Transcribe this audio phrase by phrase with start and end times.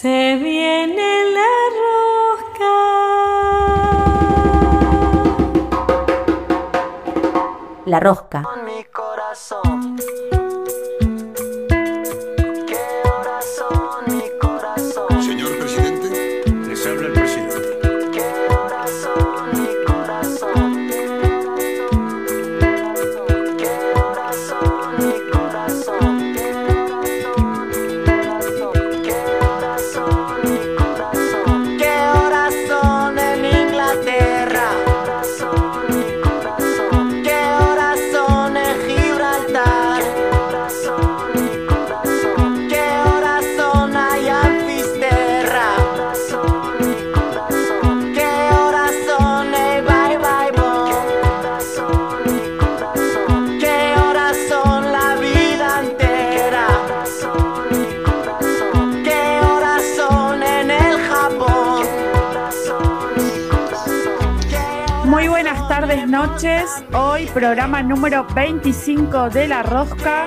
[0.00, 2.74] Se viene la rosca.
[7.84, 8.42] La rosca.
[8.44, 9.77] Con mi corazón.
[66.38, 66.84] Noches.
[66.92, 70.26] Hoy programa número 25 de La Rosca.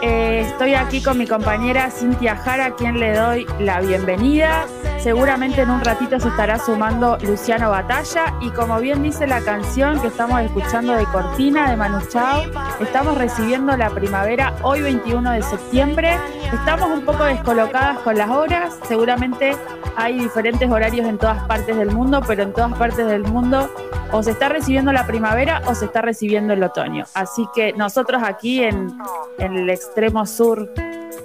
[0.00, 4.66] Eh, estoy aquí con mi compañera Cintia Jara, a quien le doy la bienvenida.
[5.00, 8.34] Seguramente en un ratito se estará sumando Luciano Batalla.
[8.40, 12.44] Y como bien dice la canción que estamos escuchando de Cortina de Manu Chao,
[12.80, 16.16] estamos recibiendo la primavera hoy 21 de septiembre.
[16.54, 18.78] Estamos un poco descolocadas con las horas.
[18.88, 19.54] Seguramente
[19.94, 23.68] hay diferentes horarios en todas partes del mundo, pero en todas partes del mundo
[24.16, 27.04] o se está recibiendo la primavera o se está recibiendo el otoño.
[27.14, 28.96] Así que nosotros aquí en,
[29.38, 30.72] el extremo sur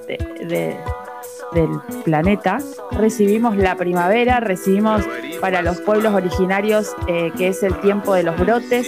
[0.08, 0.78] de- de-
[1.54, 1.70] del
[2.04, 2.58] planeta
[2.92, 5.04] recibimos la primavera, recibimos
[5.42, 8.88] para los pueblos originarios eh, que es el tiempo de los brotes,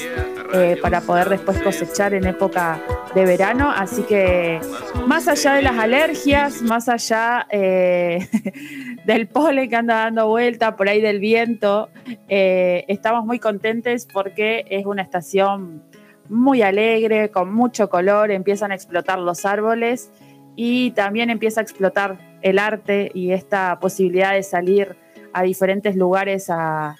[0.54, 2.80] eh, para poder después cosechar en época
[3.16, 3.72] de verano.
[3.75, 4.59] Así que
[5.08, 8.28] más allá de las alergias, más allá eh,
[9.06, 11.89] del polen que anda dando vuelta, por ahí del viento,
[12.28, 15.84] eh, estamos muy contentes porque es una estación
[16.29, 20.12] muy alegre, con mucho color, empiezan a explotar los árboles
[20.56, 24.95] y también empieza a explotar el arte y esta posibilidad de salir
[25.33, 26.95] a diferentes lugares a,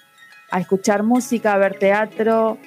[0.50, 2.58] a escuchar música, a ver teatro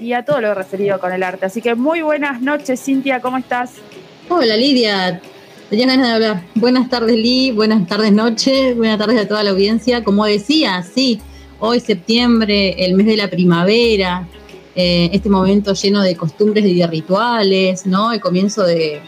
[0.00, 1.46] y a todo lo referido con el arte.
[1.46, 3.74] Así que muy buenas noches, Cintia, ¿cómo estás?
[4.28, 5.20] Hola Lidia,
[5.82, 6.44] hablar.
[6.54, 10.04] Buenas tardes Lee, buenas tardes noche, buenas tardes a toda la audiencia.
[10.04, 11.20] Como decía, sí,
[11.58, 14.28] hoy septiembre, el mes de la primavera,
[14.76, 18.12] eh, este momento lleno de costumbres y de rituales, ¿no?
[18.12, 19.00] El comienzo de,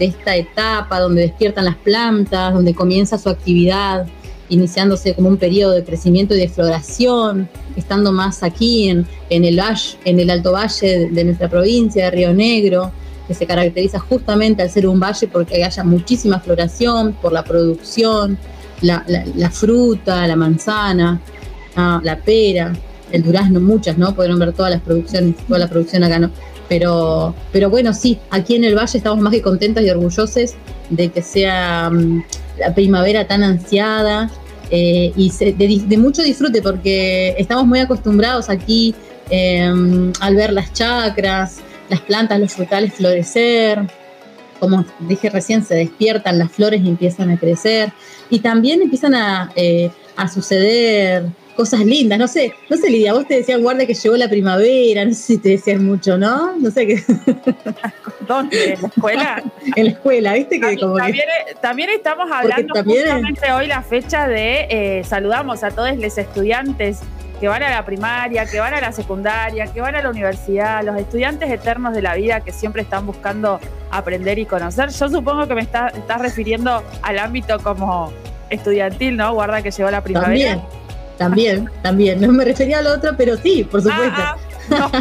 [0.00, 4.06] esta etapa donde despiertan las plantas, donde comienza su actividad,
[4.48, 9.60] iniciándose como un periodo de crecimiento y de floración, estando más aquí en, en el
[10.04, 12.92] en el alto valle de nuestra provincia de Río Negro,
[13.26, 18.38] que se caracteriza justamente al ser un valle porque haya muchísima floración, por la producción,
[18.82, 21.20] la, fruta, la manzana,
[21.76, 22.72] ah, la pera,
[23.10, 24.14] el durazno, muchas, ¿no?
[24.14, 26.30] Podrán ver todas las producciones, toda la producción acá, ¿no?
[26.68, 30.54] Pero, pero bueno, sí, aquí en el valle estamos más que contentos y orgullosos
[30.90, 32.24] de que sea mm,
[32.58, 34.30] la primavera tan ansiada
[34.70, 38.94] eh, y de mucho disfrute porque estamos muy acostumbrados aquí
[39.30, 39.70] eh,
[40.20, 41.58] al ver las chacras,
[41.88, 43.80] las plantas, los frutales florecer,
[44.58, 47.92] como dije recién, se despiertan las flores y empiezan a crecer.
[48.30, 52.18] Y también empiezan a, eh, a suceder cosas lindas.
[52.18, 55.22] No sé, no sé, Lidia, vos te decían, guarda que llegó la primavera, no sé
[55.22, 56.56] si te decían mucho, ¿no?
[56.56, 57.02] No sé qué.
[58.26, 58.72] ¿Dónde?
[58.74, 59.42] ¿En la escuela?
[59.76, 60.60] en la escuela, ¿viste?
[60.60, 61.02] Que como que.
[61.02, 61.26] También,
[61.60, 67.00] también estamos hablando también- justamente hoy la fecha de eh, saludamos a todos los estudiantes
[67.40, 70.82] que van a la primaria, que van a la secundaria, que van a la universidad,
[70.84, 73.60] los estudiantes eternos de la vida que siempre están buscando
[73.90, 74.90] aprender y conocer.
[74.90, 78.12] Yo supongo que me está- estás refiriendo al ámbito como
[78.50, 79.32] estudiantil, ¿no?
[79.34, 80.58] Guarda que llegó la primavera.
[80.58, 80.62] También,
[81.18, 82.20] también, también.
[82.20, 84.14] No me refería a lo otro, pero sí, por supuesto.
[84.16, 84.36] Ah,
[84.70, 85.00] ah, no,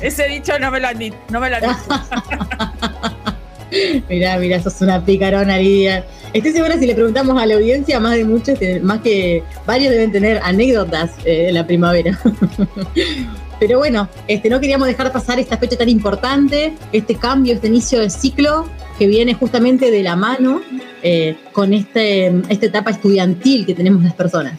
[0.00, 1.16] ese dicho no me lo han dicho.
[1.30, 1.74] No me lo han dicho.
[4.08, 6.04] Mirá, mirá, sos una picarona, Lidia.
[6.32, 9.90] Estoy segura si le preguntamos a la audiencia, más de muchos, te- más que varios
[9.90, 12.18] deben tener anécdotas eh, de la primavera.
[13.60, 17.98] Pero bueno, este, no queríamos dejar pasar esta fecha tan importante, este cambio, este inicio
[18.00, 18.68] del ciclo,
[18.98, 20.60] que viene justamente de la mano
[21.02, 24.54] eh, con este, esta etapa estudiantil que tenemos las personas.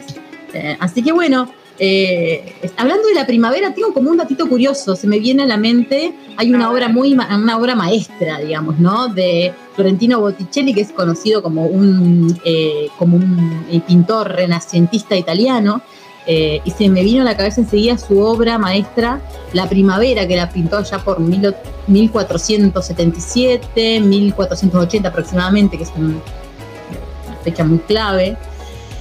[0.52, 5.06] Eh, así que bueno, eh, hablando de la primavera, tengo como un datito curioso, se
[5.06, 9.08] me viene a la mente, hay una obra muy, una obra maestra, digamos, ¿no?
[9.08, 12.38] De Florentino Botticelli, que es conocido como un,
[12.98, 15.82] como un pintor renacentista italiano,
[16.26, 19.20] eh, y se me vino a la cabeza enseguida su obra maestra,
[19.52, 26.20] La Primavera, que la pintó ya por 1477, 1480 aproximadamente, que es una
[27.42, 28.36] fecha muy clave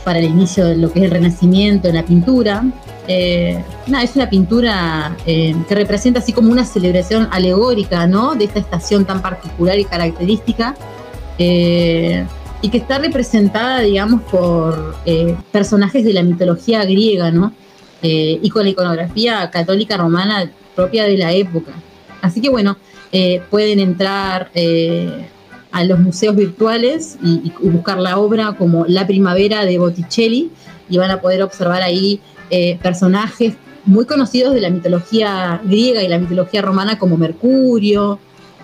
[0.03, 2.63] para el inicio de lo que es el Renacimiento en la pintura.
[3.07, 3.63] Eh,
[4.03, 8.35] es una pintura eh, que representa así como una celebración alegórica, ¿no?
[8.35, 10.75] De esta estación tan particular y característica
[12.61, 17.53] y que está representada, digamos, por eh, personajes de la mitología griega, ¿no?
[18.01, 21.71] Eh, y con la iconografía católica romana propia de la época.
[22.21, 22.77] Así que bueno,
[23.11, 24.51] eh, pueden entrar
[25.71, 30.51] a los museos virtuales y, buscar la obra como La Primavera de Botticelli
[30.89, 32.19] y van a poder observar ahí
[32.81, 33.53] personajes
[33.85, 38.19] muy conocidos de la mitología griega y la mitología romana como Mercurio,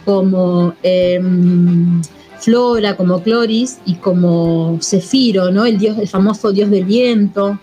[0.06, 2.02] como em,
[2.40, 5.66] Flora, como Cloris y como Cefiro, ¿no?
[5.66, 7.60] El dios, el famoso dios del viento.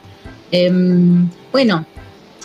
[0.51, 1.87] Em, bueno,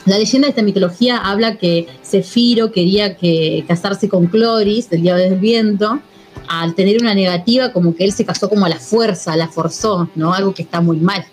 [0.06, 5.18] la leyenda de esta mitología habla que Cefiro quería que, casarse con Cloris, el dios
[5.18, 6.00] del viento,
[6.48, 10.10] al tener una negativa, como que él se casó como a la fuerza, la forzó,
[10.16, 10.34] ¿no?
[10.34, 11.26] Algo que está muy mal.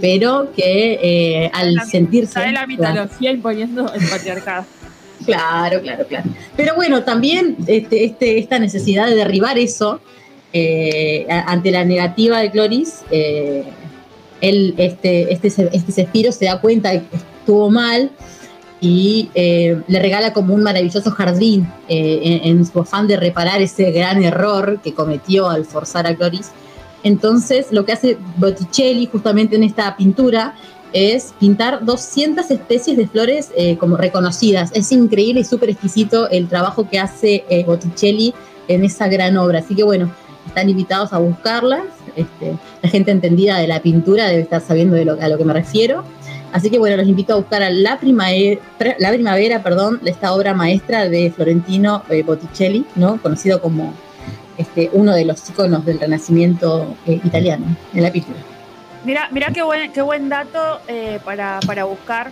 [0.00, 2.34] Pero que eh, al sentirse.
[2.34, 4.66] Sabe la mitología imponiendo el patriarcado.
[5.24, 6.28] Claro, claro, claro.
[6.54, 10.00] Pero bueno, también este, este, esta necesidad de derribar eso
[10.52, 13.64] eh, ante la negativa de Cloris, eh,
[14.40, 18.10] él, este, este, este Cespiro se da cuenta de que estuvo mal
[18.84, 24.22] y eh, le regala como un maravilloso jardín en, su afán de reparar ese gran
[24.22, 26.50] error que cometió al forzar a Cloris.
[27.02, 30.54] Entonces, lo que hace Botticelli justamente en esta pintura
[30.92, 34.70] es pintar 200 especies de flores como reconocidas.
[34.74, 38.34] Es increíble y súper exquisito el trabajo que hace Botticelli
[38.68, 39.60] en esa gran obra.
[39.60, 40.10] Así que bueno,
[40.46, 41.84] están invitados a buscarlas.
[42.16, 45.44] Este, la gente entendida de la pintura debe estar sabiendo de lo, a lo que
[45.44, 46.04] me refiero.
[46.54, 48.60] Así que bueno, los invito a buscar a La Primavera,
[49.00, 53.20] la primavera perdón, esta obra maestra de Florentino eh, Botticelli, ¿no?
[53.20, 53.92] conocido como
[54.56, 58.38] este, uno de los iconos del Renacimiento eh, italiano en la pintura.
[59.04, 62.30] Mira, mira qué buen, qué buen dato eh, para, para, buscar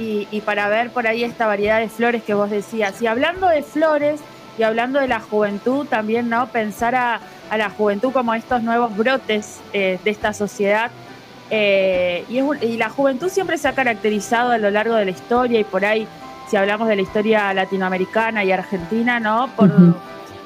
[0.00, 3.00] y, para ver por ahí esta variedad de flores que vos decías.
[3.00, 4.20] Y hablando de flores
[4.58, 8.96] y hablando de la juventud, también no pensar a, a la juventud como estos nuevos
[8.96, 10.90] brotes eh, de esta sociedad.
[11.50, 15.64] Eh, y, la juventud siempre se ha caracterizado a lo largo de la historia y
[15.64, 16.06] por ahí,
[16.48, 19.48] si hablamos de la historia latinoamericana y argentina, ¿no?
[19.56, 19.70] Por,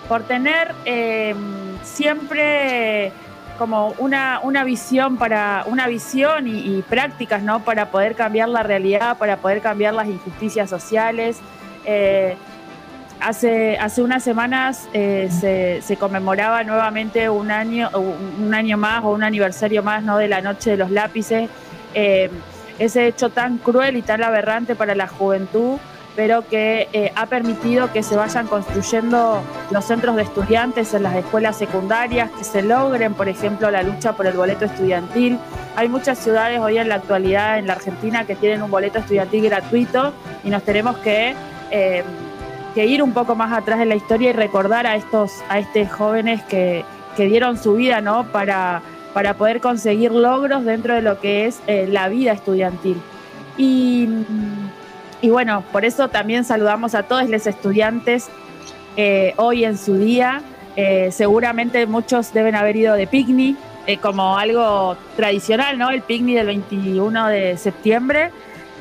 [0.09, 1.37] por tener em,
[1.83, 3.13] siempre
[3.59, 9.17] como una, una visión para una visión y, prácticas no para poder cambiar la realidad
[9.19, 11.39] para poder cambiar las injusticias sociales.
[11.85, 12.37] Eh,
[13.25, 19.83] hace, unas semanas eh, se, conmemoraba nuevamente un año, un año más o un aniversario
[19.83, 20.19] más ¿no?
[20.19, 21.49] de la Noche de los Lápices.
[21.95, 22.31] Eh,
[22.79, 25.79] ese hecho tan cruel y tan aberrante para la juventud,
[26.17, 31.15] pero que eh, ha permitido que se vayan construyendo los centros de estudiantes en las
[31.15, 35.39] escuelas secundarias, que se logren, por ejemplo, la lucha por el boleto estudiantil.
[35.77, 39.45] Hay muchas ciudades hoy en la actualidad en la Argentina que tienen un boleto estudiantil
[39.45, 40.13] gratuito
[40.43, 41.35] y nos tenemos que
[42.75, 45.91] que ir un poco más atrás en la historia y recordar a estos, a estos
[45.91, 46.85] jóvenes que,
[47.17, 48.25] dieron su vida, ¿no?
[48.25, 53.01] Para, para poder conseguir logros dentro de lo que es eh, la vida estudiantil.
[53.57, 54.09] Y,
[55.23, 58.29] bueno, por eso también saludamos a todos los estudiantes
[58.97, 60.43] eh, hoy en su día.
[60.75, 63.57] Eh, seguramente muchos deben haber ido de picnic,
[64.01, 65.91] como algo tradicional, ¿no?
[65.91, 68.33] El picnic del 21 de septiembre.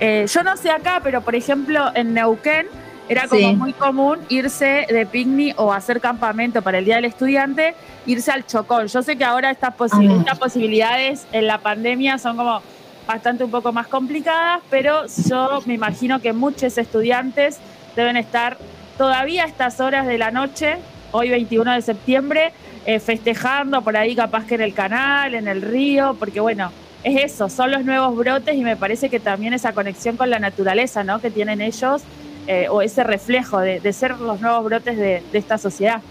[0.02, 2.66] yo no sé acá, pero por ejemplo en Neuquén
[3.10, 7.76] era como muy común irse de picnic o hacer campamento para el Día del Estudiante,
[8.06, 8.88] irse al Chocón.
[8.88, 12.62] Yo sé que ahora estas, estas posibilidades en la pandemia son como
[13.08, 17.60] bastante un poco más complicadas, pero yo me imagino que muchos estudiantes
[17.96, 18.58] deben estar
[18.98, 20.78] todavía a estas horas de la noche,
[21.12, 22.54] hoy 21 de septiembre,
[22.86, 26.72] eh, festejando por ahí capaz que en el canal, en el río, porque bueno,
[27.04, 30.40] es eso, son los nuevos brotes y me parece que también esa conexión con la
[30.40, 31.20] naturaleza, ¿no?
[31.20, 32.04] Que tienen ellos
[32.48, 36.02] eh, o ese reflejo de, ser los nuevos brotes de, esta sociedad.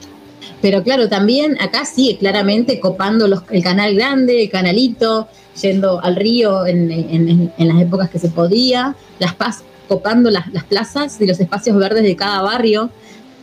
[0.61, 5.29] Pero claro, también acá sigue claramente copando el canal grande, el canalito,
[5.61, 11.27] yendo al río en, las épocas que se podía, las paz copando las, plazas y
[11.27, 12.91] los espacios verdes de cada barrio.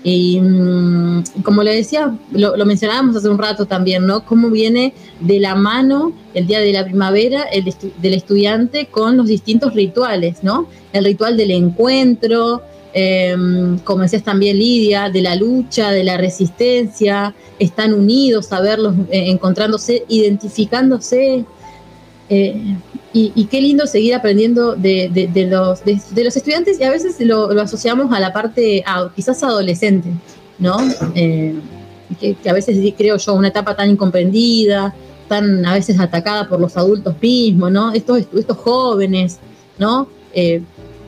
[0.01, 4.25] Y mm, como le decía, lo, mencionábamos hace un rato también, ¿no?
[4.25, 7.45] Cómo viene de la mano el día de la primavera
[8.01, 10.67] del estudiante con los distintos rituales, ¿no?
[10.93, 13.35] El ritual del encuentro, eh,
[13.83, 19.29] como decías también Lidia, de la lucha, de la resistencia, están unidos a verlos eh,
[19.29, 21.45] encontrándose, identificándose.
[22.29, 22.77] Eh,
[23.11, 25.09] y, qué lindo seguir aprendiendo de,
[25.49, 28.83] los, de, los estudiantes y a veces lo, asociamos a la parte
[29.15, 30.09] quizás adolescente,
[30.59, 30.77] ¿no?
[31.15, 31.55] Eh,
[32.19, 34.93] que, que, a veces creo yo una etapa tan incomprendida,
[35.27, 37.91] tan a veces atacada por los adultos mismos, ¿no?
[37.93, 39.39] Estos, estos jóvenes,
[39.79, 40.07] ¿no?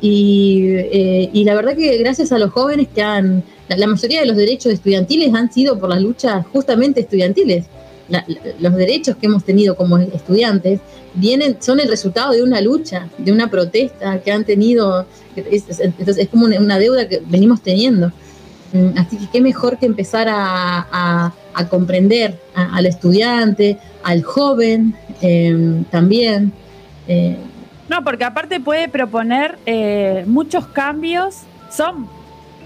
[0.02, 4.22] Y, eh, y, la verdad que gracias a los jóvenes que han, la, la, mayoría
[4.22, 7.66] de los derechos estudiantiles han sido por las luchas justamente estudiantiles.
[8.10, 8.26] La,
[8.60, 10.80] los derechos que hemos tenido como estudiantes
[11.14, 15.06] vienen, son el resultado de una lucha, de una protesta que han tenido,
[15.36, 18.12] es, es, es como una, deuda que venimos teniendo.
[18.74, 24.96] Mm, así que qué mejor que empezar a, a, a comprender al estudiante, al joven
[25.22, 26.52] eh, también.
[27.08, 27.36] Eh,
[27.92, 32.08] no, porque aparte puede proponer eh, muchos cambios, son,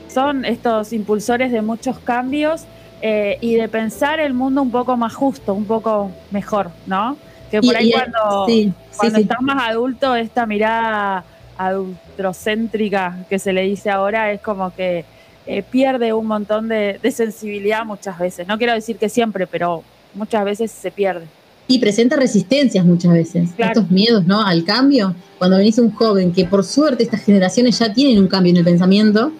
[0.08, 2.66] son estos impulsores de muchos cambios
[3.02, 7.18] eh, y de pensar el mundo un poco más justo, un poco mejor, ¿no?
[7.50, 9.46] Que por y, ahí y, cuando, sí, cuando sí, estás sí.
[9.46, 11.24] más adulto, esta mirada
[11.58, 15.06] adultrocéntrica que se le dice ahora es como que
[15.48, 18.48] eh, pierde un montón de, de sensibilidad muchas veces.
[18.48, 21.26] No quiero decir que siempre, pero muchas veces se pierde
[21.68, 23.74] y presenta resistencias muchas veces, claro.
[23.74, 24.42] estos miedos ¿no?
[24.42, 25.16] al cambio.
[25.38, 28.64] Cuando venís un joven, que por suerte estas generaciones ya tienen un cambio en el
[28.64, 29.32] pensamiento,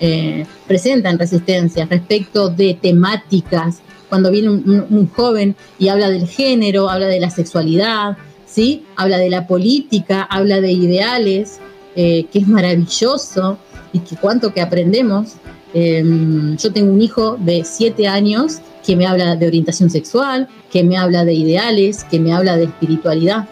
[0.00, 3.80] eh, presentan resistencias respecto de temáticas.
[4.08, 8.84] Cuando viene un, un, un, joven y habla del género, habla de la sexualidad, ¿sí?
[8.96, 11.58] habla de la política, habla de ideales,
[11.94, 13.58] eh, que es maravilloso
[13.92, 15.34] y que cuánto que aprendemos.
[15.74, 16.04] Eh,
[16.58, 20.96] yo tengo un hijo de siete años que me habla de orientación sexual, que me
[20.96, 23.48] habla de ideales, que me habla de espiritualidad.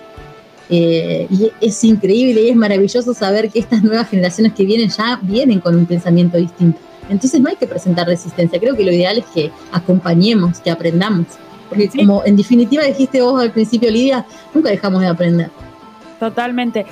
[0.69, 5.19] Eh, y es increíble y es maravilloso saber que estas nuevas generaciones que vienen ya
[5.23, 6.79] vienen con un pensamiento distinto.
[7.09, 11.27] Entonces no hay que presentar resistencia, creo que lo ideal es que acompañemos, que aprendamos.
[11.69, 11.99] Porque sí.
[11.99, 15.51] como en definitiva dijiste vos al principio, Lidia, nunca dejamos de aprender.
[16.21, 16.85] Totalmente.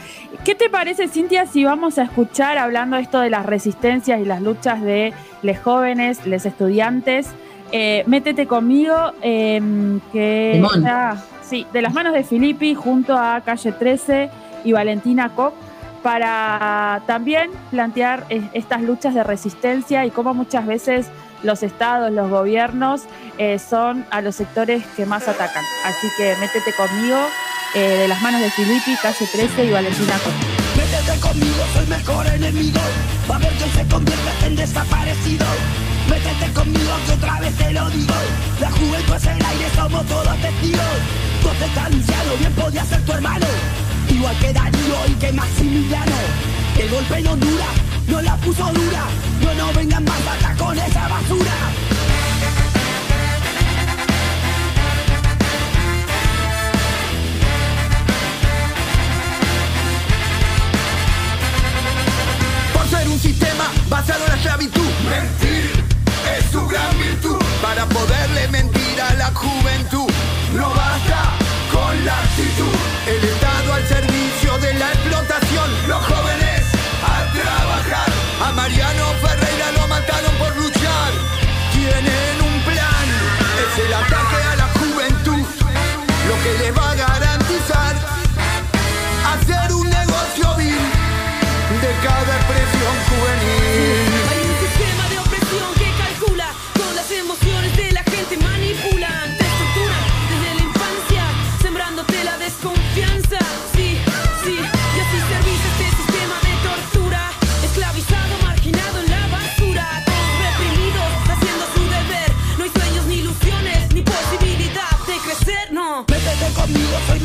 [0.45, 4.41] ¿Qué te parece, Cintia, si vamos a escuchar hablando esto de las resistencias y las
[4.41, 7.29] luchas de los jóvenes, los estudiantes?
[7.73, 9.61] Eh, Métete conmigo, eh,
[10.13, 14.31] que está, sí, de las manos de Filippi junto a Calle 13
[14.65, 15.55] y Valentina Koch,
[16.03, 21.09] para también plantear estas luchas de resistencia y cómo muchas veces
[21.43, 23.03] los estados, los gobiernos
[23.39, 25.65] eh, son a los sectores que más atacan.
[25.85, 27.19] Así que métete conmigo,
[27.75, 30.33] eh, de las manos de Filippi, Calle 13 y Valentina Koch.
[30.77, 32.81] Métete conmigo, soy mejor enemigo.
[33.31, 35.47] Va a ver que se convierte en desaparecido.
[36.09, 38.15] Métete conmigo que otra vez te lo digo.
[38.61, 40.99] La juventud es el aire, somos todos testigos.
[41.43, 43.47] Vos estás anunciado, bien podía ser tu hermano.
[44.09, 46.17] Igual que Darío y que Maximiliano.
[46.79, 47.67] El golpe no dura,
[48.07, 49.05] no la puso dura.
[49.43, 51.53] No, no vengan más bata con esa basura.
[62.73, 64.91] Por ser un sistema basado en la esclavitud.
[65.11, 65.78] Mentir
[66.37, 70.11] es su gran virtud para poderle mentir a la juventud.
[70.55, 71.21] No basta
[71.73, 76.63] con la actitud, el Estado al servicio de la explotación, los jóvenes
[77.05, 78.09] a trabajar.
[78.45, 79.08] A Mariano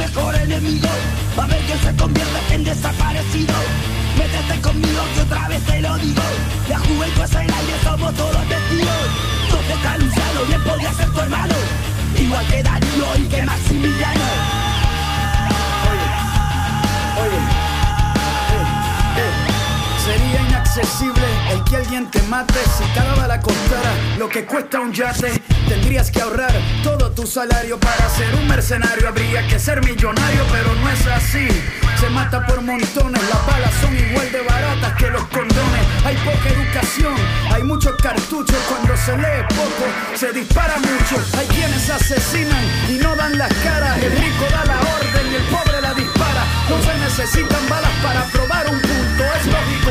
[0.08, 0.90] mejor enemigo.
[1.38, 3.56] Va a ver que se convierte en desaparecido.
[4.18, 6.24] Métete conmigo que otra vez te lo digo.
[6.70, 9.06] La juventud es el aire, somos todos testigos.
[9.50, 11.56] Todo está anunciado, bien podría ser tu hermano.
[12.18, 14.30] Igual que Darío y que Maximiliano.
[15.90, 16.10] Oye,
[17.24, 17.42] oye,
[18.56, 19.34] eh, eh.
[20.06, 22.60] Sería inaccesible el que alguien realmente mate.
[22.78, 27.80] Si cada bala costara lo que cuesta un yate, tendrías que ahorrar todo tu salario
[27.80, 29.08] para ser un mercenario.
[29.08, 31.48] Habría que ser millonario, pero no es así.
[32.00, 35.84] Se mata por montones, las balas son igual de baratas que los condones.
[36.06, 37.16] Hay poca educación,
[37.52, 38.58] hay muchos cartuchos.
[38.68, 41.24] Cuando se lee poco, se dispara mucho.
[41.38, 43.98] Hay quienes asesinan y no dan las caras.
[44.02, 46.44] El rico da la orden y el pobre la dispara.
[46.70, 48.83] No se necesitan balas para probar un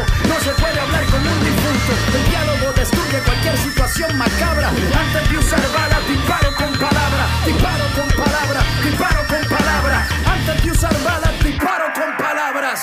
[0.01, 1.93] no se puede hablar con un difunto.
[2.17, 4.69] El diálogo destruye cualquier situación macabra.
[4.69, 7.25] Antes de usar balas, disparo con palabra.
[7.45, 10.09] Disparo con palabra, disparo con palabra.
[10.27, 12.81] Antes de usar balas, disparo con palabras.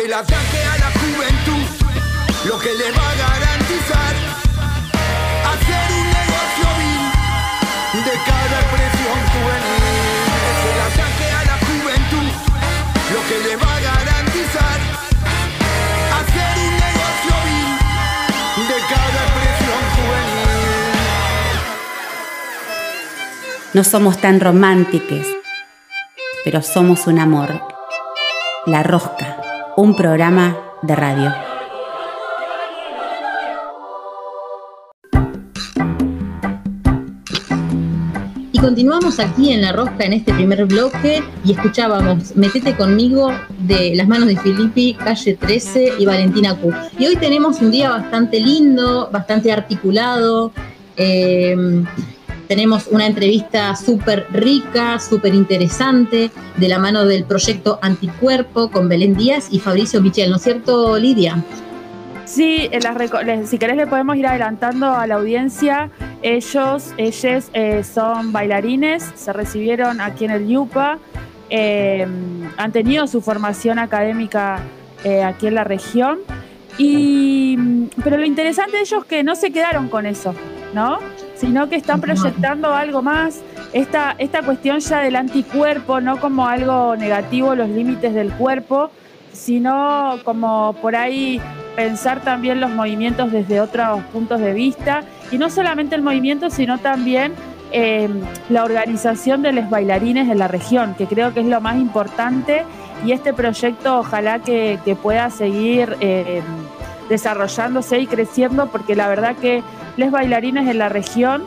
[0.00, 1.66] El ataque a la juventud,
[2.44, 4.14] lo que le va a garantizar
[5.52, 7.04] hacer un negocio vil
[8.04, 9.82] de cada expresión juvenil.
[10.50, 12.30] Es el ataque a la juventud,
[13.12, 14.78] lo que le va a garantizar
[16.20, 17.70] hacer un negocio vil
[18.68, 20.52] de cada expresión juvenil.
[23.74, 25.26] No somos tan románticos,
[26.44, 27.60] pero somos un amor.
[28.66, 29.37] La Rosca,
[29.78, 31.32] un programa de radio.
[38.50, 43.30] Y continuamos aquí en La Rosca en este primer bloque y escuchábamos Metete conmigo
[43.60, 46.72] de las manos de Filippi, Calle 13 y Valentina Q.
[46.98, 50.50] Y hoy tenemos un día bastante lindo, bastante articulado.
[50.96, 51.84] eh,
[52.48, 59.14] tenemos una entrevista súper rica, súper interesante, de la mano del proyecto Anticuerpo con Belén
[59.14, 61.44] Díaz y Fabricio Michel, ¿no es cierto, Lidia?
[62.24, 62.68] Sí,
[63.24, 65.90] les- si querés le podemos ir adelantando a la audiencia.
[66.22, 70.98] Ellos, ellas eh, son bailarines, se recibieron aquí en el YUPA,
[71.48, 72.06] eh,
[72.58, 74.58] han tenido su formación académica
[75.04, 76.18] eh, aquí en la región.
[76.76, 77.56] Y,
[78.04, 80.34] pero lo interesante de ellos es que no se quedaron con eso,
[80.74, 80.98] ¿no?
[81.38, 83.40] Sino que están proyectando algo más.
[83.72, 88.90] Esta, esta cuestión ya del anticuerpo, no como algo negativo, los límites del cuerpo,
[89.32, 91.40] sino como por ahí
[91.76, 95.04] pensar también los movimientos desde otros puntos de vista.
[95.30, 97.34] Y no solamente el movimiento, sino también
[97.70, 98.08] eh,
[98.48, 102.64] la organización de los bailarines en la región, que creo que es lo más importante.
[103.06, 106.42] Y este proyecto ojalá que, que pueda seguir eh,
[107.08, 109.62] desarrollándose y creciendo porque la verdad que
[109.96, 111.44] los bailarines en la región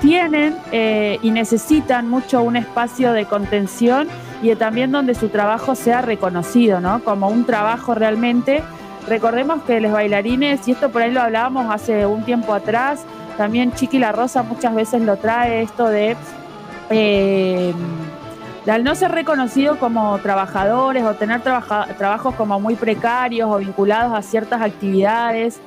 [0.00, 4.08] tienen eh, y necesitan mucho un espacio de contención
[4.42, 7.02] y también donde su trabajo sea reconocido, ¿no?
[7.02, 8.62] Como un trabajo realmente.
[9.08, 13.04] Recordemos que los bailarines, y esto por ahí lo hablábamos hace un tiempo atrás,
[13.36, 16.16] también Chiqui La Rosa muchas veces lo trae esto de,
[16.90, 17.72] eh,
[18.66, 24.12] al no ser reconocido como trabajadores o tener trabaja- trabajos como muy precarios o vinculados
[24.12, 25.60] a ciertas actividades,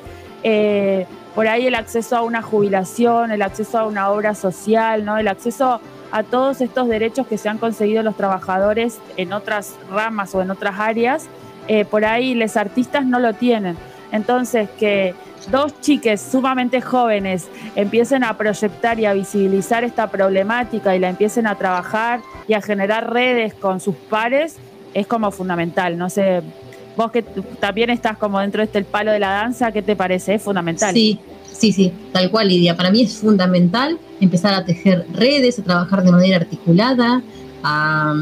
[0.44, 1.06] eh,
[1.36, 5.18] por ahí el acceso a una jubilación, el acceso a una obra social, ¿no?
[5.18, 5.80] el acceso
[6.12, 10.50] a todos estos derechos que se han conseguido los trabajadores en otras ramas o en
[10.52, 11.28] otras áreas,
[11.68, 13.78] eh, por ahí los artistas no lo tienen.
[14.12, 15.14] Entonces, que
[15.52, 21.48] dos chiques sumamente jóvenes empiecen a proyectar y a visibilizar esta problemática y la empiecen
[21.48, 24.56] a trabajar y a generar redes con sus pares,
[24.94, 25.98] es como fundamental.
[25.98, 26.42] No sé,
[26.96, 30.36] vos que también estás como dentro de este palo de la danza, ¿qué te parece?
[30.36, 30.94] Es fundamental.
[30.94, 31.20] Sí,
[31.52, 32.76] sí, sí, tal cual, Lidia.
[32.76, 37.22] Para mí es fundamental empezar a tejer redes, a trabajar de manera articulada,
[37.64, 38.14] a,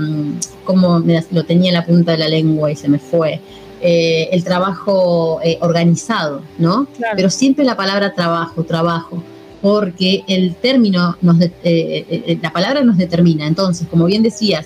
[0.63, 3.39] como las- lo tenía en la punta de la lengua y se me fue,
[3.81, 6.85] eh, el trabajo eh, organizado, ¿no?
[6.97, 7.13] Claro.
[7.15, 9.21] Pero siempre la palabra trabajo, trabajo,
[9.61, 13.47] porque el término, nos de- eh, eh, eh, la palabra nos determina.
[13.47, 14.65] Entonces, como bien decías,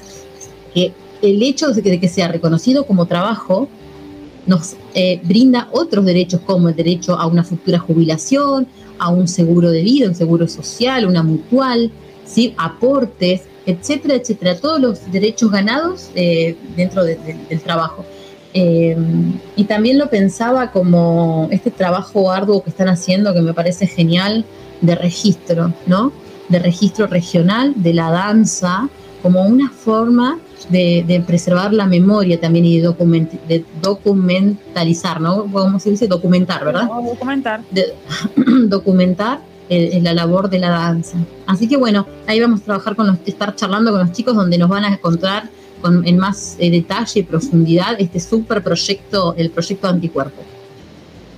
[0.74, 3.68] que el hecho de que, de que sea reconocido como trabajo
[4.46, 8.68] nos eh, brinda otros derechos como el derecho a una futura jubilación,
[8.98, 11.92] a un seguro de vida, un seguro social, una mutual,
[12.26, 12.54] ¿sí?
[12.58, 18.06] aportes, etcétera, etcétera, todos los derechos ganados eh, dentro de- de- del trabajo.
[18.54, 18.98] Eh,
[19.56, 24.46] y también lo pensaba como este trabajo arduo que están haciendo, que me parece genial,
[24.82, 26.12] de registro, ¿no?
[26.48, 28.90] De registro regional de la danza,
[29.22, 35.46] como una forma de, de preservar la memoria también y de, document, de documentalizar, ¿no?
[35.52, 36.08] ¿Cómo se dice?
[36.08, 36.88] Documentar, ¿verdad?
[36.88, 37.62] documentar.
[37.72, 37.94] De,
[38.68, 41.18] documentar la labor de la danza.
[41.46, 44.58] Así que bueno, ahí vamos a trabajar con los, estar charlando con los chicos donde
[44.58, 45.50] nos van a encontrar
[45.82, 50.44] con, en más eh, detalle y profundidad este super proyecto, el proyecto Anticuerpo.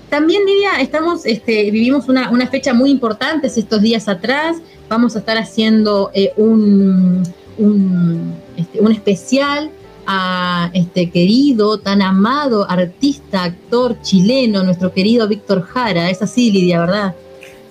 [0.09, 4.57] También, Lidia, estamos, este, vivimos una, una, fecha muy importante estos días atrás.
[4.89, 7.23] Vamos a estar haciendo eh, un,
[7.57, 9.71] un, este, un, especial
[10.05, 16.09] a este querido, tan amado artista, actor chileno, nuestro querido Víctor Jara.
[16.09, 17.15] Es así, Lidia, ¿verdad?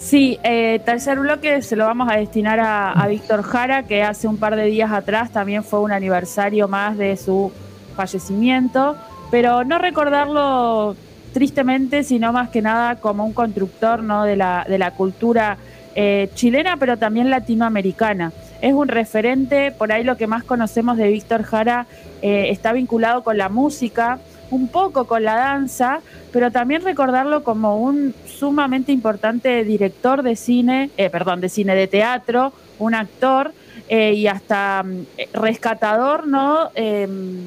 [0.01, 4.39] Sí, eh, tercer bloque se lo vamos a destinar a, Víctor Jara, que hace un
[4.39, 7.53] par de días atrás también fue un aniversario más de su
[7.95, 8.97] fallecimiento,
[9.31, 10.97] pero no recordarlo
[11.35, 14.25] tristemente, sino más que nada como un constructor ¿no?
[14.25, 15.59] de, la, de la cultura
[15.95, 18.33] eh, chilena, pero también latinoamericana.
[18.63, 21.87] Es un referente, por ahí lo que más conocemos de Víctor Jara
[22.23, 24.19] eh, está vinculado con la música,
[24.51, 26.01] un poco con la danza,
[26.33, 31.87] pero también recordarlo como un sumamente importante director de cine, eh, perdón, de cine de
[31.87, 33.53] teatro, un actor
[33.89, 34.85] eh, y hasta
[35.17, 36.71] eh, rescatador, ¿no?
[36.75, 37.45] Em,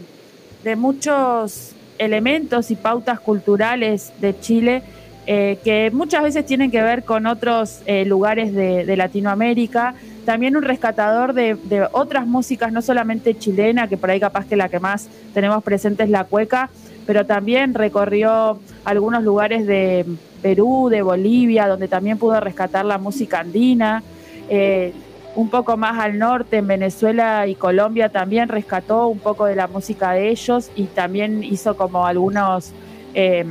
[0.63, 4.83] de muchos elementos y pautas culturales de Chile
[5.25, 9.95] que muchas veces tienen que ver con otros lugares de, Latinoamérica.
[10.25, 11.57] También un rescatador de,
[11.91, 16.03] otras músicas, no solamente chilena, que por ahí capaz que la que más tenemos presente
[16.03, 16.69] es la cueca,
[17.05, 20.05] pero también recorrió algunos lugares de
[20.41, 24.03] Perú, de Bolivia, donde también pudo rescatar la música andina.
[24.49, 24.93] Eh,
[25.35, 29.67] un poco más al norte, en Venezuela y Colombia, también rescató un poco de la
[29.67, 32.71] música de ellos y también hizo como algunos,
[33.15, 33.43] eh,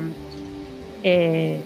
[1.02, 1.62] eh,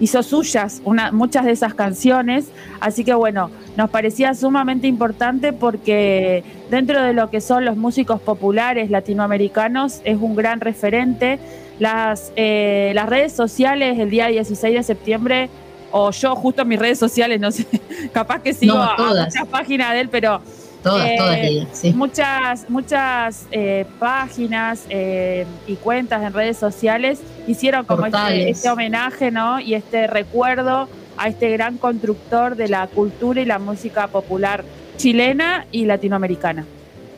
[0.00, 2.46] hizo suyas una, muchas de esas canciones.
[2.80, 8.20] Así que bueno, nos parecía sumamente importante porque dentro de lo que son los músicos
[8.20, 11.38] populares latinoamericanos es un gran referente.
[11.78, 15.48] Las, eh, las redes sociales el día 16 de septiembre,
[15.90, 17.66] o yo justo en mis redes sociales, no sé,
[18.12, 20.40] capaz que sigo No, a, muchas páginas de él, pero
[20.82, 21.92] Todas, eh, todas, Lidia, sí.
[21.92, 29.30] muchas, muchas eh, páginas eh, y cuentas en redes sociales hicieron como este, este homenaje,
[29.30, 29.58] ¿no?
[29.58, 34.64] Y este recuerdo a este gran constructor de la cultura y la música popular
[34.96, 36.64] chilena y latinoamericana.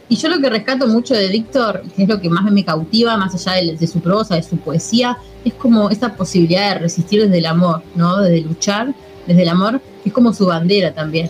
[0.09, 3.17] Y yo lo que rescato mucho de Víctor, que es lo que más me cautiva,
[3.17, 7.23] más allá de, de, su prosa, de su poesía, es como esa posibilidad de resistir
[7.23, 8.21] desde el amor, ¿no?
[8.23, 8.93] Desde luchar
[9.27, 11.29] desde el amor, que es como su bandera también.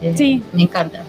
[0.00, 0.42] Eh, Sí.
[0.52, 1.04] Me encanta.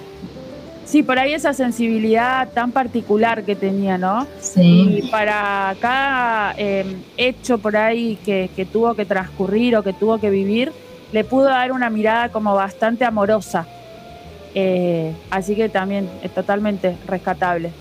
[0.87, 4.25] Sí, por ahí esa sensibilidad tan particular que tenía, ¿no?
[4.39, 5.01] Sí.
[5.03, 6.85] Y para cada eh,
[7.17, 10.71] hecho por ahí que, que tuvo que transcurrir o que tuvo que vivir,
[11.11, 13.67] le pudo dar una mirada como bastante amorosa.
[14.55, 17.71] Eh, así que también es totalmente rescatable.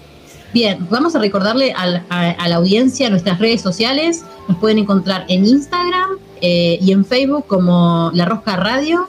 [0.52, 4.24] Bien, vamos a recordarle al- a, a la audiencia nuestras redes sociales.
[4.48, 9.08] Nos pueden encontrar en Instagram eh, y en Facebook como La Rosca Radio.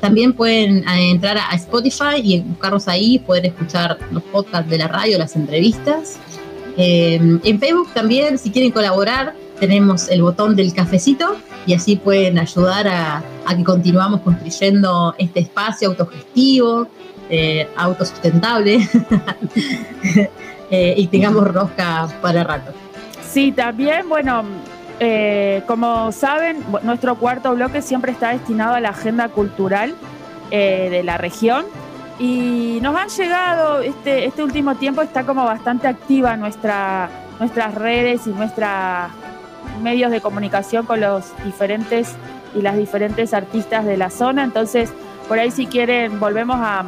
[0.00, 4.88] También pueden eh, entrar a Spotify y buscarnos ahí, poder escuchar los podcasts de la
[4.88, 6.18] radio, las entrevistas.
[6.76, 12.38] Eh, en Facebook también, si quieren colaborar, tenemos el botón del cafecito y así pueden
[12.38, 16.86] ayudar a, que continuamos construyendo este espacio autogestivo,
[17.28, 18.78] eh, autosustentable
[20.70, 22.72] y tengamos rosca para rato.
[23.28, 24.44] Sí, también, bueno,
[25.00, 29.94] eh, como saben, nuestro cuarto bloque siempre está destinado a la agenda cultural
[30.50, 31.64] eh, de la región.
[32.18, 37.08] Y nos han llegado, este, este último tiempo está como bastante activa nuestra,
[37.38, 38.68] nuestras redes y nuestros
[39.82, 42.16] medios de comunicación con los diferentes
[42.56, 44.42] y las diferentes artistas de la zona.
[44.42, 44.92] Entonces,
[45.28, 46.82] por ahí si quieren, volvemos a-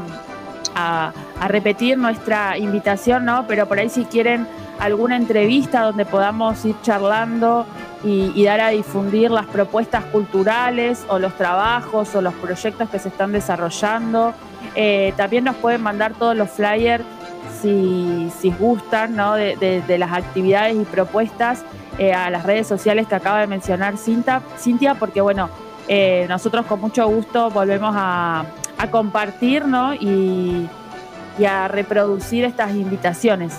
[0.74, 1.12] a
[1.48, 3.44] repetir nuestra invitación, ¿no?
[3.46, 4.46] Pero por ahí si quieren
[4.80, 7.66] alguna entrevista donde podamos ir charlando
[8.02, 13.10] y, dar a difundir las propuestas culturales o los trabajos o los proyectos que se
[13.10, 14.32] están desarrollando.
[14.74, 17.04] Eh, también nos pueden mandar todos los flyers
[17.60, 19.34] si, si gustan ¿no?
[19.34, 21.62] de, las actividades y propuestas
[21.98, 25.50] eh, a las redes sociales que acaba de mencionar Cinta, Cintia, porque bueno,
[25.88, 28.46] eh, nosotros con mucho gusto volvemos a,
[28.90, 29.92] compartir ¿no?
[29.92, 30.66] y
[31.46, 33.58] a reproducir estas invitaciones.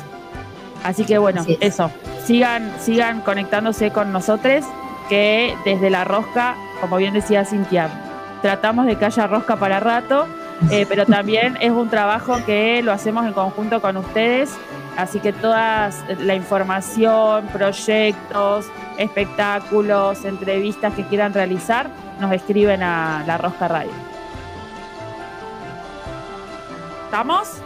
[0.83, 1.73] Así que bueno, Así es.
[1.73, 1.91] eso,
[2.25, 4.65] sigan, sigan conectándose con nosotros,
[5.09, 7.89] que desde la rosca, como bien decía Cintia,
[8.41, 10.27] tratamos de que haya rosca para rato,
[10.71, 14.57] eh, pero también es un trabajo que lo hacemos en conjunto con ustedes
[14.97, 15.89] así que toda
[16.19, 18.65] la información, proyectos,
[18.97, 21.89] espectáculos, entrevistas que quieran realizar,
[22.19, 23.91] nos escriben a La Rosca Radio.
[27.05, 27.61] ¿Estamos?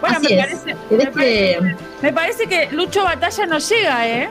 [0.00, 4.08] Bueno, Así me parece, ¿Querés me, parece, que- me parece que Lucho Batalla no llega,
[4.08, 4.28] ¿eh?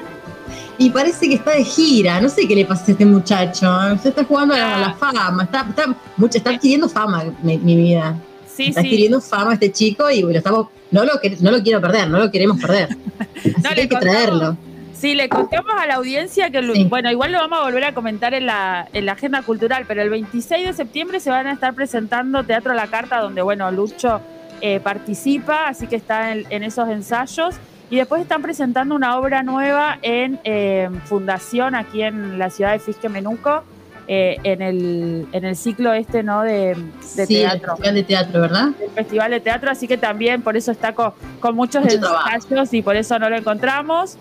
[0.78, 3.68] Y parece que está de gira, no sé qué le pasa a este muchacho.
[4.02, 7.58] Se está jugando a la, a la fama, está, está, mucho, está adquiriendo fama, mi,
[7.58, 8.16] mi vida.
[8.46, 8.88] Sí, está sí.
[8.88, 12.30] adquiriendo fama este chico y lo estamos, no lo, no lo quiero perder, no lo
[12.32, 12.90] queremos perder.
[13.38, 14.58] Así No, que le hay que contamos- traerlo.
[14.94, 16.86] Sí, le contamos a la audiencia que, Sí.
[16.86, 20.02] bueno, igual lo vamos a volver a comentar en la, en la agenda cultural, pero
[20.02, 23.70] el 26 de septiembre se van a estar presentando Teatro a la Carta, donde, bueno,
[23.72, 24.22] Lucho
[24.62, 27.56] eh, participa, así que está en, en esos ensayos.
[27.90, 32.80] Y después están presentando una obra nueva en eh, Fundación, aquí en la ciudad de
[32.80, 33.64] Fisque Menuco,
[34.10, 36.42] eh, en, el, en el ciclo este, ¿no?
[36.44, 36.76] De,
[37.16, 37.76] de sí, el teatro.
[37.78, 38.68] festival de teatro, ¿verdad?
[38.82, 42.30] el Festival de Teatro, así que también por eso está con, con muchos Mucho trabajo.
[42.34, 44.18] ensayos y por eso no lo encontramos.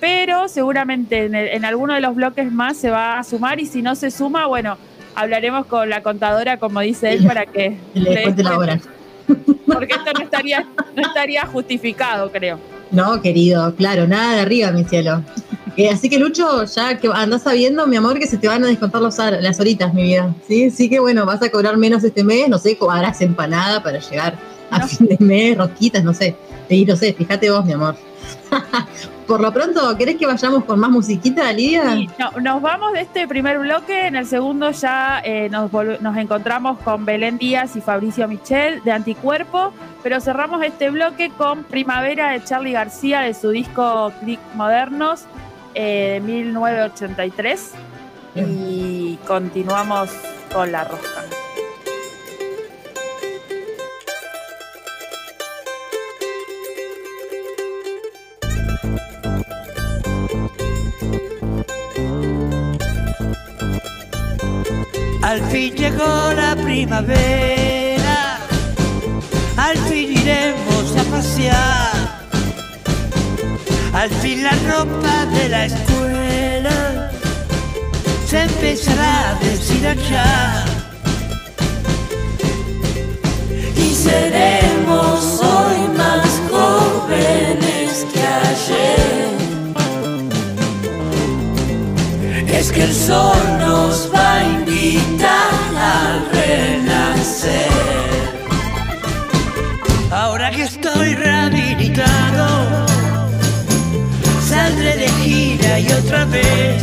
[0.00, 3.66] Pero seguramente en, el- en alguno de los bloques más se va a sumar y
[3.66, 4.76] si no se suma, bueno,
[5.14, 8.80] hablaremos con la contadora, como dice él, para que Que le cuente la hora.
[9.26, 12.58] Porque esto no estaría, no estaría justificado, creo.
[12.90, 15.22] No, querido, claro, nada de arriba, mi cielo.
[15.76, 18.68] Eh, así que Lucho, ya que andás sabiendo, mi amor, que se te van a
[18.68, 20.32] descontar los las horitas, mi vida.
[20.46, 23.98] Sí, sí que bueno, vas a cobrar menos este mes, no sé, harás empanada para
[23.98, 24.38] llegar
[24.70, 24.86] a No.
[24.88, 26.36] fin de mes, rosquitas, no sé.
[26.68, 27.96] Y no sé, fíjate vos, mi amor.
[29.26, 31.94] Por lo pronto, ¿querés que vayamos con más musiquita, Lidia?
[31.96, 34.06] Y no- nos vamos de este primer bloque.
[34.06, 35.70] En el segundo ya eh, nos,
[36.16, 39.72] encontramos con Belén Díaz y Fabricio Michel de Anticuerpo.
[40.02, 45.24] Pero cerramos este bloque con Primavera de Charlie García de su disco Click Modernos
[45.74, 47.72] eh, de 1983.
[48.36, 50.10] Y continuamos
[50.52, 51.22] con la rosca.
[65.34, 68.38] Al fin llegó la primavera,
[69.56, 72.20] al fin iremos a pasear,
[73.92, 77.10] al fin la ropa de la escuela
[78.28, 80.66] se empezará a deshilachar.
[83.76, 87.63] Y seremos hoy más jóvenes
[92.64, 97.68] Es que el sol nos va a invitar al renacer.
[100.10, 102.86] Ahora que estoy rehabilitado,
[104.48, 106.82] saldré de gira y otra vez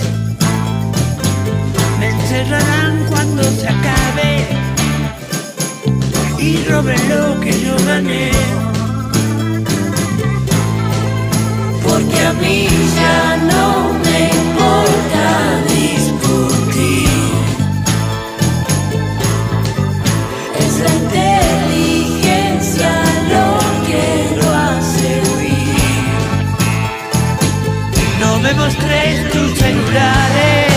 [2.00, 4.46] me encerrarán cuando se acabe
[6.38, 8.30] y roben lo que yo gané.
[11.84, 15.71] Porque a mí ya no me importa
[28.20, 30.71] No me mostréis tus celulares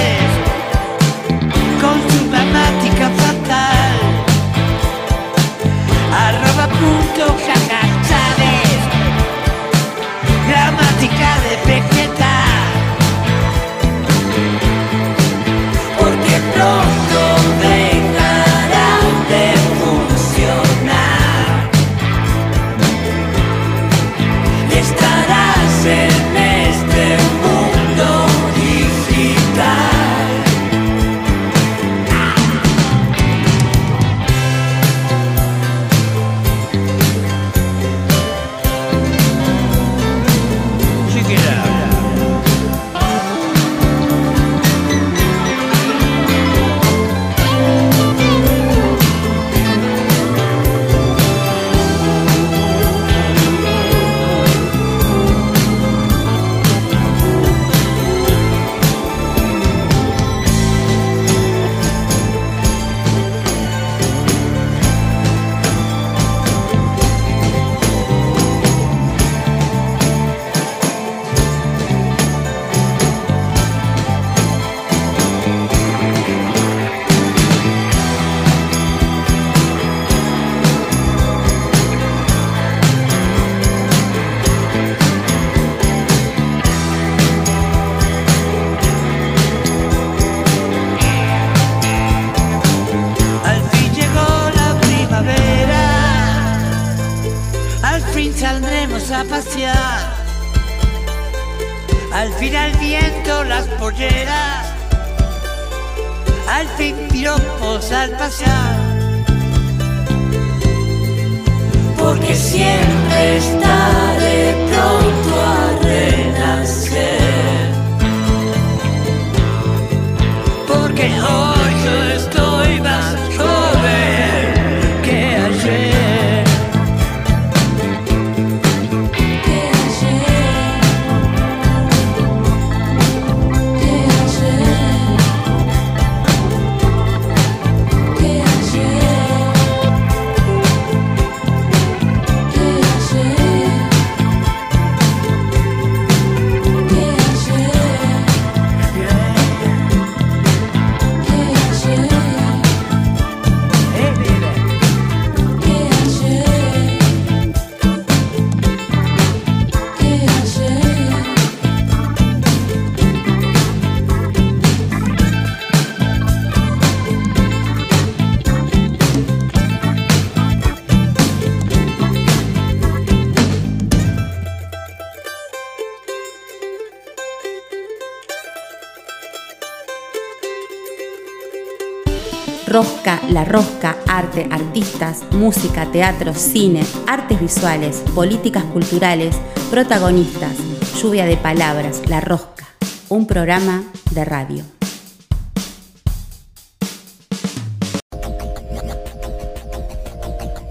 [183.04, 189.36] La Rosca, arte, artistas, música, teatro, cine, artes visuales, políticas culturales,
[189.70, 190.56] protagonistas,
[190.96, 192.64] lluvia de palabras, La Rosca,
[193.10, 194.64] un programa de radio.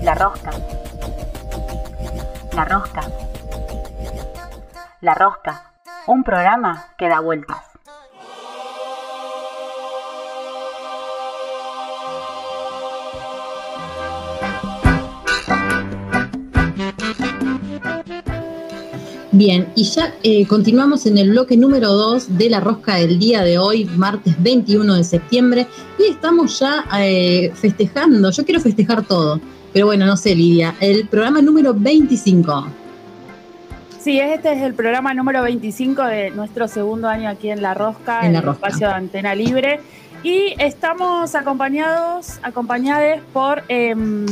[0.01, 0.51] La Rosca.
[2.55, 3.01] La Rosca.
[5.01, 5.71] La Rosca,
[6.07, 7.62] un programa que da vueltas.
[19.35, 23.41] Bien, y ya eh, continuamos en el bloque número 2 de la rosca del día
[23.41, 25.65] de hoy, martes 21 de septiembre,
[25.97, 29.41] y estamos ya eh, festejando, yo quiero festejar todo,
[29.73, 32.67] pero bueno, no sé Lidia, el programa número 25.
[33.99, 38.19] Sí, este es el programa número 25 de nuestro segundo año aquí en La Rosca,
[38.19, 39.79] En en, La el espacio de Antena Libre.
[40.21, 44.25] Y estamos acompañados, acompañadas por em,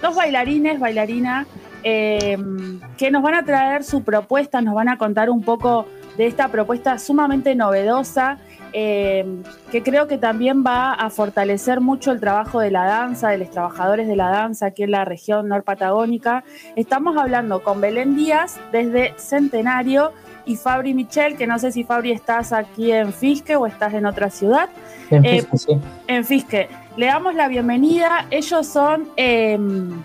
[0.00, 1.46] dos bailarines, bailarina,
[1.88, 6.26] em, que nos van a traer su propuesta, nos van a contar un poco de
[6.26, 8.38] esta propuesta sumamente novedosa,
[8.72, 13.38] em, que creo que también va a fortalecer mucho el trabajo de la danza, de
[13.38, 16.44] los trabajadores de la danza aquí en la región norpatagónica.
[16.76, 20.12] Estamos hablando con Belén Díaz desde Centenario
[20.44, 24.04] y Fabri Michel, que no sé si Fabri estás aquí en Fisque o estás en
[24.06, 24.68] otra ciudad.
[25.10, 25.80] En Eh, Fisque, sí.
[26.06, 26.68] En Fisque.
[26.96, 28.26] Le damos la bienvenida.
[28.30, 30.02] Ellos son em,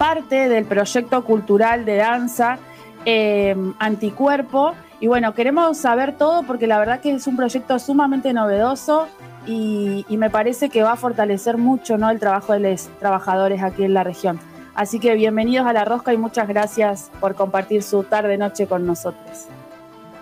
[0.00, 2.58] parte del proyecto cultural de danza
[3.04, 4.72] em, Anticuerpo.
[4.98, 9.08] Y bueno, queremos saber todo porque la verdad que es un proyecto sumamente novedoso
[9.46, 12.08] y, y me parece que va a fortalecer mucho ¿no?
[12.08, 14.40] el trabajo de los trabajadores aquí en la región.
[14.74, 19.48] Así que bienvenidos a La Rosca y muchas gracias por compartir su tarde-noche con nosotros.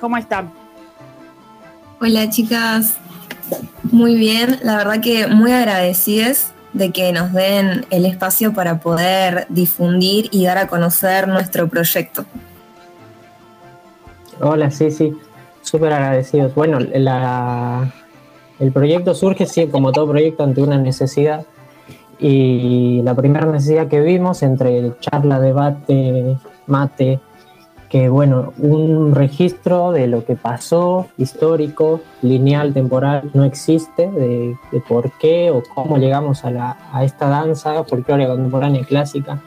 [0.00, 0.50] ¿Cómo están?
[2.00, 2.96] Hola chicas,
[3.84, 9.46] muy bien, la verdad que muy agradecidas de que nos den el espacio para poder
[9.50, 12.24] difundir y dar a conocer nuestro proyecto.
[14.40, 15.12] Hola, sí, sí,
[15.62, 16.54] súper agradecidos.
[16.54, 21.44] Bueno, el proyecto surge, sí, como todo proyecto, ante una necesidad.
[22.20, 26.36] Y la primera necesidad que vimos entre charla, debate,
[26.66, 27.20] mate,
[27.88, 35.10] que bueno, un registro de lo que pasó, histórico, lineal, temporal, no existe, de, por
[35.12, 39.40] qué o cómo llegamos a, la, a esta danza folclórica contemporánea y clásica,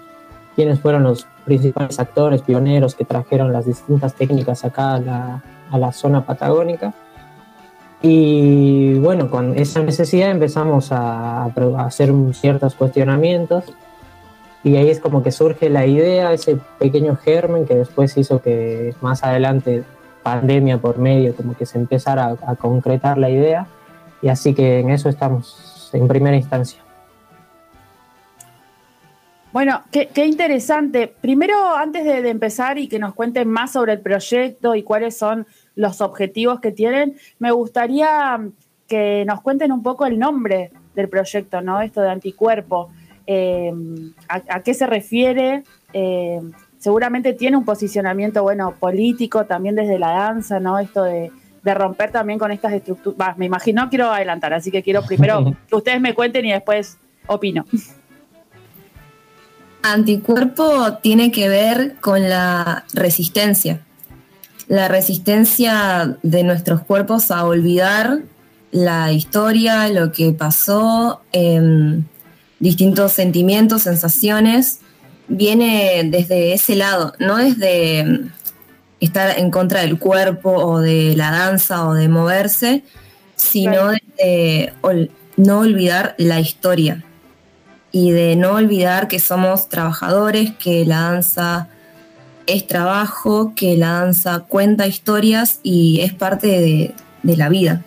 [0.55, 5.77] quiénes fueron los principales actores, pioneros que trajeron las distintas técnicas acá a la, a
[5.77, 6.93] la zona patagónica.
[8.01, 11.45] Y bueno, con esa necesidad empezamos a
[11.77, 13.65] hacer ciertos cuestionamientos
[14.63, 18.93] y ahí es como que surge la idea, ese pequeño germen que después hizo que
[19.01, 19.83] más adelante,
[20.21, 23.67] pandemia por medio, como que se empezara a, concretar la idea
[24.21, 26.79] y así que en eso estamos en primera instancia.
[29.51, 31.13] Bueno, qué, interesante.
[31.19, 35.17] Primero, antes de, de empezar y que nos cuenten más sobre el proyecto y cuáles
[35.17, 35.45] son
[35.75, 38.39] los objetivos que tienen, me gustaría
[38.87, 41.81] que nos cuenten un poco el nombre del proyecto, ¿no?
[41.81, 42.89] Esto de anticuerpo.
[43.27, 43.71] Eh,
[44.27, 45.63] a, a, qué se refiere?
[45.93, 46.39] Eh,
[46.79, 50.79] seguramente tiene un posicionamiento, bueno, político también desde la danza, ¿no?
[50.79, 51.31] Esto de,
[51.63, 53.37] de romper también con estas estructuras.
[53.37, 56.97] Me imagino, no quiero adelantar, así que quiero primero que ustedes me cuenten y después
[57.27, 57.65] opino.
[59.83, 63.81] Anticuerpo tiene que ver con la resistencia.
[64.67, 68.19] La resistencia de nuestros cuerpos a olvidar
[68.71, 72.05] la historia, lo que pasó, em,
[72.61, 74.79] distintos sentimientos, sensaciones,
[75.27, 78.29] viene desde ese lado, no desde em,
[79.01, 82.83] estar en contra del cuerpo o de la danza o de moverse,
[83.35, 84.73] sino de
[85.35, 87.03] no olvidar la historia
[87.91, 91.67] y de no olvidar que somos trabajadores, que la danza
[92.45, 96.93] es trabajo, que la danza cuenta historias y es parte de,
[97.23, 97.83] de la vida.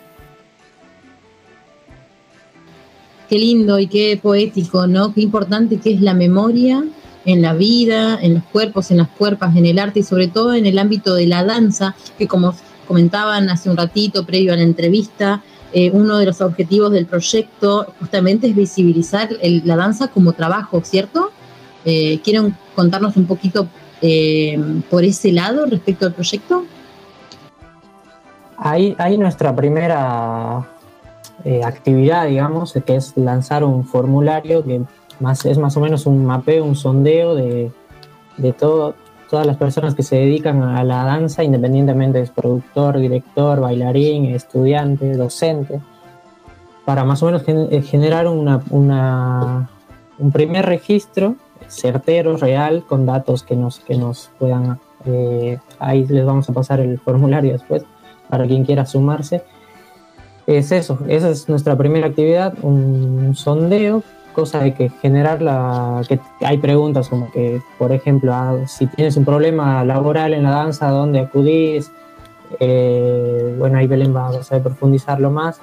[3.29, 5.13] Qué lindo y qué poético, ¿no?
[5.13, 6.83] Qué importante que es la memoria
[7.25, 10.53] en la vida, en los cuerpos, en las cuerpas, en el arte y sobre todo
[10.53, 12.53] en el ámbito de la danza, que como
[12.87, 15.41] comentaban hace un ratito previo a la entrevista,
[15.73, 21.31] eh, uno de los objetivos del proyecto justamente es visibilizar la danza como trabajo, ¿cierto?
[21.83, 23.67] Eh, ¿Quieren contarnos un poquito
[24.01, 24.57] eh,
[24.89, 26.65] por ese lado respecto al proyecto?
[28.57, 30.65] Ahí, ahí nuestra primera
[31.63, 34.81] actividad, digamos, que es lanzar un formulario que
[35.19, 37.71] más, es más o menos un mapeo, un sondeo de,
[38.37, 38.95] de todo,
[39.29, 45.15] todas las personas que se dedican a la danza, independientemente de productor, director, bailarín, estudiante,
[45.15, 45.81] docente,
[46.85, 51.35] para más o menos eh, generar una, un primer registro
[51.67, 54.79] certero, real, con datos que nos, que nos puedan...
[55.07, 57.83] Eh, ahí les vamos a pasar el formulario después
[58.29, 59.43] para quien quiera sumarse.
[60.47, 64.03] Es eso, esa es nuestra primera actividad, un sondeo
[64.35, 69.15] cosa de que generar la que hay preguntas como que por ejemplo ah, si tienes
[69.15, 71.89] un problema laboral en la danza dónde acudís
[72.59, 75.59] eh, bueno ahí Belén va a saber profundizarlo más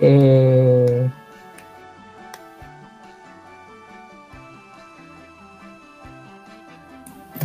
[0.00, 1.08] eh,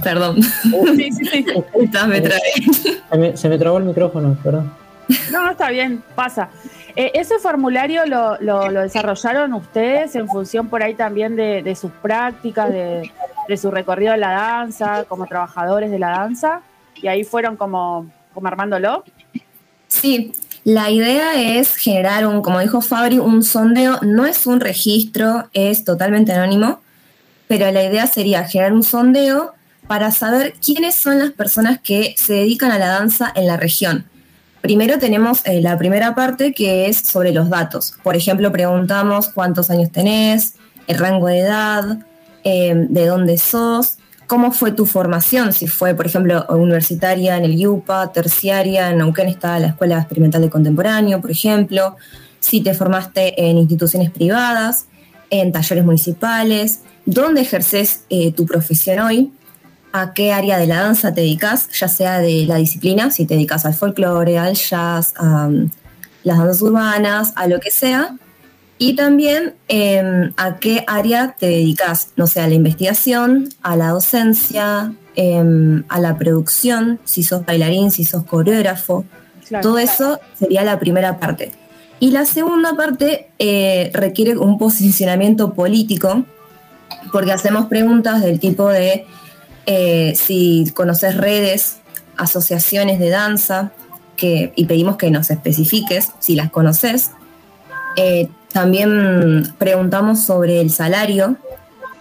[0.02, 0.38] Perdón.
[0.96, 1.46] Sí, sí, sí.
[2.08, 4.72] me Se, se me trabó el micrófono, perdón.
[5.32, 6.50] No, está bien, pasa.
[6.96, 8.38] Eh, ¿Ese formulario lo,
[8.82, 14.32] desarrollaron ustedes en función por ahí también de, sus prácticas, de, su recorrido de la
[14.32, 16.62] danza, como trabajadores de la danza?
[16.96, 19.04] Y ahí fueron como, como armándolo.
[19.88, 20.34] Sí,
[20.64, 24.00] la idea es generar un, como dijo Fabri, un sondeo.
[24.02, 26.82] No es un registro, es totalmente anónimo,
[27.48, 29.54] pero la idea sería generar un sondeo
[29.88, 34.06] para saber quiénes son las personas que se dedican a la danza en la región
[34.62, 37.94] Primero tenemos eh, la primera parte que es sobre los datos.
[38.04, 40.56] Por ejemplo, preguntamos cuántos años tenés,
[40.88, 42.00] el rango de edad,
[42.44, 43.98] eh, de dónde sos,
[44.28, 49.30] cómo fue tu formación, si fue, por ejemplo, universitaria en el IUPA, terciaria, en Neuquén
[49.30, 51.96] está la Escuela Experimental de Contemporáneo, por ejemplo,
[52.40, 54.86] si te formaste en instituciones privadas,
[55.30, 59.32] en talleres municipales, dónde ejerces eh, tu profesión hoy,
[59.92, 63.36] a qué área de la danza te dedicas, ya sea de la disciplina, si te
[63.36, 65.70] dedicas al folclore, al jazz, a um,
[66.24, 68.16] las danzas urbanas, a lo que sea,
[68.78, 73.90] y también em, a qué área te dedicas, no sé, a la investigación, a la
[73.90, 79.04] docencia, em, a la producción, si sos bailarín, si sos coreógrafo.
[79.62, 81.52] Todo eso sería la primera parte.
[82.00, 86.26] Y la segunda parte eh, requiere un posicionamiento político,
[87.12, 89.06] porque hacemos preguntas del tipo de
[89.68, 91.82] eh, si conoces redes,
[92.16, 93.74] asociaciones de danza,
[94.16, 97.12] que, y pedimos que nos especifiques si las conoces.
[97.98, 101.36] Eh, también preguntamos sobre el salario,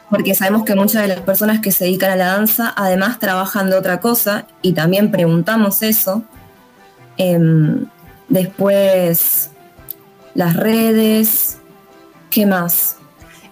[0.09, 3.69] porque sabemos que muchas de las personas que se dedican a la danza además trabajan
[3.69, 6.23] de otra cosa y también preguntamos eso.
[7.17, 7.87] Em,
[8.29, 9.51] después,
[10.35, 11.59] las redes,
[12.31, 12.97] ¿qué más?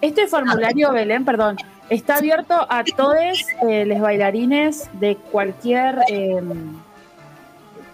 [0.01, 1.57] Este formulario, Belén, perdón,
[1.91, 6.77] Está abierto a todos eh, los bailarines de cualquier em,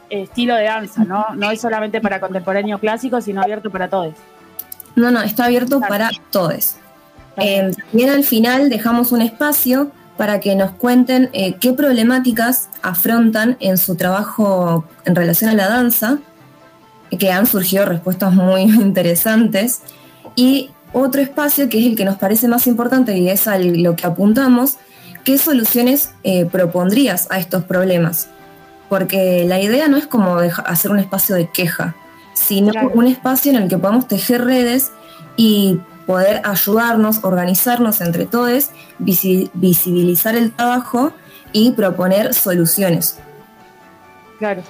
[0.09, 1.27] estilo de danza, ¿no?
[1.35, 4.15] No es solamente para contemporáneo clásico, sino abierto para todos.
[4.95, 6.77] No, no, está abierto para todos.
[7.37, 13.57] Eh, también al final dejamos un espacio para que nos cuenten eh, qué problemáticas afrontan
[13.61, 16.19] en su trabajo en relación a la danza,
[17.19, 19.83] que han surgido respuestas muy interesantes.
[20.37, 23.97] Y otro espacio que es el que nos parece más importante y es a lo
[23.97, 24.77] que apuntamos,
[25.25, 28.29] ¿qué soluciones eh, propondrías a estos problemas?
[28.89, 31.95] Porque la idea no es como hacer un espacio de queja,
[32.35, 34.91] sino un espacio en el que podamos tejer redes
[35.37, 41.13] y poder ayudarnos, organizarnos entre todos, visibilizar el trabajo
[41.53, 43.17] y proponer soluciones.
[44.39, 44.63] Claro.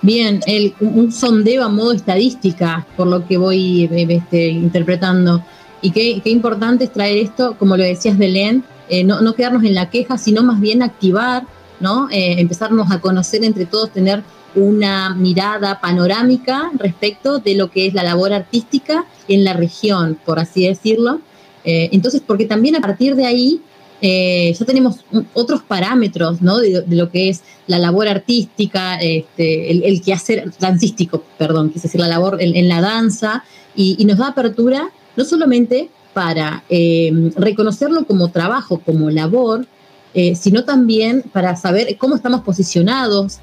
[0.00, 5.44] Bien, el, un sondeo a modo estadística, por lo que voy eh, este, interpretando.
[5.82, 9.74] Y qué, importante es traer esto, como lo decías Belén, eh, no, no, quedarnos en
[9.74, 11.44] la queja, sino más bien activar,
[11.80, 12.08] ¿no?
[12.10, 14.22] Eh, empezarnos a conocer entre todos, tener
[14.54, 20.38] una mirada panorámica respecto de lo que es la labor artística en la región, por
[20.38, 21.20] así decirlo.
[21.64, 23.60] Eh, entonces, porque también a partir de ahí
[24.00, 26.58] eh, ya tenemos otros parámetros ¿no?
[26.58, 32.00] de, lo que es la labor artística, este, el, el, quehacer dancístico, perdón, quise decir
[32.00, 33.44] la labor en, la danza,
[33.74, 39.66] y, nos da apertura no solamente para eh, reconocerlo como trabajo, como labor,
[40.14, 43.38] eh, sino también para saber cómo estamos posicionados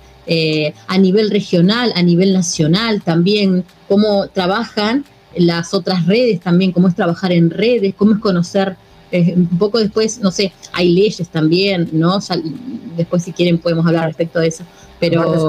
[0.87, 5.05] a nivel regional, a nivel nacional también, cómo trabajan
[5.37, 8.75] las otras redes también, cómo es trabajar en redes, cómo es conocer
[9.15, 12.19] eh, un poco después, no sé, hay leyes también, ¿no?
[12.97, 14.63] Después si quieren podemos hablar respecto de eso.
[14.99, 15.43] Pero es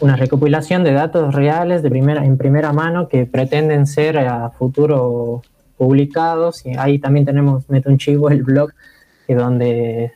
[0.00, 5.42] una, recopilación de datos reales de primera, en primera mano que pretenden ser a futuro
[5.76, 8.70] publicados y ahí también tenemos, meto un chivo, el blog,
[9.26, 10.12] que donde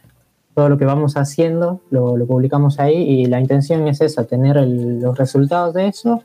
[0.55, 5.01] todo lo que vamos haciendo lo, publicamos ahí y la intención es esa, tener el,
[5.01, 6.23] los resultados de eso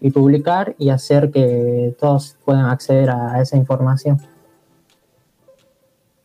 [0.00, 4.20] y publicar y hacer que todos puedan acceder a esa información.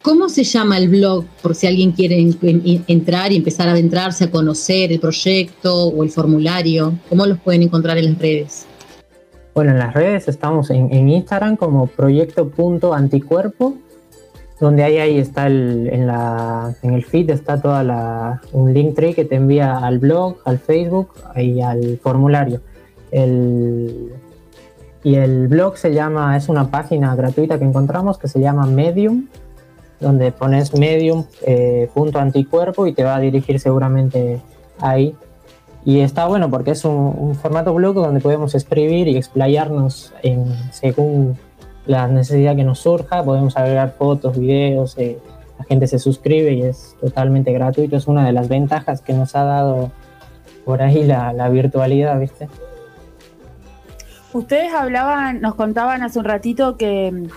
[0.04, 1.24] ¿Cómo se llama el blog?
[1.42, 5.88] Por si alguien quiere en, en, entrar y empezar a adentrarse a conocer el proyecto
[5.88, 6.92] o el formulario.
[7.08, 8.66] ¿Cómo los pueden encontrar en las redes?
[9.56, 13.78] Bueno, en las redes estamos en, en Instagram como proyecto.anticuerpo,
[14.60, 18.96] donde ahí, ahí está el, en, la, en el feed está toda la, un link
[18.96, 22.60] tree que te envía al blog, al Facebook y al formulario.
[23.10, 24.12] El,
[25.02, 29.28] y el blog se llama, es una página gratuita que encontramos que se llama Medium,
[30.04, 34.40] donde pones medium eh, punto anticuerpo y te va a dirigir seguramente
[34.80, 35.16] ahí.
[35.86, 40.14] Y está bueno porque es un, formato blog donde podemos escribir y explayarnos
[40.72, 41.38] según
[41.86, 43.24] la necesidad que nos surja.
[43.24, 45.18] Podemos agregar fotos, videos, eh,
[45.60, 47.98] la gente se suscribe y es totalmente gratuito.
[47.98, 49.92] Es una de las ventajas que nos ha dado
[50.64, 52.48] por ahí la, la virtualidad, ¿viste?
[54.34, 57.28] Ustedes hablaban, nos contaban hace un ratito que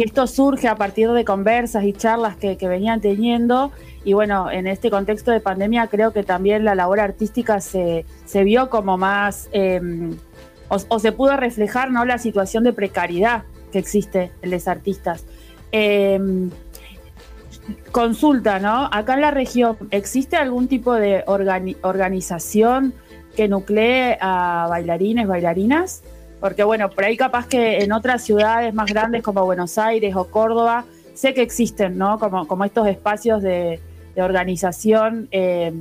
[0.00, 3.70] que esto surge a partir de conversas y charlas que, venían teniendo.
[4.02, 8.42] Y bueno, en este contexto de pandemia creo que también la labor artística se, se
[8.42, 9.78] vio como más, eh,
[10.68, 12.06] o, se pudo reflejar ¿no?
[12.06, 13.42] la situación de precariedad
[13.72, 15.26] que existe en los artistas.
[15.70, 16.48] Eh,
[17.92, 18.88] consulta, ¿no?
[18.90, 22.94] Acá en la región, ¿existe algún tipo de organi organización
[23.36, 26.02] que nuclee a bailarines, bailarinas?
[26.40, 30.30] Porque bueno, por ahí capaz que en otras ciudades más grandes como Buenos Aires o
[30.30, 30.84] Córdoba,
[31.14, 32.18] sé que existen, ¿no?
[32.18, 33.80] Como, estos espacios de,
[34.16, 35.72] organización, eh,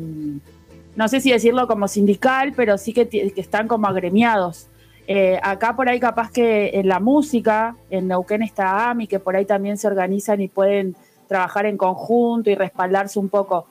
[0.95, 4.69] no sé si decirlo como sindical, pero sí que, que están como agremiados.
[5.11, 9.35] Eh, acá por ahí capaz que en la música, en Neuquén está AMI, que por
[9.35, 10.95] ahí también se organizan y pueden
[11.27, 13.65] trabajar en conjunto y respaldarse un poco.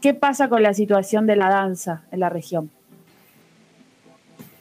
[0.00, 2.70] ¿Qué pasa con la situación de la danza en la región?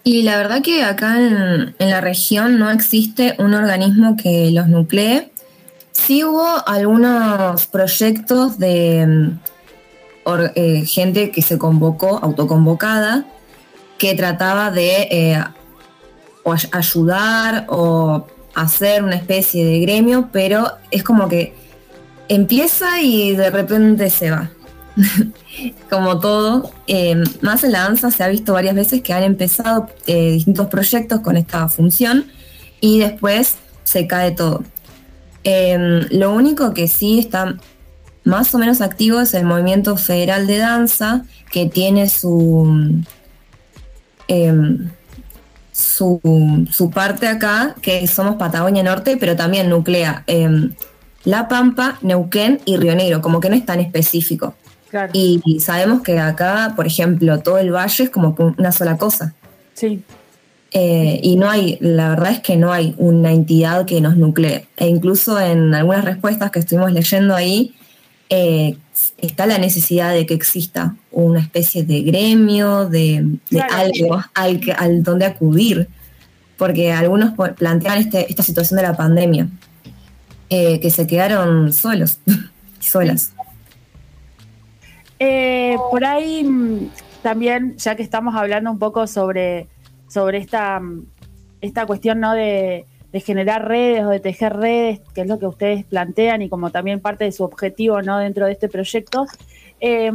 [0.04, 5.32] Y la verdad que acá en, la región no existe un organismo que los nuclee.
[5.91, 9.32] Sí hubo algunos proyectos de
[10.26, 13.26] or, eh, gente que se convocó, autoconvocada,
[13.97, 15.43] que trataba de eh,
[16.72, 21.56] ayudar o hacer una especie de gremio, pero es como que
[22.28, 24.51] empieza y de repente se va.
[25.89, 29.87] como todo, eh, más en la danza se ha visto varias veces que han empezado
[30.07, 32.25] eh, distintos proyectos con esta función
[32.79, 34.63] y después se cae todo.
[35.43, 37.57] Eh, lo único que sí está
[38.23, 43.03] más o menos activo es el Movimiento Federal de Danza, que tiene su,
[45.73, 50.23] su, su, parte acá, que somos Patagonia Norte, pero también nuclea
[51.25, 54.55] La Pampa, Neuquén y Río Negro, como que no es tan específico.
[54.93, 55.11] Claro.
[55.15, 59.33] Y, y, sabemos que acá, por ejemplo, todo el valle es como una sola cosa.
[59.73, 60.03] Sí.
[60.69, 64.67] Eh, y no hay, la verdad es que no hay una entidad que nos nuclee.
[64.77, 67.73] E incluso en algunas respuestas que estuvimos leyendo ahí,
[68.29, 68.77] eh,
[69.17, 73.73] está la necesidad de que exista una especie de gremio, de, de claro.
[73.73, 75.87] algo al, al, donde acudir.
[76.55, 79.47] Porque algunos plantean este, esta situación de la pandemia,
[80.51, 82.19] eh, que se quedaron solos,
[82.79, 83.32] solas.
[85.26, 86.89] Eh, por ahí mm,
[87.21, 89.67] también, ya que estamos hablando un poco sobre,
[90.09, 91.05] sobre esta, mm,
[91.61, 92.34] esta cuestión ¿no?
[92.34, 96.71] de, generar redes o de tejer redes, que es lo que ustedes plantean y como
[96.71, 98.17] también parte de su objetivo ¿no?
[98.17, 99.26] dentro de este proyecto,
[99.80, 100.11] eh,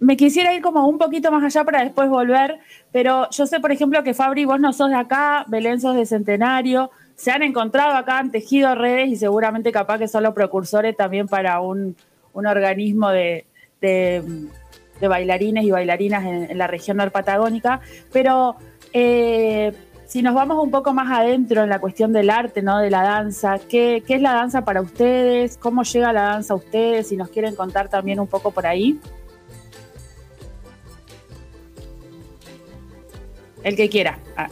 [0.00, 2.58] me quisiera ir como un poquito más allá para después volver,
[2.90, 6.06] pero yo sé, por ejemplo, que Fabri, vos no sos de acá, Belén sos de
[6.06, 10.96] Centenario, se han encontrado acá, han tejido redes y seguramente capaz que son los precursores
[10.96, 11.96] también para un
[12.32, 13.46] un organismo de,
[13.80, 14.22] de,
[15.00, 17.80] de bailarines y bailarinas en, en la región norpatagónica,
[18.12, 18.56] pero
[18.92, 19.72] eh,
[20.06, 22.78] si nos vamos un poco más adentro en la cuestión del arte, ¿no?
[22.80, 25.56] De la danza, ¿qué, qué es la danza para ustedes?
[25.56, 27.08] ¿Cómo llega la danza a ustedes?
[27.08, 29.00] Si nos quieren contar también un poco por ahí.
[33.62, 34.18] El que quiera.
[34.36, 34.48] Ah.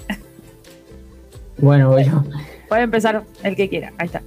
[1.58, 2.24] Bueno, voy yo.
[2.68, 3.92] Puede empezar el que quiera.
[3.98, 4.22] Ahí está.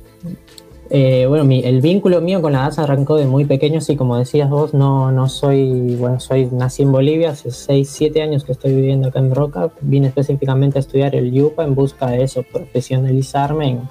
[0.95, 4.47] Eh, bueno, el vínculo mío con la danza arrancó de muy pequeño, sí, como decías
[4.47, 8.75] vos, no, no soy, bueno, soy, nací en Bolivia, hace 6, 7 años que estoy
[8.75, 13.69] viviendo acá en Roca, vine específicamente a estudiar el YUPA en busca de eso, profesionalizarme
[13.69, 13.81] en,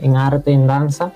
[0.00, 1.10] en arte, en danza.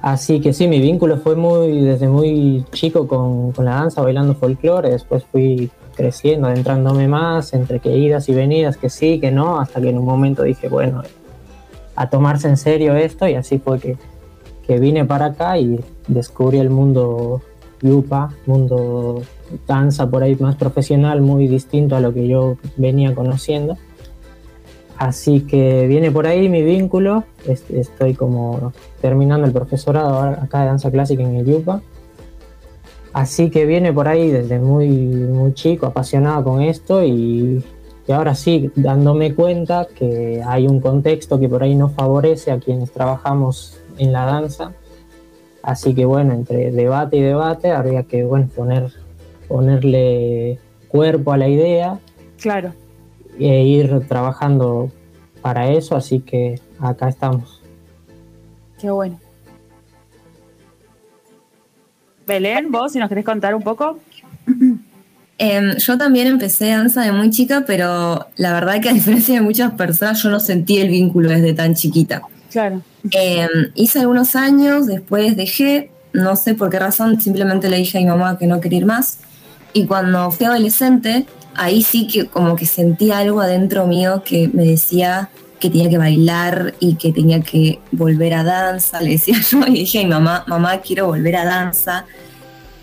[0.00, 4.36] Así que sí, mi vínculo fue muy, desde muy chico con, con la danza, bailando
[4.36, 9.58] folclore, después fui creciendo, adentrándome más, entre que idas y venidas, que sí, que no,
[9.58, 11.02] hasta que en un momento dije, bueno,
[11.96, 13.96] a tomarse en serio esto y así fue que,
[14.66, 17.40] que vine para acá y descubrí el mundo
[17.80, 19.22] yupa, mundo
[19.66, 23.76] danza por ahí más profesional, muy distinto a lo que yo venía conociendo.
[24.96, 30.66] Así que viene por ahí mi vínculo, est- estoy como terminando el profesorado acá de
[30.66, 31.82] danza clásica en el yupa.
[33.12, 37.62] Así que viene por ahí desde muy, muy chico, apasionado con esto y,
[38.06, 42.58] y ahora sí, dándome cuenta que hay un contexto que por ahí no favorece a
[42.58, 44.72] quienes trabajamos en la danza.
[45.62, 48.92] Así que bueno, entre debate y debate habría que bueno, poner,
[49.48, 51.98] ponerle cuerpo a la idea
[52.40, 52.72] Claro.
[53.38, 54.90] e ir trabajando
[55.40, 57.62] para eso, así que acá estamos.
[58.80, 59.18] Qué bueno.
[62.26, 63.98] Belén, vos, si nos querés contar un poco.
[65.38, 69.40] Em, yo también empecé danza de muy chica, pero la verdad que a diferencia de
[69.40, 72.22] muchas personas, yo no sentí el vínculo desde tan chiquita.
[72.52, 72.82] Claro.
[73.10, 78.00] Em, hice algunos años, después dejé, no sé por qué razón, simplemente le dije a
[78.02, 79.18] mi mamá que no quería ir más.
[79.72, 84.64] Y cuando fui adolescente, ahí sí que como que sentí algo adentro mío que me
[84.64, 89.60] decía que tenía que bailar y que tenía que volver a danza, le decía yo,
[89.66, 92.04] y dije a mi mamá, mamá, quiero volver a danza.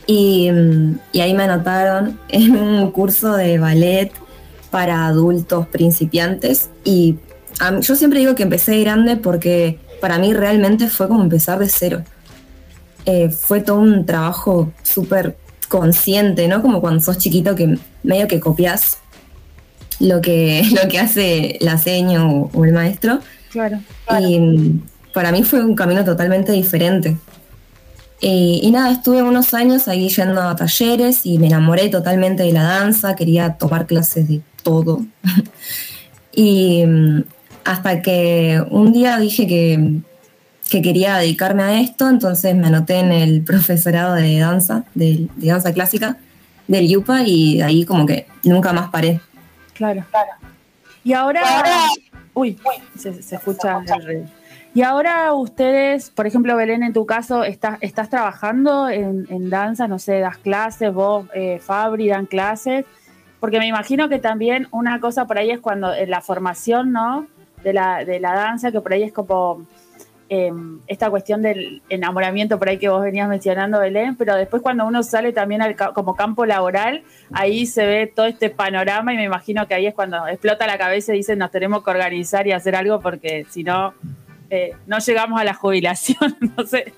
[0.07, 4.11] Y, mm, y ahí me anotaron en un curso de ballet
[4.71, 7.17] para adultos principiantes y
[7.59, 11.59] a yo siempre digo que empecé de grande porque para mí realmente fue como empezar
[11.59, 12.03] de cero.
[13.05, 15.37] Eh, fue todo un trabajo súper
[15.67, 16.61] consciente, ¿no?
[16.61, 18.97] Como cuando sos chiquito que medio que copias
[19.99, 23.19] lo que, lo que hace la seño o, o el maestro.
[23.51, 23.79] Claro.
[24.19, 24.81] Y mm,
[25.13, 27.17] para mí fue un camino totalmente diferente.
[28.21, 32.51] Eh, y nada, estuve unos años ahí yendo a talleres y me enamoré totalmente de
[32.51, 35.05] la danza, quería tomar clases de todo.
[36.33, 37.23] y mm,
[37.69, 39.99] hasta que un día dije que,
[40.71, 45.71] que quería dedicarme a esto, entonces me anoté en el profesorado de danza, de, danza
[45.71, 46.17] clásica
[46.67, 49.21] del YUPA y ahí como que nunca más paré.
[49.75, 50.03] Claro.
[51.03, 51.41] Y ahora.
[52.33, 52.57] Uy,
[52.97, 53.81] se, se escucha
[54.73, 59.87] Y ahora ustedes, por ejemplo, Belén, en tu caso, estás, estás trabajando en, en danza,
[59.87, 62.85] no sé, das clases, vos, eh, Fabri, dan clases.
[63.39, 67.27] Porque me imagino que también una cosa por ahí es cuando en la formación, ¿no?
[67.63, 69.65] De la, de la danza, que por ahí es como
[70.29, 70.51] eh,
[70.87, 75.03] esta cuestión del enamoramiento por ahí que vos venías mencionando, Belén, pero después cuando uno
[75.03, 79.67] sale también al como campo laboral, ahí se ve todo este panorama y me imagino
[79.67, 82.75] que ahí es cuando explota la cabeza y dicen nos tenemos que organizar y hacer
[82.75, 83.93] algo porque si no,
[84.49, 86.93] eh, no llegamos a la jubilación, no sé.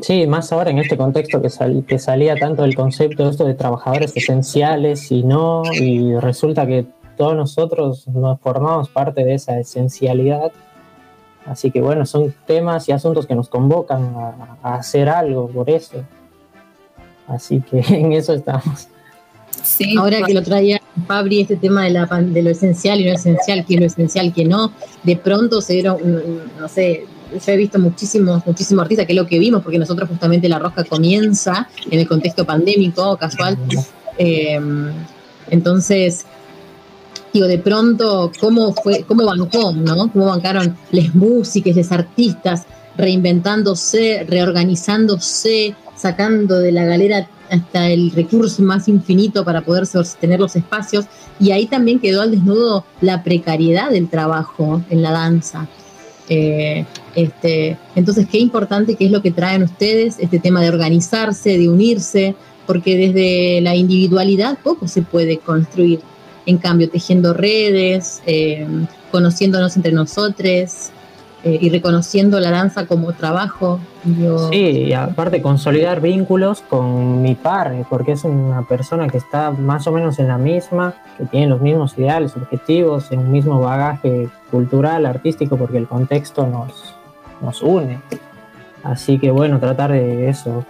[0.00, 3.44] Sí, más ahora en este contexto que, sal- que salía tanto el concepto de esto
[3.44, 6.86] de trabajadores esenciales y no, y resulta que
[7.16, 10.52] todos nosotros nos formamos parte de esa esencialidad.
[11.46, 15.68] Así que bueno, son temas y asuntos que nos convocan a, a hacer algo por
[15.70, 16.04] eso.
[17.26, 18.88] Así que en eso estamos.
[19.98, 23.64] Ahora que lo traía Fabri, este tema de, la, de lo esencial y no esencial,
[23.64, 27.56] que es lo esencial, que no, de pronto se dieron, mm, no sé, yo he
[27.56, 31.68] visto muchísimos, muchísimos artistas, que es lo que vimos, porque nosotros justamente la rosca comienza
[31.90, 33.56] en el contexto pandémico, casual.
[34.18, 34.60] Eh,
[35.50, 36.26] entonces,
[37.32, 40.10] digo, de pronto, ¿cómo fue, cómo bancó, no?
[40.12, 42.64] ¿Cómo bancaron las músicas, los artistas,
[42.96, 50.56] reinventándose, reorganizándose, sacando de la galera hasta el recurso más infinito para poder sostener los
[50.56, 51.06] espacios?
[51.40, 55.68] Y ahí también quedó al desnudo la precariedad del trabajo en la danza.
[56.28, 61.58] Eh, este, entonces, qué importante que es lo que traen ustedes, este tema de organizarse,
[61.58, 62.34] de unirse,
[62.66, 66.00] porque desde la individualidad poco se puede construir.
[66.46, 68.66] En cambio, tejiendo redes, eh,
[69.10, 70.92] conociéndonos entre nosotros,
[71.44, 73.80] eh, y reconociendo la danza como trabajo.
[74.52, 79.88] Sí, y aparte consolidar vínculos con mi par, porque es una persona que está más
[79.88, 84.28] o menos en la misma, que tiene los mismos ideales, objetivos, en un mismo bagaje
[84.52, 86.94] cultural, artístico, porque el contexto nos,
[87.40, 88.00] nos une.
[88.84, 90.64] Así que bueno, tratar de eso,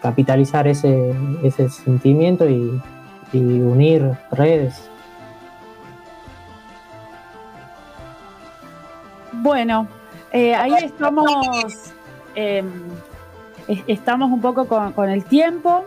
[0.00, 1.12] capitalizar ese,
[1.42, 2.80] ese sentimiento y
[3.32, 4.74] unir redes.
[9.48, 9.86] Bueno,
[10.32, 11.26] eh, ahí estamos,
[12.34, 12.62] eh,
[13.68, 15.84] es- estamos un poco con, con el tiempo,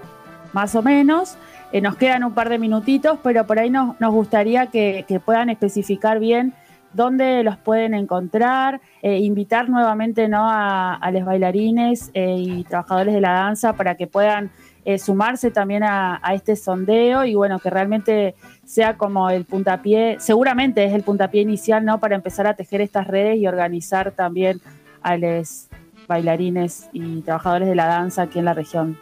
[0.54, 1.38] más o menos.
[1.72, 5.20] Eh, nos quedan un par de minutitos, pero por ahí nos, nos gustaría que, que
[5.20, 6.54] puedan especificar bien
[6.94, 10.48] dónde los pueden encontrar, eh, invitar nuevamente ¿no?
[10.48, 14.52] a, a los bailarines y trabajadores de la danza para que puedan
[14.88, 18.36] eh, sumarse también a, a este sondeo y bueno, que realmente
[18.66, 22.00] sea como el puntapié, seguramente es el puntapié inicial, ¿no?
[22.00, 24.62] Para empezar a tejer estas redes y organizar también
[25.02, 25.68] a los
[26.08, 28.98] bailarines y trabajadores de la danza aquí en la región.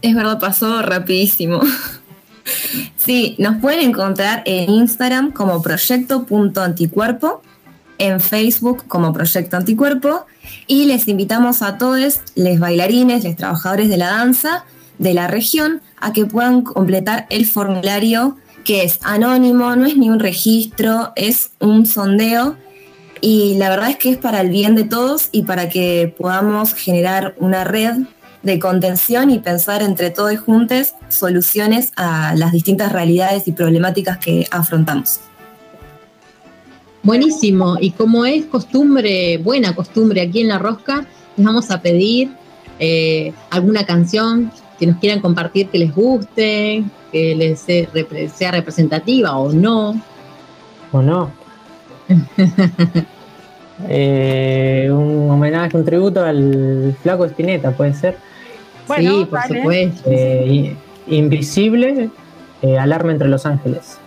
[0.00, 1.60] Es verdad, pasó rapidísimo.
[2.96, 7.42] Sí, nos pueden encontrar en Instagram como proyecto.anticuerpo,
[7.98, 10.26] en Facebook como Proyecto Anticuerpo
[10.66, 14.64] y les invitamos a todos, les bailarines, les trabajadores de la danza
[14.98, 20.10] de la región, a que puedan completar el formulario que es anónimo, no es ni
[20.10, 22.56] un registro, es un sondeo
[23.20, 26.74] y la verdad es que es para el bien de todos y para que podamos
[26.74, 27.94] generar una red
[28.42, 34.46] de contención y pensar entre todos juntos soluciones a las distintas realidades y problemáticas que
[34.50, 35.20] afrontamos.
[37.06, 42.30] Buenísimo, y como es costumbre, buena costumbre aquí en La Rosca, les vamos a pedir
[42.80, 46.82] eh, alguna canción que nos quieran compartir que les guste,
[47.12, 50.02] que les sea, repre- sea representativa o no.
[50.90, 51.30] ¿O no?
[53.88, 58.16] Eh, un homenaje, un tributo al flaco Espineta, puede ser.
[58.88, 60.10] Bueno, sí, por supuesto.
[60.10, 60.74] Eh,
[61.08, 62.08] invisible,
[62.62, 63.98] eh, alarma entre los ángeles.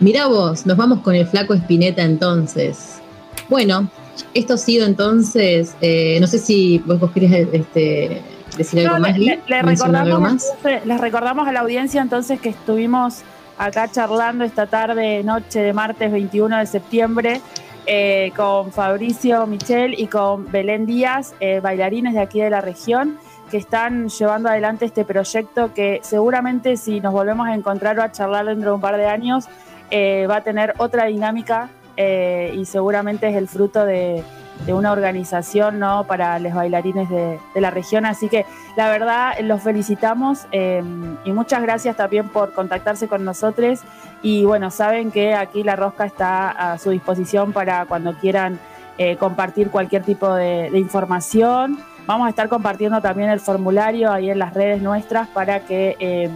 [0.00, 3.00] Mira vos, nos vamos con el flaco Espineta entonces.
[3.48, 3.88] Bueno,
[4.34, 8.22] esto ha sido entonces, eh, no sé si vos, vos querés este,
[8.56, 9.54] decir algo No, más, le, le-
[9.98, 10.46] algo más.
[10.56, 13.18] entonces- les recordamos a la audiencia entonces que estuvimos
[13.58, 17.40] acá charlando esta tarde, noche de martes 21 de septiembre,
[17.86, 23.18] eh, con Fabricio Michel y con Belén Díaz, eh, bailarines de aquí de la región,
[23.50, 28.12] que están llevando adelante este proyecto que seguramente si nos volvemos a encontrar o a
[28.12, 29.46] charlar dentro de un par de años,
[29.90, 34.22] eh, va a tener otra dinámica eh, y seguramente es el fruto de,
[34.68, 36.04] una organización ¿no?
[36.04, 38.06] para los bailarines de, la región.
[38.06, 38.44] Así que
[38.76, 40.82] la verdad los felicitamos eh,
[41.24, 43.80] y muchas gracias también por contactarse con nosotros.
[44.22, 48.58] Y bueno, saben que aquí la rosca está a su disposición para cuando quieran
[49.18, 51.78] compartir cualquier tipo de, información.
[52.06, 56.30] Vamos a estar compartiendo también el formulario ahí en las redes nuestras para que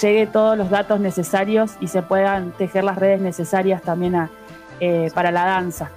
[0.00, 4.30] llegue todos los datos necesarios y se puedan tejer las redes necesarias también a,
[4.80, 5.90] eh, para la danza.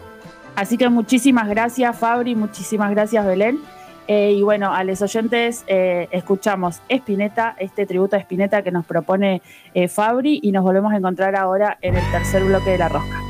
[0.55, 3.59] Así que muchísimas gracias Fabri, muchísimas gracias Belén.
[4.07, 8.85] Eh, y bueno, a los oyentes eh, escuchamos Espineta, este tributo a Espineta que nos
[8.85, 9.41] propone
[9.73, 13.26] eh, Fabri y nos volvemos a encontrar ahora en el tercer bloque de La Rosca.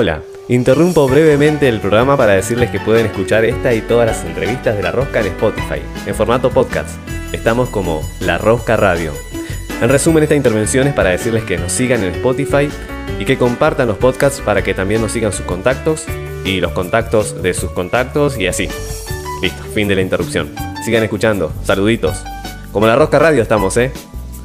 [0.00, 4.76] Hola, interrumpo brevemente el programa para decirles que pueden escuchar esta y todas las entrevistas
[4.76, 6.90] de La Rosca en Spotify, en formato podcast.
[7.32, 9.12] Estamos como La Rosca Radio.
[9.82, 12.70] En resumen, esta intervención es para decirles que nos sigan en Spotify
[13.18, 16.04] y que compartan los podcasts para que también nos sigan sus contactos
[16.44, 18.68] y los contactos de sus contactos y así.
[19.42, 20.54] Listo, fin de la interrupción.
[20.84, 22.22] Sigan escuchando, saluditos.
[22.70, 23.90] Como La Rosca Radio estamos, ¿eh?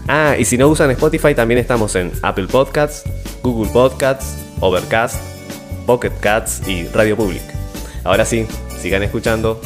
[0.08, 3.04] Ah, y si no usan Spotify, también estamos en Apple Podcasts,
[3.44, 5.33] Google Podcasts, Overcast,
[5.86, 7.44] Pocket Cats y Radio Public.
[8.04, 8.48] Ahora sí,
[8.82, 9.60] sigan escuchando.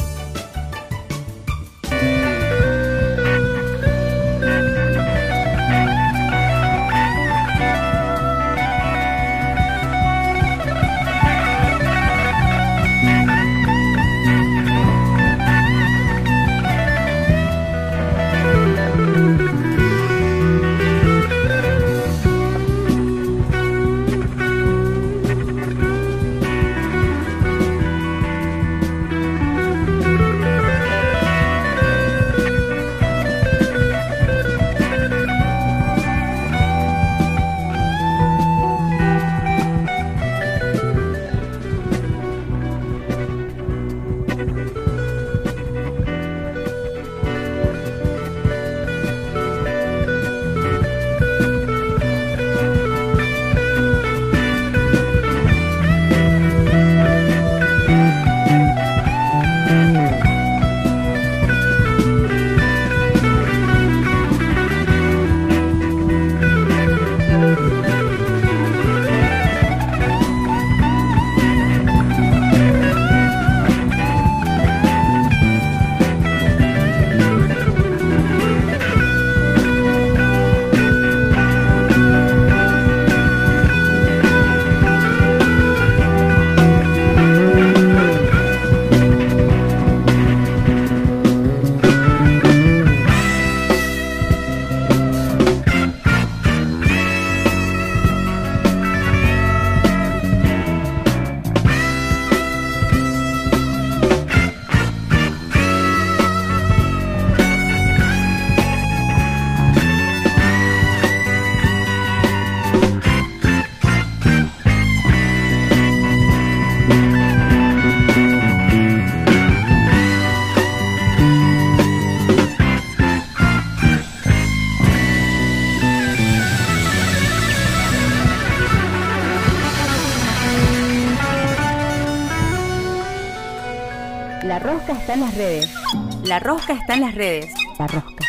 [136.68, 137.54] Rosca está en las redes.
[137.78, 138.24] La Rosca.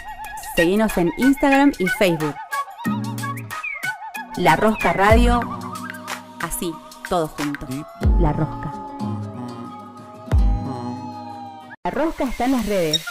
[0.56, 2.36] Seguinos en Instagram y Facebook.
[4.38, 5.42] La Rosca Radio.
[6.42, 6.74] Así,
[7.10, 7.68] todo junto.
[8.18, 8.72] La Rosca.
[11.84, 13.06] La Rosca está en las redes.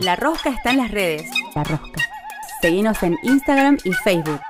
[0.00, 1.30] La Rosca está en las redes.
[1.54, 2.02] La Rosca.
[2.60, 4.40] Seguinos en Instagram y Facebook.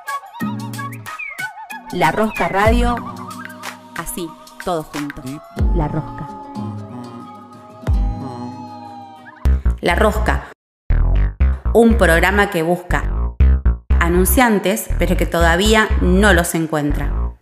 [1.92, 2.96] La Rosca Radio.
[3.96, 4.28] Así,
[4.64, 5.22] todo junto.
[5.76, 6.23] La Rosca.
[9.84, 10.50] La Rosca.
[11.74, 13.04] Un programa que busca
[14.00, 17.34] anunciantes, pero que todavía no los encuentra.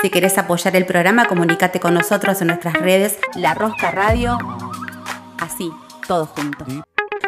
[0.00, 4.38] Si querés apoyar el programa, comunícate con nosotros en nuestras redes La Rosca Radio.
[5.40, 5.72] Así,
[6.06, 6.64] todo junto.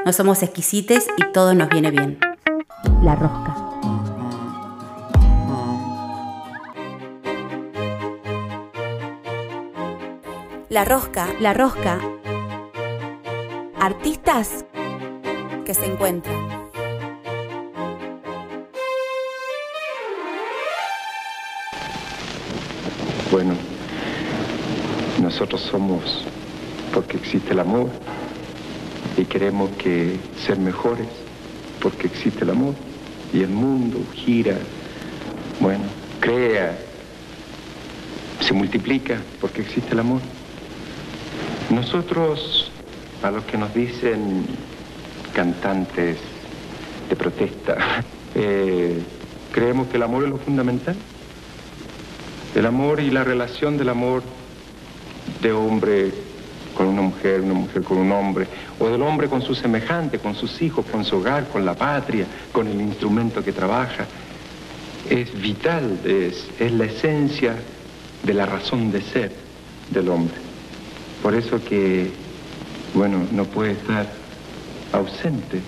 [0.07, 2.21] No somos exquisites y todo nos viene bien.
[3.03, 3.57] La Rosca.
[10.69, 11.99] La Rosca, La Rosca.
[13.85, 14.65] Artistas
[15.67, 16.35] que se encuentran.
[23.31, 23.53] Bueno,
[25.21, 26.25] nosotros somos
[26.95, 27.91] porque existe el amor
[29.19, 31.09] y queremos que ser mejores
[31.83, 32.73] porque existe el amor
[33.35, 34.57] y el mundo gira,
[35.61, 35.85] bueno,
[36.21, 36.75] crea,
[38.41, 40.23] se multiplica porque existe el amor.
[41.69, 42.64] Nosotros,
[43.25, 44.45] a los que nos dicen
[45.33, 46.19] cantantes
[47.09, 48.03] de protesta,
[48.35, 49.01] eh,
[49.51, 50.95] creemos que el amor es lo fundamental.
[52.55, 54.23] El amor y la relación del amor
[55.41, 56.13] de hombre
[56.77, 58.47] con una mujer, una mujer con un hombre,
[58.79, 62.27] o del hombre con su semejante, con sus hijos, con su hogar, con la patria,
[62.53, 64.05] con el instrumento que trabaja,
[65.09, 67.57] es vital, es, es la esencia
[68.23, 69.33] de la razón de ser
[69.91, 70.37] del hombre.
[71.23, 72.11] Por eso que,
[72.95, 74.07] bueno, no puede estar
[74.93, 75.61] ausente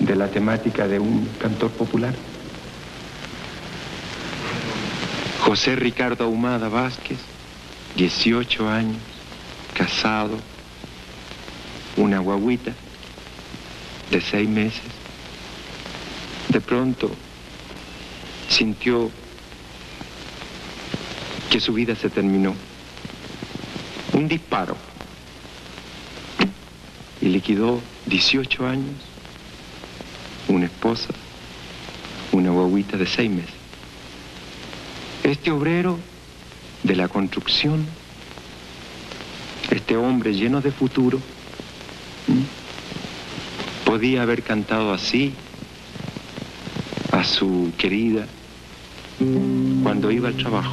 [0.00, 2.14] de la temática de un cantor popular.
[5.40, 7.18] José Ricardo Ahumada Vázquez,
[7.96, 8.96] 18 años,
[9.74, 10.38] casado,
[11.96, 12.72] una guaguita
[14.10, 14.82] de seis meses.
[16.48, 17.10] De pronto
[18.48, 19.10] sintió
[21.50, 22.54] que su vida se terminó.
[24.12, 24.87] Un disparo.
[27.20, 28.94] Y liquidó 18 años,
[30.48, 31.08] una esposa,
[32.32, 33.54] una guaguita de seis meses.
[35.24, 35.98] Este obrero
[36.82, 37.86] de la construcción,
[39.70, 41.20] este hombre lleno de futuro,
[43.84, 45.32] podía haber cantado así
[47.10, 48.26] a su querida
[49.82, 50.72] cuando iba al trabajo.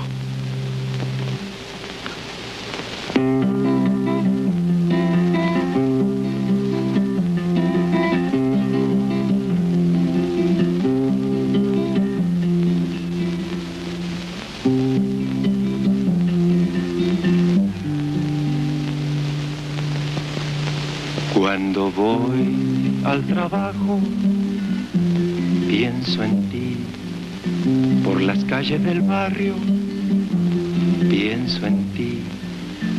[23.15, 23.99] Al trabajo,
[25.69, 26.77] pienso en ti.
[28.03, 29.55] Por las calles del barrio,
[31.09, 32.19] pienso en ti.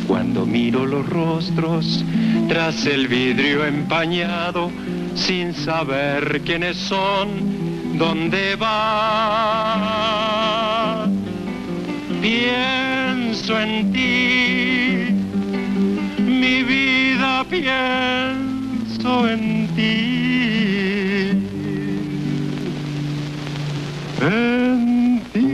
[0.07, 2.03] Cuando miro los rostros
[2.47, 4.71] tras el vidrio empañado,
[5.13, 8.77] sin saber quiénes son, dónde van.
[12.21, 15.09] Pienso en ti,
[16.23, 17.45] mi vida
[19.07, 19.95] en ti.
[24.21, 25.51] En ti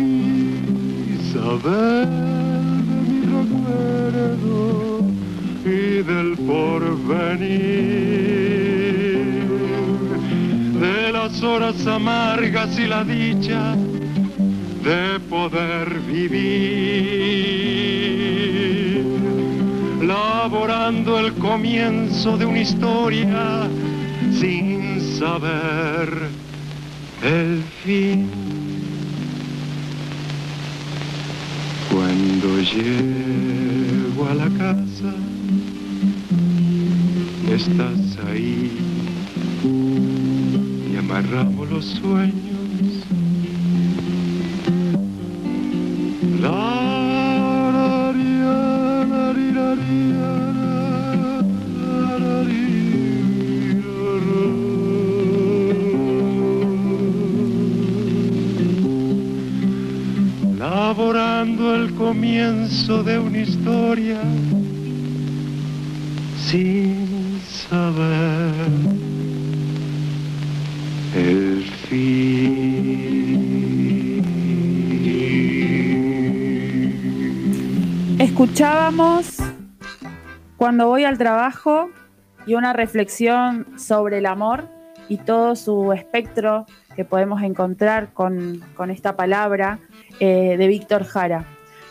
[1.34, 2.08] saber
[2.89, 4.60] de mi recuerdo
[5.66, 7.43] y del porvenir,
[10.82, 13.76] de las horas amargas y la dicha
[14.84, 17.12] de poder vivir,
[20.43, 23.65] laborando el comienzo de una historia
[24.37, 26.09] sin saber
[27.23, 28.29] el fin.
[31.89, 35.13] Cuando llego a la casa,
[37.49, 38.69] estás ahí
[40.91, 42.32] y amarramos los sueños.
[61.74, 64.21] El comienzo de una historia
[66.38, 68.53] sin saber
[71.15, 72.13] el fin.
[78.19, 79.38] Escuchábamos
[80.57, 81.89] cuando voy al trabajo
[82.45, 84.69] y una reflexión sobre el amor
[85.09, 89.80] y todo su espectro que podemos encontrar con, con esta palabra
[90.19, 91.47] eh, de Víctor Jara.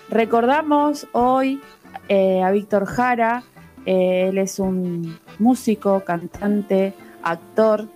[0.08, 1.60] Recordamos hoy
[2.08, 3.42] eh, a Víctor Jara,
[3.86, 7.86] eh, él es un músico, cantante, actor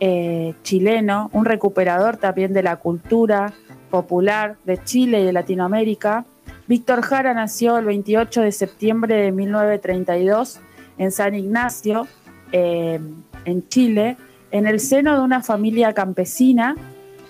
[0.00, 3.52] eh, chileno, un recuperador también de la cultura
[3.90, 6.24] popular de Chile y de Latinoamérica.
[6.66, 10.60] Víctor Jara nació el 28 de septiembre de 1932
[10.98, 12.06] en San Ignacio,
[12.52, 14.16] en Chile,
[14.50, 16.74] en el seno de una familia campesina.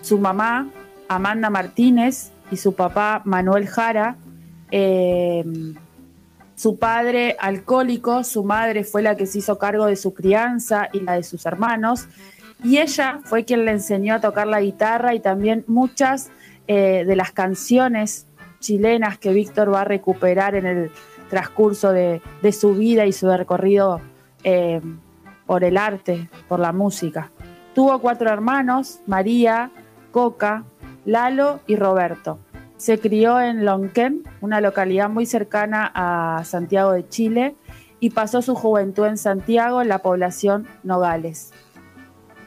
[0.00, 0.68] Su mamá,
[1.08, 4.16] Amanda Martínez, y su papá, Manuel Jara.
[4.70, 5.44] eh,
[6.54, 11.00] su padre alcohólico, su madre fue la que se hizo cargo de su crianza y
[11.00, 12.08] la de sus hermanos,
[12.64, 16.30] y ella fue quien le enseñó a tocar la guitarra y también muchas
[16.66, 18.26] eh, de las canciones
[18.58, 20.90] chilenas que Víctor va a recuperar en el
[21.30, 24.00] transcurso de, de su vida y su recorrido
[24.42, 24.80] eh,
[25.46, 27.30] por el arte, por la música.
[27.72, 29.70] Tuvo cuatro hermanos, María,
[30.10, 30.64] Coca,
[31.08, 32.38] Lalo y Roberto.
[32.76, 37.56] Se crió en Lonquén, una localidad muy cercana a Santiago de Chile,
[37.98, 41.52] y pasó su juventud en Santiago, en la población Nogales.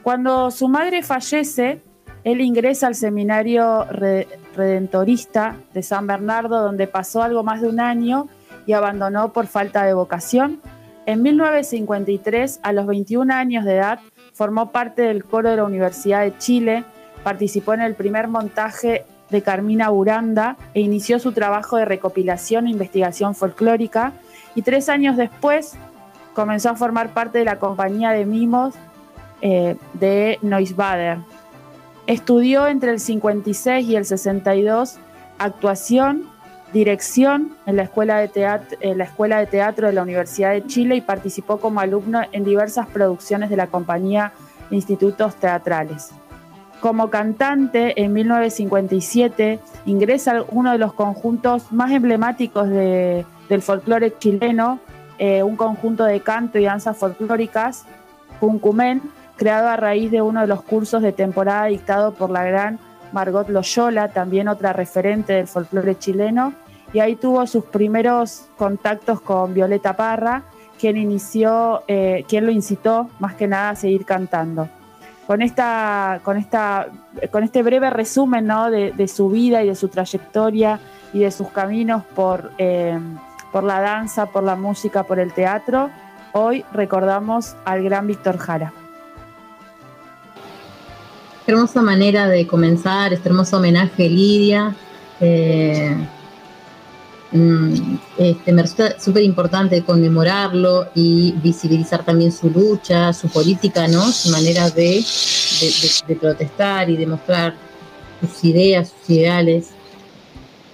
[0.04, 1.82] Cuando su madre fallece,
[2.22, 7.80] él ingresa al seminario re- redentorista de San Bernardo, donde pasó algo más de un
[7.80, 8.28] año
[8.64, 10.60] y abandonó por falta de vocación.
[11.04, 13.98] En 1953, a los 21 años de edad,
[14.32, 16.84] formó parte del coro de la Universidad de Chile,
[17.22, 22.70] participó en el primer montaje de Carmina Buranda e inició su trabajo de recopilación e
[22.70, 24.12] investigación folclórica
[24.54, 25.74] y tres años después
[26.34, 28.74] comenzó a formar parte de la compañía de mimos
[29.40, 31.18] eh, de Neusbader.
[32.06, 34.98] Estudió entre el 56 y el 62
[35.38, 36.28] actuación,
[36.72, 40.66] dirección en la, escuela de teatro, en la Escuela de Teatro de la Universidad de
[40.66, 44.32] Chile y participó como alumno en diversas producciones de la compañía
[44.70, 46.12] Institutos Teatrales.
[46.82, 54.18] Como cantante, en 1957 ingresa a uno de los conjuntos más emblemáticos de- del folclore
[54.18, 54.80] chileno,
[55.16, 57.86] eh, un conjunto de canto y danzas folclóricas,
[58.40, 59.00] Cuncumen,
[59.36, 62.80] creado a raíz de uno de los cursos de temporada dictado por la gran
[63.12, 66.52] Margot Loyola, también otra referente del folclore chileno,
[66.92, 70.42] y ahí tuvo sus primeros contactos con Violeta Parra,
[70.80, 74.68] quien inició, eh, quien lo incitó más que nada a seguir cantando.
[75.26, 76.88] Con esta, con esta,
[77.30, 78.70] con este breve resumen ¿no?
[78.70, 80.80] de, su vida y de su trayectoria
[81.12, 82.98] y de sus caminos por, eh,
[83.52, 85.90] por la danza, por la música, por el teatro,
[86.32, 88.72] hoy recordamos al gran Víctor Jara.
[91.46, 94.74] Hermosa manera de comenzar, este hermoso homenaje, Lidia.
[95.20, 95.96] Eh,
[97.32, 104.02] este, me resulta súper importante conmemorarlo y visibilizar también su lucha, su política, ¿no?
[104.12, 107.54] Su manera de, de- de- de protestar y de mostrar
[108.20, 109.70] sus ideas, sus ideales.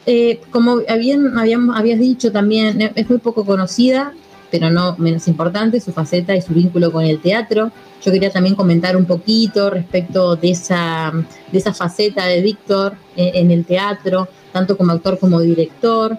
[0.06, 4.12] Eh, como habían, habíamos, habías dicho también, eh, es muy poco conocida,
[4.51, 7.70] pero no menos importante, su faceta y su vínculo con el teatro.
[8.02, 11.12] Yo quería también comentar un poquito respecto de esa,
[11.52, 16.16] de esa faceta de Víctor en, en el teatro, tanto como actor como director.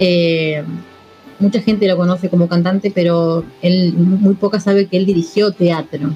[0.00, 0.64] Eh,
[1.38, 6.10] mucha gente lo conoce como cantante, pero él muy poca sabe que él dirigió teatro.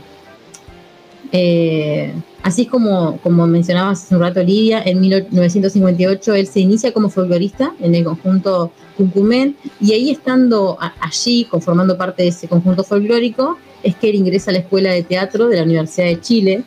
[1.32, 2.12] Eh,
[2.43, 7.11] así es como, como mencionabas hace un rato, Lidia, en 1958 él se inicia como
[7.11, 13.59] folclorista en el conjunto Cuncumen y ahí estando allí, conformando parte de ese conjunto folclórico,
[13.82, 16.65] es que él ingresa a la Escuela de Teatro de la Universidad de Chile.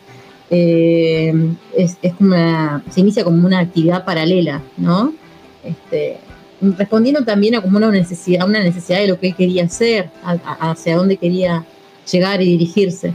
[0.49, 1.33] Eh,
[1.75, 1.97] es,
[2.89, 5.13] se inicia como una actividad paralela, ¿no?
[5.63, 6.17] Este,
[6.61, 10.31] respondiendo también a como una necesidad, una necesidad de lo que él quería hacer, a-
[10.33, 11.65] a- hacia dónde quería
[12.11, 13.13] llegar y dirigirse.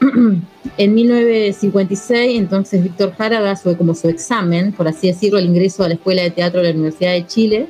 [0.76, 5.82] En 1956, entonces Víctor Jara da su- como su examen, por así decirlo, el ingreso
[5.84, 7.66] a la Escuela de Teatro de la Universidad de Chile.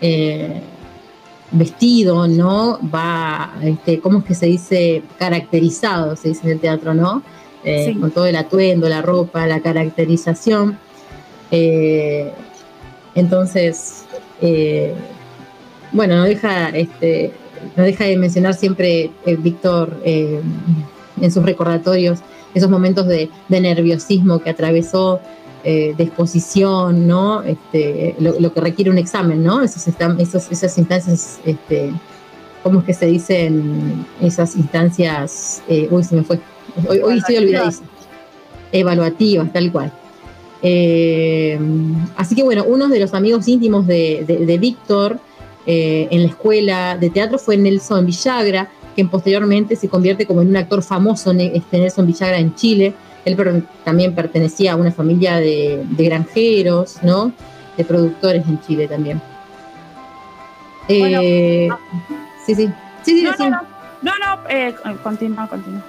[0.00, 0.60] Eh,
[1.52, 2.78] vestido, ¿no?
[2.94, 5.02] Va, este, ¿cómo es que se dice?
[5.18, 7.22] Caracterizado, se dice en el teatro, ¿no?
[7.64, 7.98] Eh, Sí.
[8.00, 10.78] Con todo el atuendo, la ropa, la caracterización.
[11.50, 12.30] Eh,
[13.14, 14.04] entonces,
[14.40, 14.94] eh,
[15.92, 17.32] bueno, no deja, este,
[17.76, 20.40] no deja de mencionar siempre eh, Víctor eh,
[21.20, 22.20] en sus recordatorios
[22.54, 25.20] esos momentos de, de nerviosismo que atravesó,
[25.62, 27.42] de exposición, ¿no?
[27.42, 29.60] Este, lo, lo que requiere un examen, ¿no?
[29.62, 31.92] Esos, esos- esas instancias, este,
[32.62, 34.06] ¿cómo es que se dicen?
[34.22, 36.40] Esas instancias, uy, se me fue.
[36.88, 37.82] Hoy, hoy estoy olvidadiza.
[38.72, 39.92] Evaluativas, tal cual.
[40.62, 41.58] Eh,
[42.16, 45.18] así que bueno, uno de los amigos íntimos de, de- de Víctor
[45.66, 50.48] eh, en la escuela de teatro fue Nelson Villagra, quien posteriormente se convierte como en
[50.48, 52.92] un actor famoso, este Nelson Villagra en Chile.
[53.24, 57.32] Él per- también pertenecía a una familia de, de granjeros, ¿no?
[57.76, 59.20] De productores en Chile también.
[60.88, 61.68] Eh,
[62.46, 62.68] sí, sí.
[63.02, 63.44] Sí, sí, No, sí.
[63.44, 63.60] no,
[64.02, 64.44] no, no,
[64.92, 65.82] no, continúa, continúa.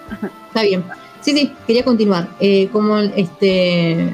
[0.48, 0.84] Está bien.
[1.22, 2.30] Sí, sí, quería continuar.
[2.72, 4.12] Como este,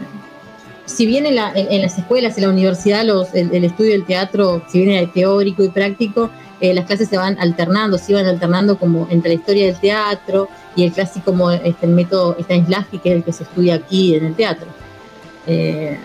[0.88, 3.02] si bien en, la- en- las escuelas, en la universidad,
[3.34, 7.38] el, estudio del teatro, si bien era teórico y práctico, eh, las clases se van
[7.40, 11.86] alternando, se iban alternando como entre la historia del teatro y el clásico como este,
[11.86, 14.66] el método Stanislavski, que es el que se estudia aquí en el teatro.
[15.46, 15.98] Eh,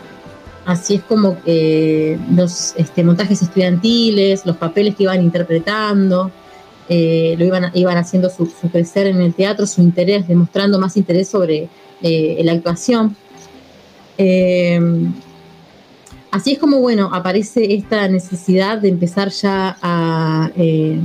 [0.67, 1.39] así es como
[2.37, 6.31] los este, montajes estudiantiles, los papeles que iban interpretando,
[6.89, 11.29] eh, lo iban, haciendo su, su crecer en el teatro, su interés, demostrando más interés
[11.29, 11.69] sobre
[12.03, 13.17] la actuación.
[14.19, 14.81] Eh,
[16.31, 20.99] así es como, bueno, aparece esta necesidad de empezar ya a, eh,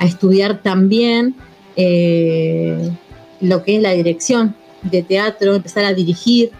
[0.00, 1.34] estudiar también
[1.76, 2.90] eh,
[3.40, 6.50] lo que es la dirección de teatro, empezar a dirigir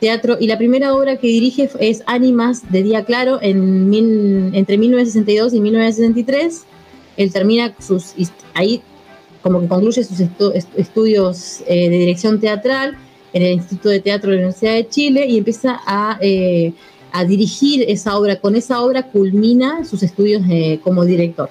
[0.00, 0.36] teatro.
[0.40, 3.92] Y la primera obra que dirige es Ánimas de Día Claro en
[4.54, 6.64] entre 1962 y 1963
[7.18, 8.14] él termina sus
[8.54, 8.80] ahí
[9.42, 12.96] como que concluye sus estu- est- estudios eh, de dirección teatral
[13.32, 16.72] en el Instituto de Teatro de la Universidad de Chile y empieza a, eh,
[17.12, 18.36] a dirigir esa obra.
[18.40, 21.48] Con esa obra culmina sus estudios eh, como director.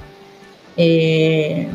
[0.77, 1.67] Eh,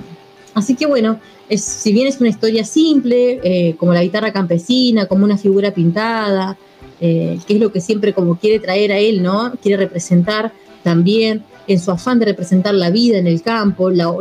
[0.54, 5.24] así que bueno, es, si bien es una historia simple, como la guitarra campesina, como
[5.24, 6.56] una figura pintada,
[6.98, 9.52] que es lo que siempre como quiere traer a él, ¿no?
[9.62, 10.52] Quiere representar
[10.82, 14.14] también en su afán de representar la vida en el campo, la-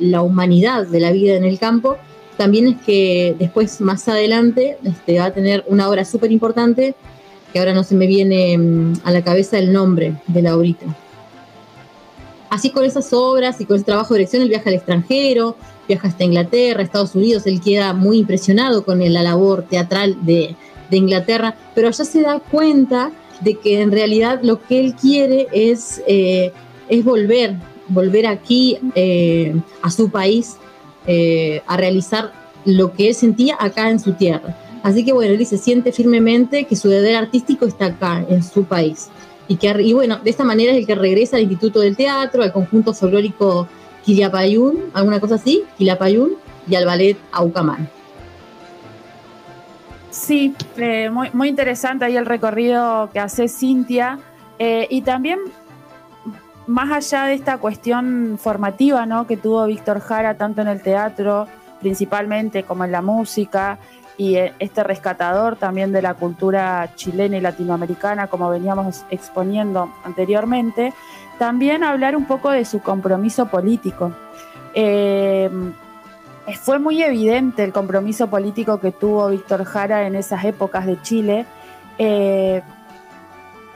[0.00, 1.96] la humanidad de la vida en el campo,
[2.40, 6.94] también es que después, más adelante, este, va a tener una obra súper importante
[7.52, 10.86] que ahora no se me viene mm, a la cabeza el nombre de la obrita.
[12.48, 15.54] Así con esas obras y con ese trabajo de dirección, él viaja al extranjero,
[15.86, 20.56] viaja hasta Inglaterra, Estados Unidos, él queda muy impresionado con la labor teatral de,
[20.90, 23.12] Inglaterra, pero allá se da cuenta
[23.42, 26.52] de que en realidad lo que él quiere es, eh,
[27.04, 27.56] volver,
[27.88, 30.56] volver aquí eh, a su país
[31.06, 32.32] eh, a realizar
[32.64, 34.56] lo que él sentía acá en su tierra.
[34.82, 38.64] Así que bueno, él se siente firmemente que su deber artístico está acá, en su
[38.64, 39.10] país.
[39.48, 42.42] Y, que, y bueno, de esta manera es el que regresa al Instituto del Teatro,
[42.42, 43.66] al conjunto folclórico
[44.04, 46.36] Quilapayún, alguna cosa así, Quilapayún,
[46.68, 47.88] y al ballet Aucamán.
[50.10, 54.18] Sí, eh, muy, muy interesante ahí el recorrido que hace Cintia.
[54.58, 55.38] Eh, y también,
[56.66, 59.26] más allá de esta cuestión formativa ¿no?
[59.26, 61.46] que tuvo Víctor Jara, tanto en el teatro
[61.80, 63.78] principalmente como en la música,
[64.20, 70.92] y eh, este rescatador también de la cultura chilena y latinoamericana, como veníamos exponiendo anteriormente,
[71.38, 74.12] también hablar un poco de su compromiso político.
[74.74, 75.48] Eh,
[76.60, 81.46] fue muy evidente el compromiso político que tuvo Víctor Jara en esas épocas de Chile.
[81.96, 82.60] Eh,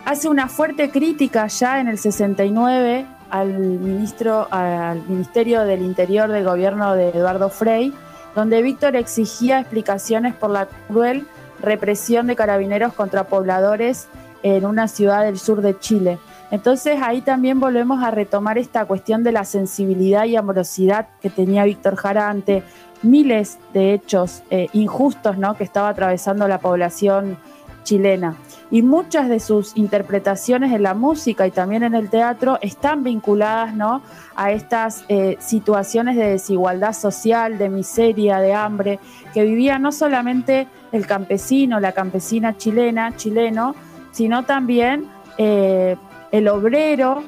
[0.05, 6.44] hace una fuerte crítica ya en el 69 al ministro, al Ministerio del Interior del
[6.44, 7.93] gobierno de Eduardo Frei,
[8.35, 11.26] donde Víctor exigía explicaciones por la cruel
[11.60, 14.09] represión de carabineros contra pobladores
[14.43, 16.18] en una ciudad del sur de Chile.
[16.51, 21.64] Entonces ahí también volvemos a retomar esta cuestión de la sensibilidad y amorosidad que tenía
[21.64, 22.62] Víctor Jara ante
[23.02, 25.56] miles de hechos eh, injustos ¿no?
[25.56, 27.39] que estaba atravesando la población
[27.85, 28.36] chilena.
[28.70, 33.74] Y muchas de sus interpretaciones en la música y también en el teatro están vinculadas
[33.74, 34.02] ¿no?
[34.35, 38.98] a estas eh, situaciones de desigualdad social, de miseria, de hambre,
[39.32, 43.77] que vivía no solamente el campesino, la campesina chilena, chileno,
[44.11, 45.06] sino también
[45.39, 45.97] eh,
[46.32, 47.23] el obrero,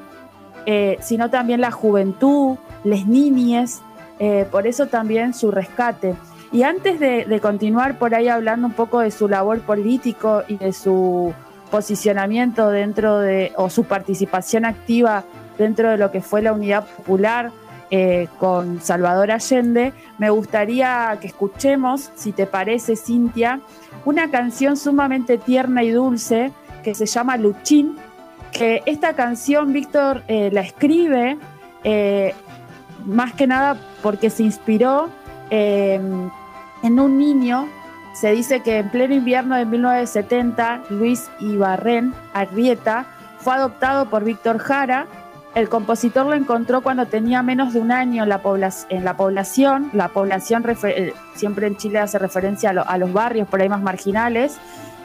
[0.65, 3.81] eh, sino también la juventud, las niñas,
[4.51, 6.15] por eso también su rescate.
[6.51, 10.73] Y antes de, continuar por ahí hablando un poco de su labor político y de
[10.73, 11.33] su
[11.69, 15.25] posicionamiento dentro de, o su participación activa
[15.57, 17.51] dentro de lo que fue la Unidad Popular
[17.89, 23.61] eh, con Salvador Allende, me gustaría que escuchemos, si te parece, Cintia,
[24.03, 26.51] una canción sumamente tierna y dulce
[26.83, 27.95] que se llama Luchín,
[28.51, 31.37] que esta canción Víctor eh, la escribe
[31.83, 32.33] eh,
[33.05, 35.09] más que nada porque se inspiró
[35.49, 36.31] en
[36.83, 37.67] un niño.
[38.19, 43.05] Se dice que en pleno invierno de 1970, Luis Ibarren Arrieta
[43.37, 45.05] fue adoptado por Víctor Jara.
[45.53, 48.41] El compositor lo encontró cuando tenía menos de un año en la,
[48.89, 49.91] en la población.
[49.93, 54.57] La población eh, siempre en Chile hace referencia a, los barrios por ahí más marginales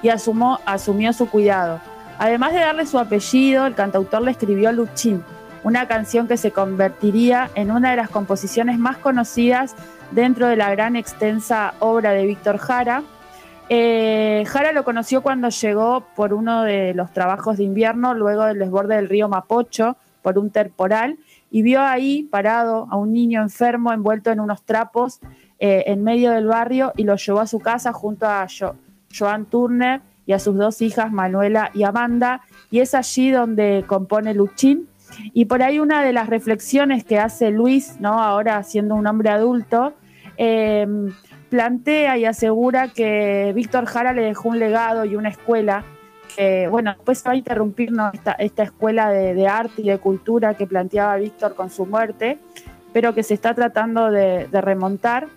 [0.02, 1.80] y asumió su cuidado.
[2.18, 5.22] Además de darle su apellido, el cantautor le escribió Luchín,
[5.64, 9.74] una canción que se convertiría en una de las composiciones más conocidas
[10.12, 13.02] dentro de la gran extensa obra de Víctor Jara.
[13.68, 18.58] Eh, Jara lo conoció cuando llegó por uno de los trabajos de invierno, luego del
[18.58, 21.18] desborde del río Mapocho, por un temporal,
[21.50, 25.20] y vio ahí parado a un niño enfermo envuelto en unos trapos
[25.58, 28.46] eh, en medio del barrio y lo llevó a su casa junto a
[29.16, 34.34] Joan Turner y a sus dos hijas, Manuela y Amanda, y es allí donde compone
[34.34, 34.88] Luchín,
[35.32, 38.22] y por ahí una de las reflexiones que hace Luis, ¿no?
[38.22, 39.94] ahora siendo un hombre adulto,
[40.36, 40.86] eh,
[41.50, 45.84] plantea y asegura que Víctor Jara le dejó un legado y una escuela
[46.34, 50.66] que, bueno, después va a interrumpirnos esta, esta escuela de, arte y de cultura que
[50.66, 52.38] planteaba Víctor con su muerte,
[52.92, 55.28] pero que se está tratando de, remontar.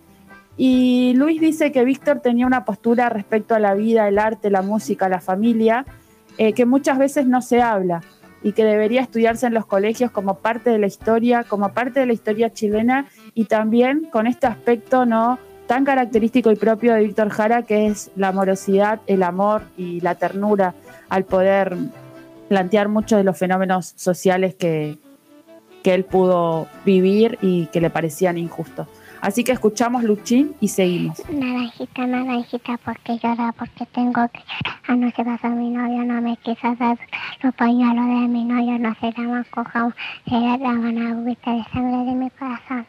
[0.57, 4.61] Y Luis dice que Víctor tenía una postura respecto a la vida, el arte, la
[4.61, 5.85] música, la familia,
[6.37, 8.01] eh, que muchas veces no se habla
[8.41, 12.05] y que debería estudiarse en los colegios como parte de la historia, como parte de
[12.05, 15.37] la historia chilena y también con este aspecto no
[15.67, 20.15] tan característico y propio de Víctor Jara que es la amorosidad, el amor y la
[20.15, 20.73] ternura
[21.09, 21.75] al poder
[22.49, 24.97] plantear muchos de los fenómenos sociales que,
[25.83, 28.87] que él pudo vivir y que le parecían injustos.
[29.21, 31.19] Así que escuchamos Luchín y seguimos.
[31.31, 34.79] Naranjita, naranjita, porque llora, porque tengo que llorar.
[34.87, 36.99] Anoche pasó mi novio, no me quiso dar
[37.41, 39.95] los pañuelos de mi novio, no se llaman cojamos,
[40.25, 42.85] se llaman agüita de sangre de mi corazón.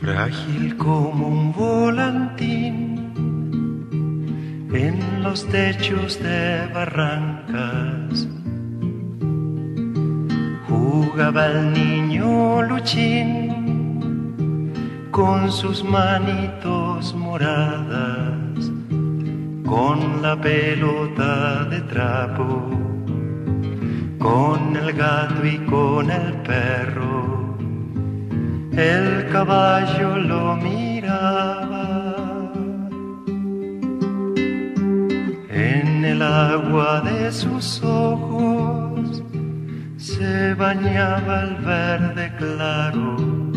[0.00, 2.98] Frágil como un volantín
[4.72, 8.28] en los techos de barrancas.
[10.66, 13.67] Jugaba el niño Luchín
[15.10, 18.70] con sus manitos moradas,
[19.66, 22.70] con la pelota de trapo,
[24.18, 27.56] con el gato y con el perro.
[28.72, 31.88] El caballo lo miraba
[35.50, 39.22] en el agua de sus ojos
[39.96, 43.47] se bañaba el verde claro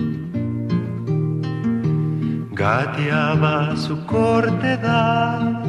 [2.52, 5.64] gateaba su cortedad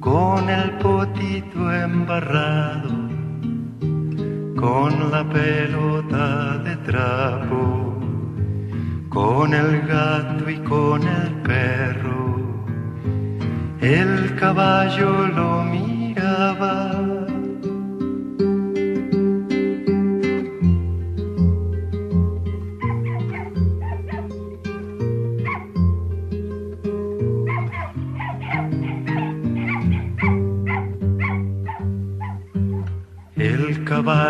[0.00, 2.90] con el potito embarrado,
[4.56, 8.00] con la pelota de trapo,
[9.08, 12.36] con el gato y con el perro.
[13.80, 17.15] El caballo lo miraba.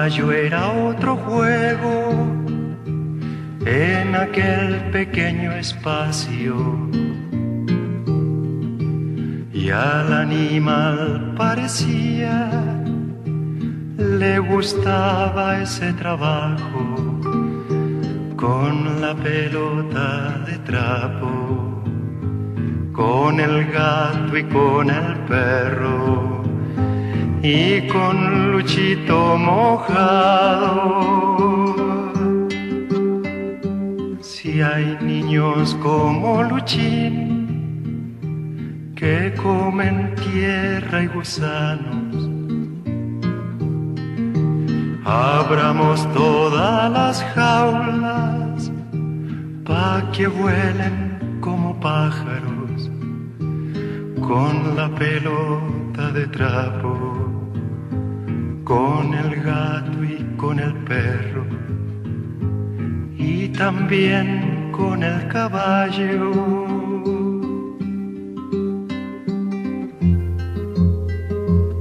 [0.07, 2.13] Era otro juego
[3.67, 6.55] en aquel pequeño espacio.
[9.53, 12.49] Y al animal parecía
[13.99, 17.21] le gustaba ese trabajo
[18.37, 21.83] con la pelota de trapo,
[22.93, 26.36] con el gato y con el perro
[27.43, 30.87] y con Luchito mojado.
[34.21, 37.37] Si hay niños como Luchín
[38.95, 42.31] que comen tierra y gusanos,
[45.05, 48.73] abramos todas las jaulas
[49.65, 52.91] pa' que vuelen como pájaros
[54.21, 56.96] con la pelota de trapo
[58.67, 61.47] con el gato y con el perro
[63.17, 66.33] y también con el caballo.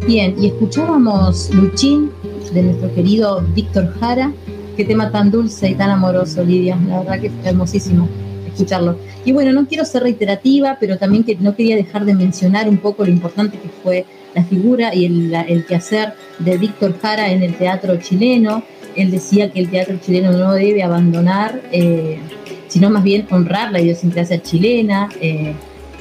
[0.05, 2.11] Bien, y escuchábamos Luchín
[2.53, 4.31] de nuestro querido Víctor Jara.
[4.77, 6.77] Qué tema tan dulce y tan amoroso, Lidia.
[6.87, 8.07] La verdad que hermosísimo
[8.55, 8.97] escucharlo.
[9.23, 12.77] Y bueno, no quiero ser reiterativa, pero también que no quería dejar de mencionar un
[12.77, 17.43] poco lo importante que fue la figura y el, el quehacer de Víctor Jara en
[17.43, 18.63] el teatro chileno.
[18.95, 22.19] Él decía que el teatro chileno no debe abandonar, eh,
[22.67, 25.09] sino más bien honrar la idiosincrasia chilena.
[25.21, 25.53] Eh,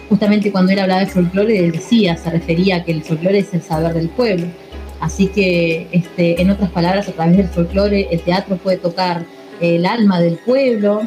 [0.08, 3.52] justamente cuando él hablaba de folclore, él decía, se refería a que el folclore es
[3.52, 4.46] el saber del pueblo.
[5.00, 9.26] Así que, este, en otras palabras, a través del folclore, el teatro puede tocar
[9.60, 11.02] el alma del pueblo,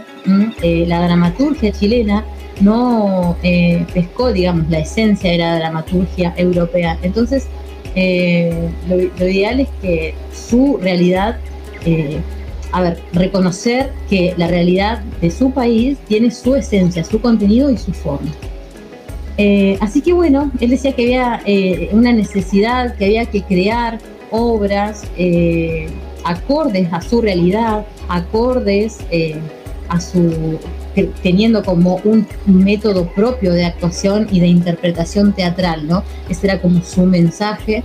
[0.61, 2.25] eh, la dramaturgia chilena
[2.61, 6.97] no eh, pescó, digamos, la esencia de la dramaturgia europea.
[7.01, 7.47] Entonces,
[7.95, 11.37] eh, lo, lo, ideal es que su realidad,
[12.71, 17.77] a ver, reconocer que la realidad de su país tiene su esencia, su contenido y
[17.77, 18.31] su forma.
[19.79, 23.99] así que bueno, él decía que había una necesidad, que había que crear
[24.31, 25.03] obras
[26.27, 29.39] acordes a su realidad, acordes eh,
[29.89, 30.59] a su
[31.21, 36.03] teniendo como un método propio de actuación y de interpretación teatral, ¿no?
[36.27, 37.83] Ese era como su mensaje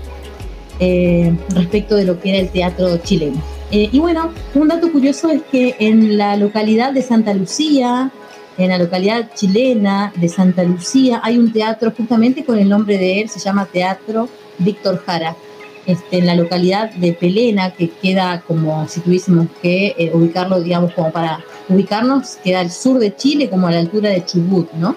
[0.80, 3.40] eh, respecto de lo que era el teatro chileno.
[3.70, 8.10] Eh, y bueno, un dato curioso es que en la localidad de Santa Lucía,
[8.58, 13.20] en la localidad chilena de Santa Lucía, hay un teatro justamente con el nombre de
[13.20, 14.28] él, se llama Teatro
[14.58, 15.36] Víctor Jara.
[15.84, 20.92] Este, en la localidad de Pelena, que queda como si tuviésemos que eh, ubicarlo, digamos,
[20.92, 24.90] como para ubicarnos, queda al sur de Chile, como a la altura de Chubut, ¿no?
[24.90, 24.94] Eh,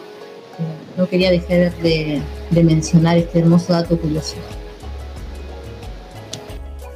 [0.96, 2.22] no quería dejar de,
[2.52, 4.36] de mencionar este hermoso dato curioso.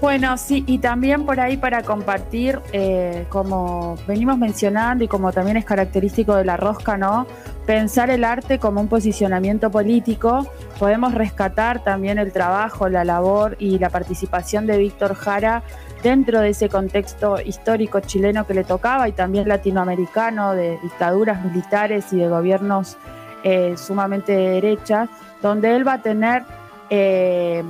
[0.01, 5.57] Bueno, sí, y también por ahí para compartir, eh, como venimos mencionando y como también
[5.57, 7.27] es característico de la rosca, ¿no?
[7.65, 10.47] Pensar el arte como un posicionamiento político,
[10.79, 15.61] podemos rescatar también el trabajo, la labor y la participación de Víctor Jara
[16.01, 22.13] dentro de ese contexto histórico chileno que le tocaba y también latinoamericano de dictaduras militares
[22.13, 22.97] y de gobiernos
[23.43, 25.09] eh, sumamente de derecha,
[25.41, 26.43] donde él va a tener...
[26.89, 27.63] Eh,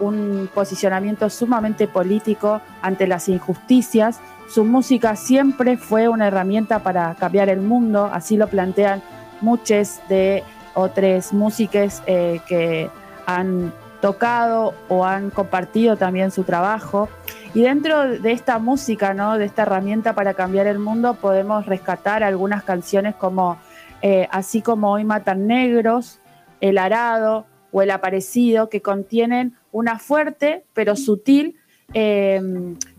[0.00, 4.20] un posicionamiento sumamente político ante las injusticias.
[4.48, 9.02] Su música siempre fue una herramienta para cambiar el mundo, así lo plantean
[9.40, 10.42] muchas de
[10.78, 12.88] otras músicas eh, que
[13.26, 17.08] han tocado o han compartido también su trabajo.
[17.52, 19.38] Y dentro de esta música, ¿no?
[19.38, 23.58] de esta herramienta para cambiar el mundo, podemos rescatar algunas canciones como
[24.00, 26.20] eh, Así como hoy matan negros,
[26.60, 31.56] El arado o El aparecido, que contienen una fuerte pero sutil
[31.92, 32.40] eh,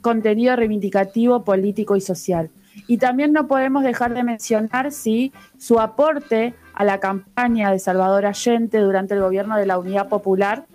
[0.02, 2.50] contenido reivindicativo, político y social.
[2.88, 8.26] Y también no podemos dejar de mencionar sí, su aporte a la campaña de Salvador
[8.26, 10.66] Allende durante el gobierno de la Unidad Popular,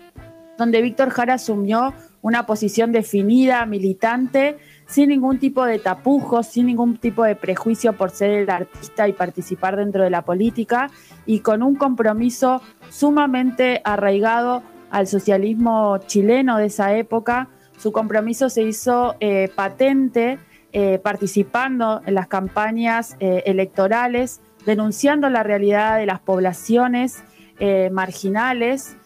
[0.55, 6.97] donde Víctor Jara asumió una posición definida, militante, sin ningún tipo de tapujos, sin ningún
[6.97, 10.91] tipo de prejuicio por ser el artista y participar dentro de la política,
[11.25, 12.61] y con un compromiso
[12.91, 14.61] sumamente arraigado
[14.91, 17.49] al socialismo chileno de esa época.
[17.79, 20.37] Su compromiso se hizo eh, patente
[20.71, 27.23] eh, participando en las campañas eh, electorales, denunciando la realidad de las poblaciones
[27.59, 28.97] eh, marginales.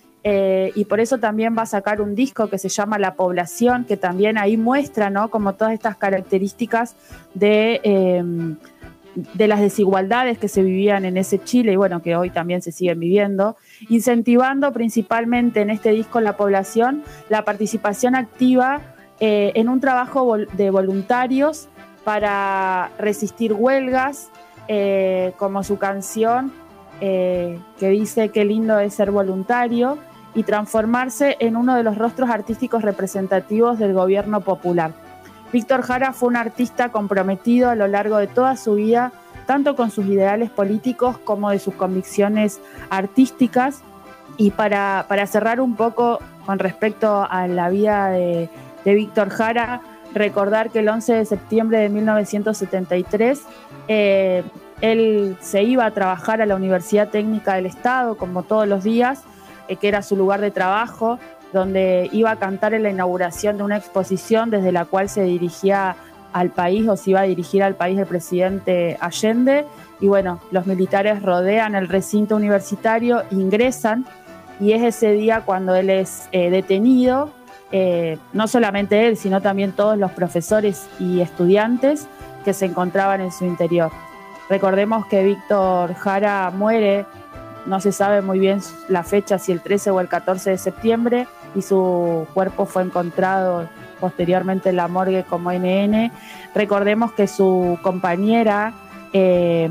[0.75, 3.97] y por eso también va a sacar un disco que se llama La Población, que
[3.97, 5.29] también ahí muestra, ¿no?
[5.29, 6.95] Como todas estas características
[7.33, 7.81] de,
[9.33, 12.71] de las desigualdades que se vivían en ese Chile y bueno, que hoy también se
[12.71, 13.57] siguen viviendo,
[13.89, 18.81] incentivando principalmente en este disco La Población la participación activa
[19.19, 21.67] eh, en un trabajo de voluntarios
[22.03, 24.29] para resistir huelgas,
[24.71, 26.53] eh, como su canción
[27.01, 29.97] eh, que dice qué lindo es ser voluntario
[30.35, 34.91] y transformarse en uno de los rostros artísticos representativos del gobierno popular.
[35.51, 39.11] Víctor Jara fue un artista comprometido a lo largo de toda su vida,
[39.47, 43.81] tanto con sus ideales políticos como de sus convicciones artísticas.
[44.37, 48.49] Y para, para cerrar un poco con respecto a la vida de,
[48.85, 49.81] de Víctor Jara,
[50.13, 53.41] recordar que el 11 de septiembre de 1973
[53.89, 54.43] eh,
[54.81, 59.23] él se iba a trabajar a la Universidad Técnica del Estado, como todos los días,
[59.67, 61.19] eh, que era su lugar de trabajo,
[61.51, 65.95] donde iba a cantar en la inauguración de una exposición desde la cual se dirigía
[66.31, 69.65] al país o se iba a dirigir al país el presidente Allende.
[69.99, 74.05] Y bueno, los militares rodean el recinto universitario, ingresan
[74.59, 77.31] y es ese día cuando él es eh, detenido
[78.33, 82.07] no solamente él, sino también todos los profesores y estudiantes
[82.43, 83.91] que se encontraban en su interior.
[84.49, 87.05] Recordemos que Víctor Jara muere,
[87.65, 91.27] no se sabe muy bien la fecha, si el 13 o el 14 de septiembre,
[91.55, 93.67] y su cuerpo fue encontrado
[93.99, 96.11] posteriormente en la morgue como NN.
[96.55, 98.73] Recordemos que su compañera
[99.13, 99.69] eh,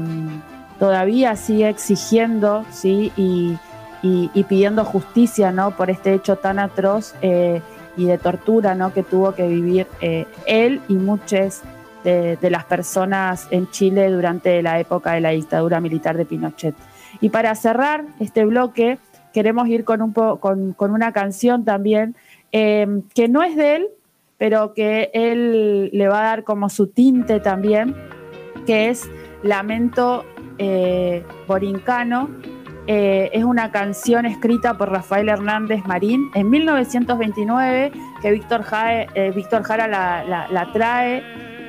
[0.78, 3.12] todavía sigue exigiendo ¿sí?
[3.16, 3.58] y,
[4.48, 5.72] pidiendo justicia ¿no?
[5.72, 7.14] por este hecho tan atroz.
[7.22, 7.60] Eh,
[7.98, 8.94] y de tortura ¿no?
[8.94, 11.62] que tuvo que vivir eh, él y muchas
[12.04, 16.74] de, las personas en Chile durante la época de la dictadura militar de Pinochet.
[17.20, 18.98] Y para cerrar este bloque,
[19.32, 22.16] queremos ir con, un con, una canción también
[22.52, 23.88] em, que no es de él,
[24.38, 27.94] pero que él le va a dar como su tinte también,
[28.66, 29.08] que es
[29.42, 30.24] Lamento
[30.58, 32.28] eh, Borincano,
[32.90, 37.92] eh, es una canción escrita por Rafael Hernández Marín en 1929,
[38.22, 41.22] que Víctor, eh, Víctor Jara la, trae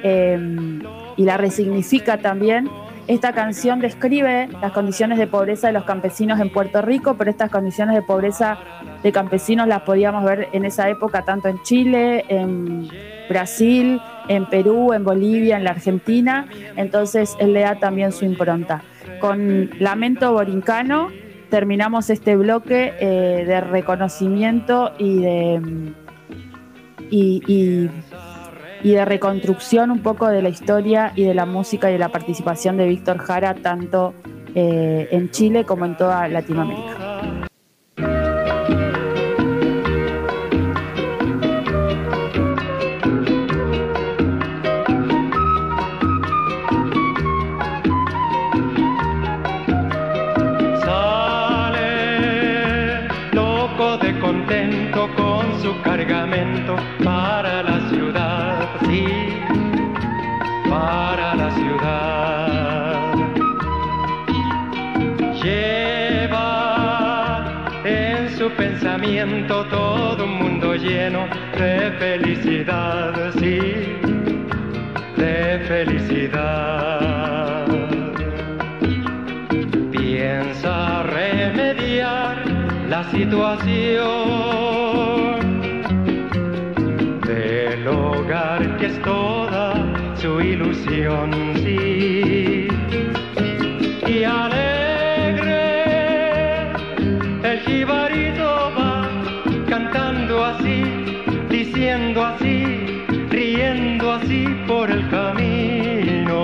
[0.03, 0.81] em,
[1.17, 2.69] y la resignifica también.
[3.07, 7.49] Esta canción describe las condiciones de pobreza de los campesinos en Puerto Rico, pero estas
[7.49, 8.59] condiciones de pobreza
[9.01, 12.87] de campesinos las podíamos ver en esa época tanto en Chile, en
[13.27, 16.45] Brasil, en Perú, en Bolivia, en la Argentina.
[16.75, 18.83] Entonces él le da también su impronta
[19.19, 21.09] con Lamento Borincano
[21.49, 25.93] terminamos este bloque eh, de reconocimiento y de,
[27.09, 27.89] y,
[28.83, 32.77] de reconstrucción un poco de la historia y de la música y de la participación
[32.77, 34.13] de Víctor Jara tanto
[34.55, 37.38] eh, en Chile como en toda Latinoamérica.
[69.19, 71.27] Pensamiento todo un mundo lleno
[71.57, 73.59] de felicidad, sí,
[75.17, 77.65] de felicidad.
[79.91, 82.45] Piensa remediar
[82.89, 83.49] la situación
[88.79, 89.73] que es toda
[90.15, 92.67] su ilusión, sí.
[94.07, 94.68] Y alegre
[104.69, 106.41] por el camino.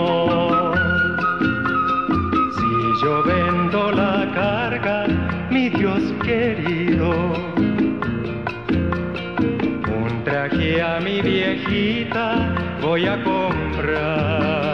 [2.57, 5.05] Si yo vendo la carga,
[5.51, 7.11] mi Dios querido,
[9.99, 14.64] un traje a mi viejita voy a comprar.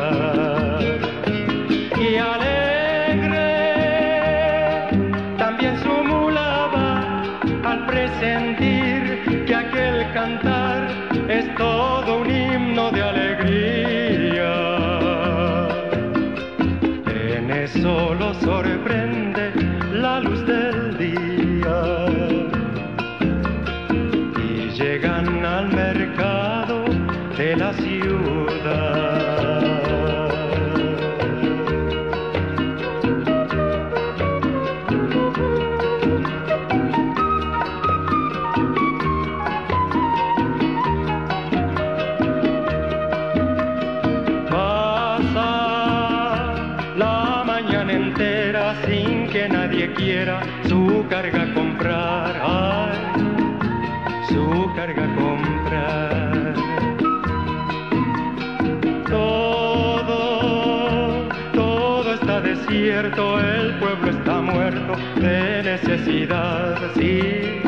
[63.06, 67.60] El pueblo está muerto de necesidad, sí,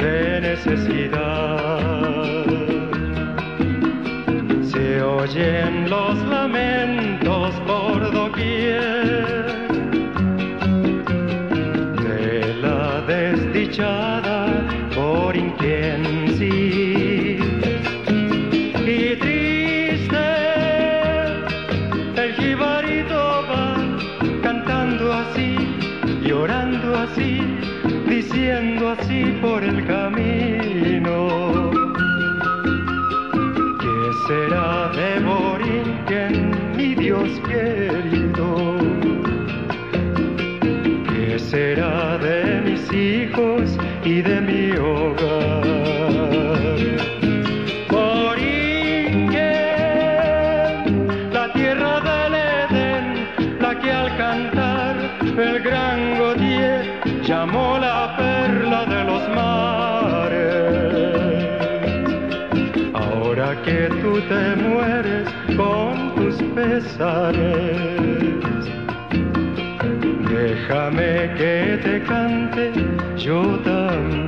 [0.00, 1.78] de necesidad.
[4.62, 9.46] Se oyen los lamentos por doquier
[12.04, 14.46] de la desdichada
[14.94, 16.11] por inquien
[64.28, 67.94] te mueres con tus pesares,
[70.28, 72.72] déjame que te cante
[73.16, 74.22] yo también.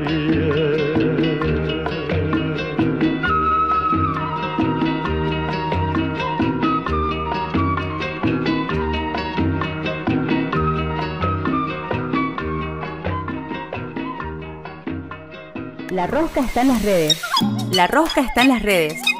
[15.90, 17.22] La rosca está en las redes.
[17.70, 19.13] La rosca está en las redes.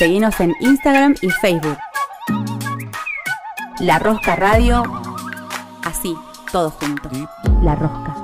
[0.00, 1.76] Seguinos en Instagram y Facebook.
[3.80, 4.82] La Rosca Radio.
[5.84, 6.16] Así,
[6.50, 7.10] todo junto.
[7.62, 8.16] La Rosca.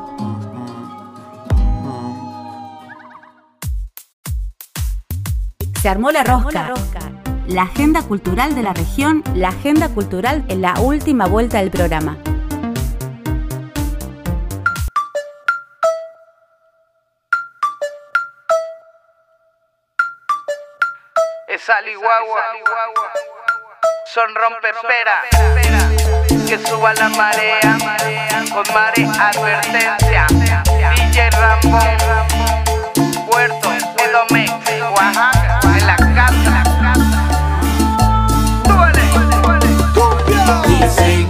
[5.82, 6.72] Se armó la rosca.
[7.46, 12.16] La agenda cultural de la región, la agenda cultural en la última vuelta del programa.
[21.66, 22.42] Es Alihuahua,
[24.14, 25.22] son rompepera,
[26.46, 27.76] que suba la marea,
[28.52, 30.26] con mare advertencia,
[30.94, 31.96] DJ Rambón,
[33.26, 34.52] Puerto, Edomex,
[34.92, 36.62] Oaxaca, en la casa,
[40.66, 41.25] Dicen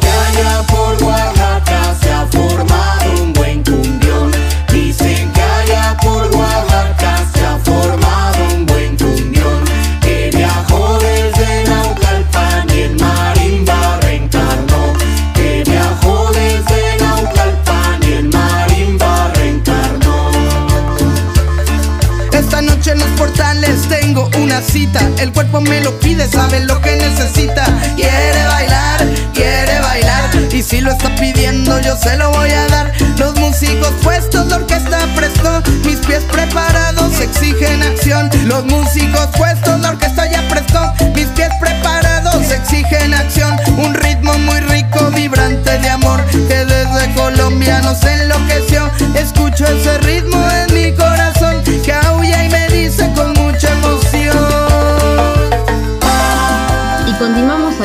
[25.57, 27.65] cuerpo me lo pide, sabe lo que necesita.
[27.95, 30.31] Quiere bailar, quiere bailar.
[30.53, 32.93] Y si lo está pidiendo, yo se lo voy a dar.
[33.19, 35.63] Los músicos puestos, la orquesta prestó.
[35.85, 38.31] Mis pies preparados exigen acción.
[38.47, 40.93] Los músicos puestos, la orquesta ya prestó.
[41.15, 43.57] Mis pies preparados exigen acción.
[43.79, 46.25] Un ritmo muy rico, vibrante de amor.
[46.31, 48.91] Que desde Colombia nos enloqueció.
[49.15, 51.26] Escucho ese ritmo en mi corazón.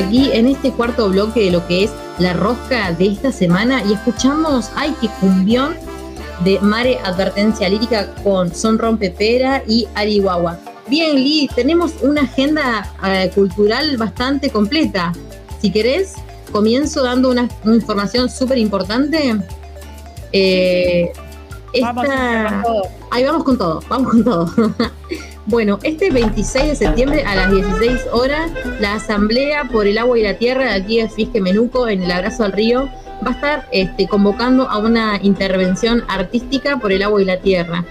[0.03, 3.93] Aquí en este cuarto bloque de lo que es la rosca de esta semana y
[3.93, 5.75] escuchamos Ay, que cumbión
[6.43, 10.59] de Mare Advertencia Lírica con Son Rompepera y Arihuahua.
[10.87, 15.13] Bien, Lee, tenemos una agenda eh, cultural bastante completa.
[15.61, 16.15] Si querés,
[16.51, 19.35] comienzo dando una, una información súper importante.
[20.33, 21.11] Eh,
[21.73, 22.63] esta-.
[23.11, 24.51] Ahí vamos con todo, vamos con todo.
[25.45, 30.23] bueno, este 26 de septiembre a las 16 horas, la Asamblea por el Agua y
[30.23, 32.89] la Tierra de aquí de Fisque Menuco, en el Abrazo al Río,
[33.25, 37.85] va a estar este, convocando a una intervención artística por el agua y la tierra.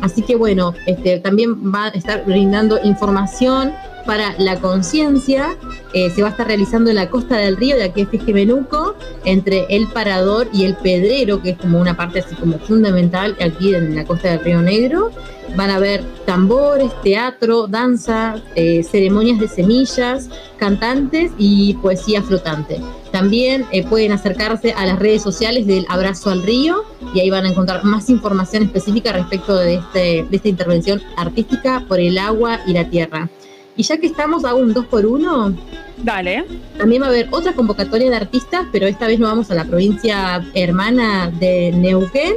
[0.00, 3.72] Así que bueno, este, también va a estar brindando información
[4.06, 5.54] para la conciencia.
[5.92, 8.32] Eh, se va a estar realizando en la costa del río de aquí de Fisque
[8.32, 8.96] Menuco,
[9.26, 13.74] entre el Parador y el Pedrero, que es como una parte así como fundamental aquí
[13.74, 15.10] en la costa del Río Negro.
[15.56, 22.80] Van a haber tambores, teatro, danza, eh, ceremonias de semillas, cantantes y poesía flotante.
[23.12, 26.84] También eh, pueden acercarse a las redes sociales del Abrazo al Río
[27.14, 31.84] y ahí van a encontrar más información específica respecto de, este, de esta intervención artística
[31.86, 33.28] por el agua y la tierra.
[33.76, 35.54] Y ya que estamos, hago un 2 por 1
[36.02, 36.44] Dale.
[36.76, 39.64] También va a haber otra convocatoria de artistas, pero esta vez nos vamos a la
[39.64, 42.34] provincia hermana de Neuquén.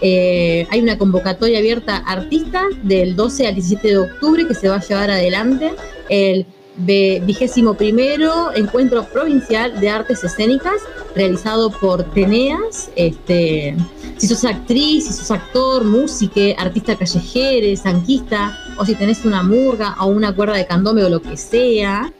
[0.00, 4.68] Eh, hay una convocatoria abierta a artistas del 12 al 17 de octubre que se
[4.68, 5.72] va a llevar adelante
[6.08, 6.46] el
[6.76, 10.80] vigésimo primero encuentro provincial de artes escénicas
[11.14, 12.90] realizado por Teneas.
[12.96, 13.76] Este,
[14.16, 19.96] si sos actriz, si sos actor, música, artista callejero, sanquista, o si tenés una murga
[20.00, 22.12] o una cuerda de candombe o lo que sea,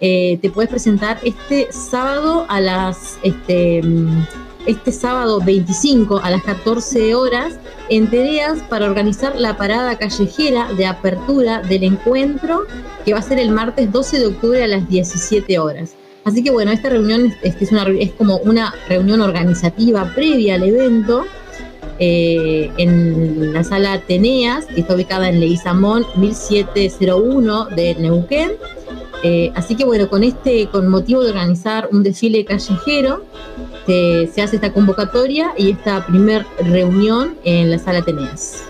[0.00, 3.82] eh, te puedes presentar este sábado a las este,
[4.66, 7.58] este sábado 25 a las 14 horas
[7.88, 12.66] en Tereas para organizar la parada callejera de apertura del encuentro
[13.04, 15.94] que va a ser el martes 12 de octubre a las 17 horas.
[16.24, 21.24] Así que bueno, esta reunión es como una reunión organizativa previa al evento
[21.98, 28.52] eh, en la sala Ateneas, que está ubicada en Leguizamón 1701 de Neuquén.
[29.22, 33.24] Eh, así que bueno, con este, con motivo de organizar un desfile callejero,
[33.86, 38.64] se, se hace esta convocatoria y esta primer reunión en la sala Ateneas.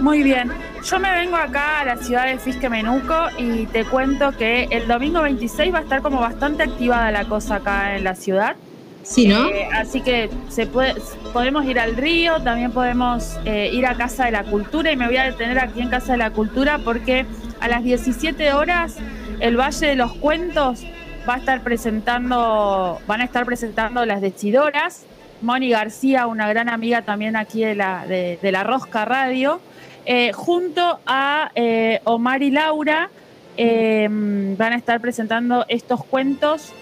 [0.00, 0.50] Muy bien.
[0.84, 4.86] Yo me vengo acá a la ciudad de Fisque Menuco y te cuento que el
[4.86, 8.56] domingo 26 va a estar como bastante activada la cosa acá en la ciudad.
[9.02, 9.48] Sí, ¿no?
[9.48, 10.94] Eh, así que se puede,
[11.32, 15.06] podemos ir al río, también podemos eh, ir a Casa de la Cultura y me
[15.06, 17.24] voy a detener aquí en Casa de la Cultura porque
[17.60, 18.96] a las 17 horas
[19.40, 20.84] el Valle de los Cuentos
[21.28, 25.04] va a estar presentando, van a estar presentando las decidoras.
[25.42, 29.60] Moni García, una gran amiga también aquí de la, de, la Rosca Radio,
[30.06, 33.10] eh, junto a eh, Omar y Laura,
[33.56, 36.72] eh, van a estar presentando estos cuentos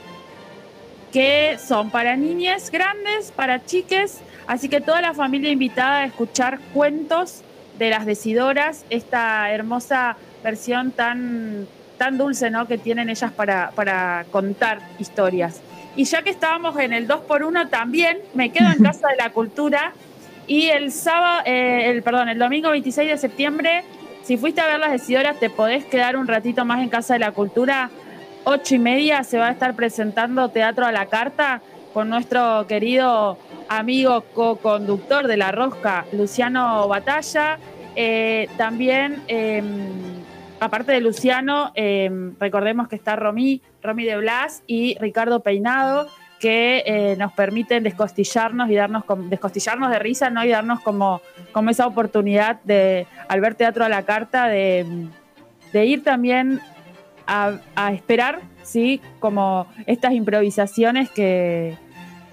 [1.12, 6.58] que son para niñas grandes, para chiques, así que toda la familia invitada a escuchar
[6.72, 7.42] cuentos
[7.78, 11.66] de las decidoras, esta hermosa versión tan,
[12.02, 12.66] tan dulce ¿no?
[12.66, 15.60] que tienen ellas para, para contar historias.
[15.94, 19.92] Y ya que estábamos en el 2x1 también, me quedo en Casa de la Cultura
[20.48, 23.84] y el sábado, eh, el, perdón, el domingo 26 de septiembre,
[24.24, 27.20] si fuiste a ver las decidoras, te podés quedar un ratito más en Casa de
[27.20, 27.88] la Cultura
[28.42, 31.62] ocho y media se va a estar presentando Teatro a la Carta
[31.94, 33.38] con nuestro querido
[33.68, 37.60] amigo co-conductor de La Rosca, Luciano Batalla.
[37.94, 39.62] Eh, también, eh,
[40.62, 46.06] aparte de Luciano, eh, recordemos que está Romy, de Blas y Ricardo Peinado,
[46.38, 50.44] que eh, nos permiten descostillarnos y darnos descostillarnos de risa, ¿no?
[50.44, 51.20] Y darnos como,
[51.52, 55.08] como esa oportunidad de, al ver teatro a la carta, de,
[55.72, 56.60] ir también
[57.26, 59.00] a, a esperar, ¿sí?
[59.20, 61.76] Como estas improvisaciones que,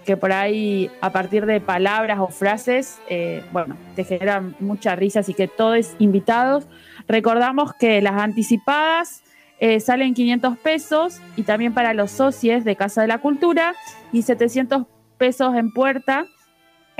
[0.09, 5.19] que por ahí, a partir de palabras o frases, eh, bueno, te generan mucha risa,
[5.19, 6.65] así que todos invitados.
[7.09, 9.23] Recordamos que las anticipadas
[9.59, 13.73] eh, salen 500 pesos y también para los socios de Casa de la Cultura
[14.13, 14.85] y 700
[15.17, 16.25] pesos en puerta.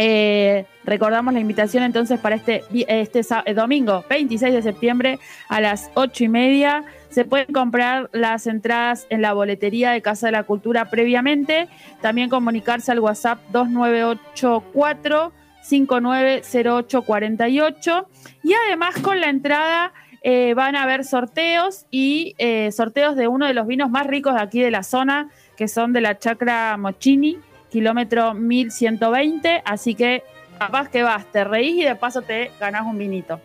[0.01, 5.61] Eh, recordamos la invitación entonces para este, vi- este eh, domingo 26 de septiembre a
[5.61, 6.83] las 8 y media.
[7.09, 11.67] Se pueden comprar las entradas en la boletería de Casa de la Cultura previamente.
[12.01, 15.33] También comunicarse al WhatsApp 2984
[15.69, 18.05] 590848.
[18.43, 23.45] Y además con la entrada eh, van a haber sorteos y eh, sorteos de uno
[23.47, 26.77] de los vinos más ricos de aquí de la zona, que son de la Chacra
[26.77, 27.37] Mochini,
[27.71, 29.61] kilómetro 1120.
[29.65, 30.23] Así que
[30.57, 33.39] capaz que vas, te reís y de paso te ganás un vinito.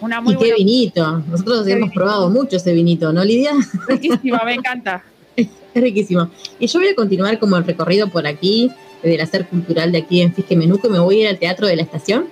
[0.00, 1.18] Una muy y qué buena- vinito.
[1.28, 2.00] Nosotros Qué hemos vinito.
[2.00, 3.50] probado mucho ese vinito, ¿no, Lidia?
[3.88, 5.02] Riquísima, me encanta.
[5.74, 6.30] Es riquísimo.
[6.58, 8.70] Y yo voy a continuar como el recorrido por aquí,
[9.02, 11.66] del hacer cultural de aquí en Fisque Menuco, y me voy a ir al Teatro
[11.66, 12.26] de la Estación.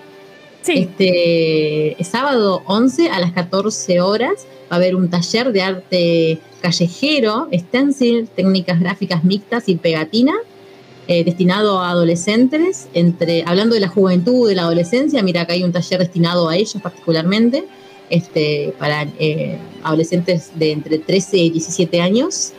[0.63, 0.89] Sí.
[0.91, 7.49] Este sábado 11 a las 14 horas va a haber un taller de arte callejero,
[7.53, 10.35] stencil, técnicas gráficas mixtas y pegatina.
[11.09, 15.63] eh, destinado a adolescentes, entre, hablando de la juventud, de la adolescencia, mira acá hay
[15.63, 17.65] un taller destinado a ellos particularmente,
[18.11, 22.53] este, para eh, adolescentes de entre 13 y 17 años,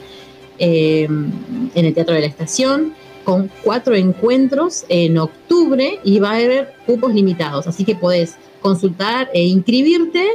[0.60, 2.94] eh, en el Teatro de la Estación,
[3.28, 9.30] con cuatro encuentros en octubre y va a haber cupos limitados, así que podés consultar
[9.34, 10.26] e inscribirte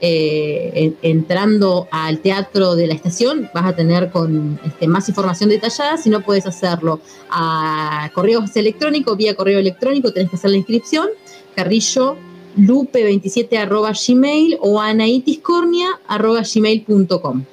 [0.00, 3.50] eh, en- entrando al teatro de la estación.
[3.52, 9.14] Vas a tener con este, más información detallada, si no puedes hacerlo a correos electrónicos,
[9.18, 11.06] vía correo electrónico tenés que hacer la inscripción,
[11.54, 12.16] carrillo
[12.56, 17.44] lupe27 arroba gmail o anaitiscornia arroba gmail.com.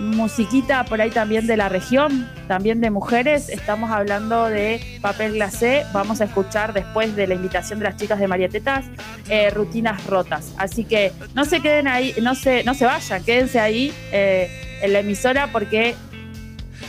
[0.00, 3.48] musiquita por ahí también de la región, también de mujeres.
[3.50, 5.84] Estamos hablando de papel glacé.
[5.92, 8.86] Vamos a escuchar después de la invitación de las chicas de Marietetas
[9.28, 10.54] eh, rutinas rotas.
[10.56, 14.50] Así que no se queden ahí, no se, no se vayan, quédense ahí eh,
[14.82, 15.94] en la emisora porque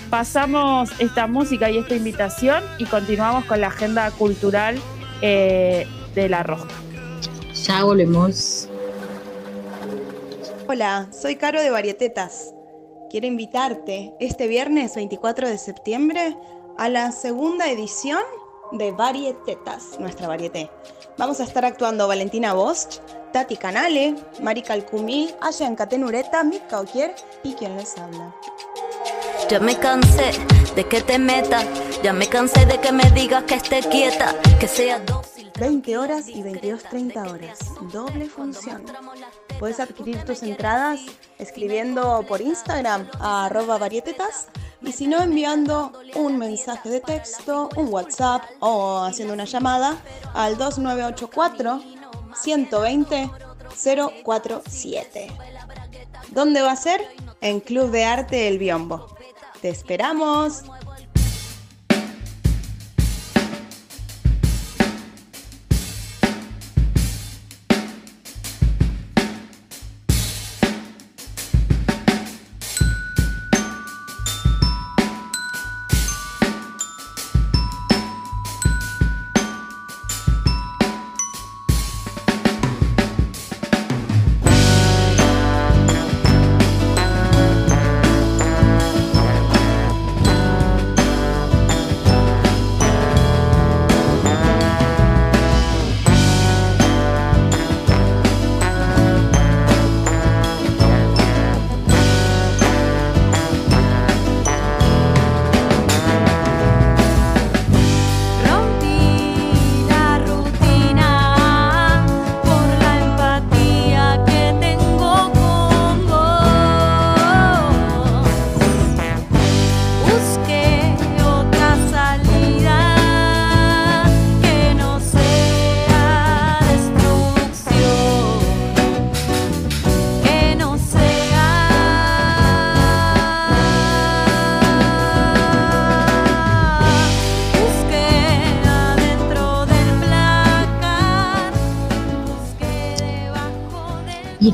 [0.09, 4.77] pasamos esta música y esta invitación y continuamos con la agenda cultural
[5.21, 5.85] eh,
[6.15, 6.73] de la rosca.
[7.65, 8.69] Ya volvemos.
[10.67, 12.53] Hola, soy Caro de Varietetas.
[13.11, 16.38] Quiero invitarte este viernes 24 de septiembre
[16.77, 18.21] a la segunda edición
[18.71, 20.69] de Varietetas, nuestra varieté.
[21.17, 23.01] Vamos a estar actuando Valentina Bosch,
[23.33, 27.13] Tati Canale, Mari Calcumí, Ayan Catenureta, Mika Oquier
[27.43, 28.33] y quien les habla.
[29.49, 30.31] Ya me cansé
[30.73, 31.65] de que te metas,
[32.01, 35.51] ya me cansé de que me digas que esté quieta, que sea dócil.
[35.59, 37.59] 20 horas y 22.30 horas,
[37.91, 38.85] doble función.
[39.61, 41.01] Puedes adquirir tus entradas
[41.38, 44.47] escribiendo por Instagram a arroba varietetas
[44.81, 50.01] y si no enviando un mensaje de texto, un WhatsApp o haciendo una llamada
[50.33, 51.79] al 2984
[52.33, 53.29] 120
[54.23, 55.27] 047.
[56.31, 57.07] ¿Dónde va a ser?
[57.41, 59.15] En Club de Arte El Biombo.
[59.61, 60.63] ¡Te esperamos!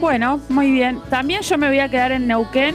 [0.00, 0.98] Bueno, muy bien.
[1.10, 2.74] También yo me voy a quedar en Neuquén.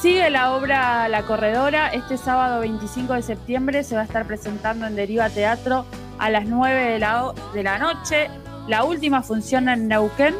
[0.00, 1.88] Sigue la obra La Corredora.
[1.88, 5.84] Este sábado 25 de septiembre se va a estar presentando en Deriva Teatro
[6.18, 8.30] a las 9 de la, de la noche.
[8.68, 10.34] La última función en Neuquén.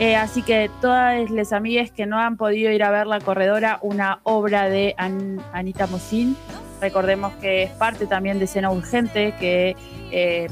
[0.00, 3.78] Eh, así que todas las amigas que no han podido ir a ver La Corredora,
[3.80, 6.36] una obra de Anita Mosín.
[6.80, 9.76] Recordemos que es parte también de Escena Urgente, que
[10.10, 10.48] eh,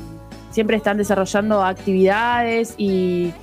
[0.51, 3.35] siempre están desarrollando actividades y,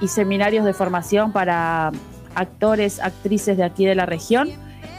[0.00, 1.92] y seminarios de formación para
[2.34, 4.48] actores, actrices de aquí de la región.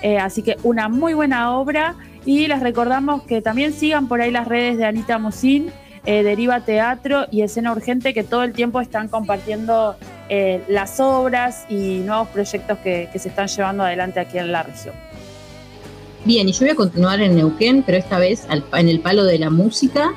[0.02, 1.96] Eh, así que una muy buena obra
[2.26, 5.72] y les recordamos que también sigan por ahí las redes de Anita Musín,
[6.06, 9.96] eh, Deriva Teatro y Escena Urgente que todo el tiempo están compartiendo
[10.30, 14.96] eh, las obras y nuevos proyectos que, se están llevando adelante aquí en la región.
[16.26, 19.40] Bien, y yo voy a continuar en Neuquén, pero esta vez en el palo de
[19.40, 20.14] la música.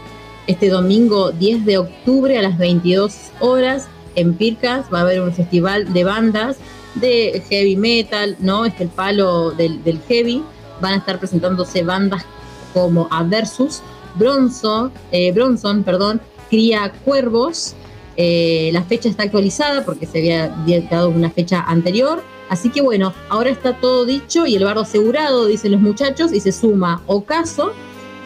[0.46, 5.32] Este domingo 10 de octubre a las 22 horas en Pircas va a haber un
[5.32, 6.58] festival de bandas
[6.94, 8.64] de heavy metal, ¿no?
[8.66, 10.42] Este el palo del, del heavy.
[10.80, 12.24] Van a estar presentándose bandas
[12.72, 13.82] como Aversus,
[14.14, 16.20] Bronson, eh, Bronson, perdón,
[16.50, 17.74] Cría Cuervos.
[18.16, 22.22] Eh, la fecha está actualizada porque se había dado una fecha anterior.
[22.48, 26.40] Así que bueno, ahora está todo dicho y el bardo asegurado, dicen los muchachos, y
[26.40, 27.72] se suma Ocaso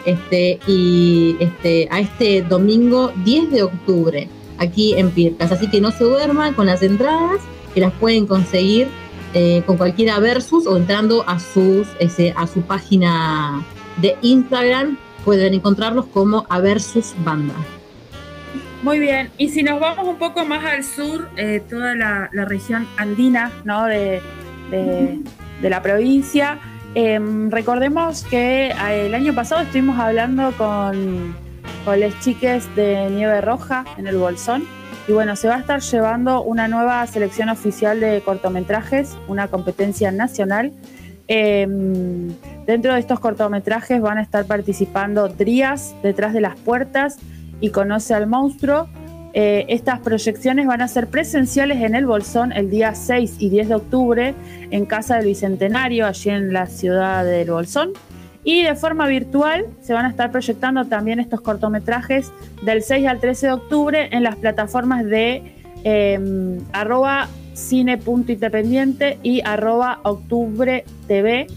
[0.05, 5.51] este, y este, a este domingo 10 de octubre aquí en Pircas.
[5.51, 7.39] Así que no se duerman con las entradas,
[7.73, 8.87] que las pueden conseguir
[9.33, 13.65] eh, con cualquiera versus o entrando a, sus, ese, a su página
[13.97, 14.97] de Instagram.
[15.25, 17.53] Pueden encontrarlos como a versus banda.
[18.83, 22.45] Muy bien, y si nos vamos un poco más al sur, eh, toda la, la
[22.45, 23.85] región andina ¿no?
[23.85, 24.21] de,
[24.71, 25.19] de-
[25.61, 26.57] de la provincia,
[26.95, 31.35] em, recordemos que eh, el año pasado estuvimos hablando con,
[31.83, 34.63] con las chiques de Nieve Roja en el Bolsón,
[35.09, 40.11] y bueno, se va a estar llevando una nueva selección oficial de cortometrajes, una competencia
[40.13, 40.71] nacional.
[41.31, 42.29] Em,
[42.65, 47.19] dentro de estos cortometrajes van a estar participando Drías, Detrás de las Puertas,
[47.61, 48.87] y Conoce al Monstruo.
[49.33, 53.69] Eh, estas proyecciones van a ser presenciales en el Bolsón el día 6 y 10
[53.69, 54.33] de octubre
[54.71, 57.91] en Casa del Bicentenario, allí en la ciudad del Bolsón.
[58.43, 62.31] Y de forma virtual se van a estar proyectando también estos cortometrajes
[62.63, 65.53] del 6 al 13 de octubre en las plataformas de
[65.83, 67.27] eh, arroba
[67.59, 71.47] cine.independiente y arroba octubre TV.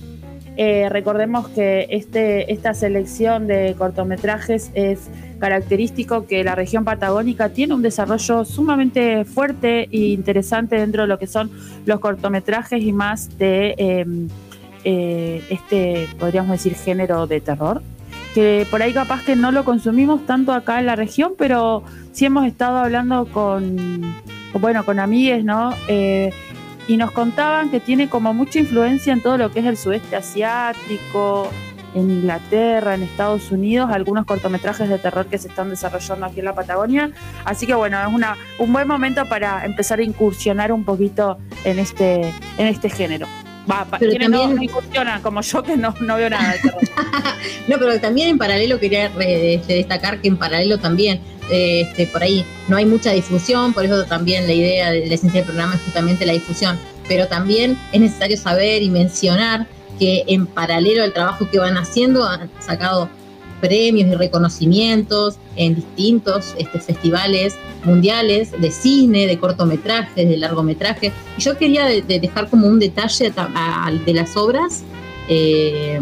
[0.56, 5.08] Eh, recordemos que este, esta selección de cortometrajes es
[5.38, 11.18] característico que la región patagónica tiene un desarrollo sumamente fuerte e interesante dentro de lo
[11.18, 11.50] que son
[11.86, 14.04] los cortometrajes y más de eh,
[14.84, 17.82] eh, este, podríamos decir, género de terror.
[18.34, 22.24] Que por ahí capaz que no lo consumimos tanto acá en la región, pero sí
[22.24, 24.14] hemos estado hablando con,
[24.54, 25.74] bueno, con amigues, ¿no?
[25.88, 26.30] Eh,
[26.88, 30.16] y nos contaban que tiene como mucha influencia en todo lo que es el sudeste
[30.16, 31.48] asiático,
[31.94, 36.46] en Inglaterra, en Estados Unidos, algunos cortometrajes de terror que se están desarrollando aquí en
[36.46, 37.10] la Patagonia.
[37.44, 41.78] Así que bueno, es una, un buen momento para empezar a incursionar un poquito en
[41.78, 42.22] este,
[42.58, 43.26] en este género.
[43.70, 46.58] Va, Pero quienes no- también- no incursionan, como yo que no, no veo nada de
[46.58, 46.80] terror.
[47.68, 51.20] No, pero también en paralelo quería este, destacar que en paralelo también,
[51.50, 55.14] eh, este, por ahí no hay mucha difusión, por eso también la idea de la
[55.14, 56.78] esencia del programa es justamente la difusión,
[57.08, 59.66] pero también es necesario saber y mencionar
[59.98, 63.08] que en paralelo al trabajo que van haciendo han sacado
[63.60, 67.54] premios y reconocimientos en distintos este, festivales
[67.84, 71.12] mundiales de cine, de cortometrajes, de largometraje.
[71.38, 74.82] Y yo quería de- de dejar como un detalle ta- a- a- de las obras,
[75.28, 76.00] eh,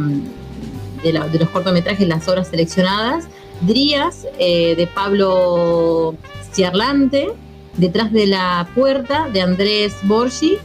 [1.02, 3.24] de, la- de los cortometrajes, las obras seleccionadas.
[3.62, 6.14] Drías, eh, de Pablo
[6.52, 7.28] Ciarlante,
[7.76, 10.58] Detrás de la puerta, de Andrés Borgi,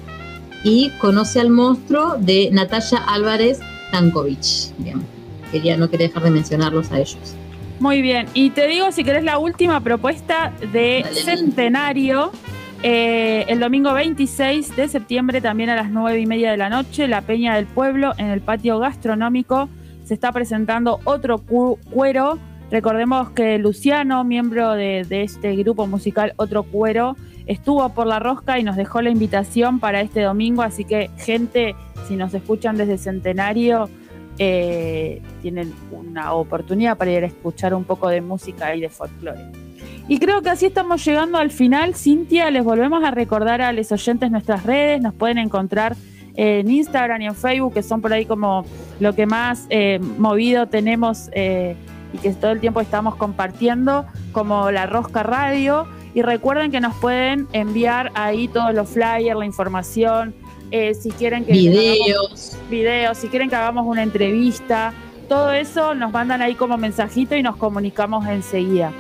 [0.64, 3.60] y Conoce al monstruo, de Natalia Álvarez
[3.92, 4.76] Tankovic.
[4.80, 5.02] Bien,
[5.52, 7.36] quería, no quería dejar de mencionarlos a ellos.
[7.80, 12.32] Muy bien, y te digo si querés la última propuesta de Centenario.
[12.84, 17.08] Eh, el domingo 26 de septiembre, también a las 9 y media de la noche,
[17.08, 19.70] la Peña del Pueblo, en el patio gastronómico,
[20.06, 22.38] se está presentando otro cu- cuero.
[22.72, 27.16] Recordemos que Luciano, miembro de, este grupo musical Otro Cuero,
[27.46, 31.76] estuvo por la rosca y nos dejó la invitación para este domingo, así que gente,
[32.08, 33.88] si nos escuchan desde Centenario,
[34.40, 39.40] eh, tienen una oportunidad para ir a escuchar un poco de música y de folclore.
[40.08, 41.96] Y creo que así estamos llegando al final.
[41.96, 45.02] Cintia, les volvemos a recordar a los oyentes nuestras redes.
[45.02, 45.96] Nos pueden encontrar
[46.36, 48.66] en Instagram y en Facebook, que son por ahí como
[49.00, 51.76] lo que más eh, movido tenemos eh,
[52.16, 55.88] y que todo el tiempo estamos compartiendo, como La Rosca Radio.
[56.14, 60.34] Y recuerden que nos pueden enviar ahí todos los flyers, la información,
[60.72, 62.58] eh, si quieren que Videos.
[62.70, 64.94] videos, si quieren que hagamos una entrevista,
[65.28, 68.94] todo eso nos mandan ahí como mensajito y nos comunicamos enseguida.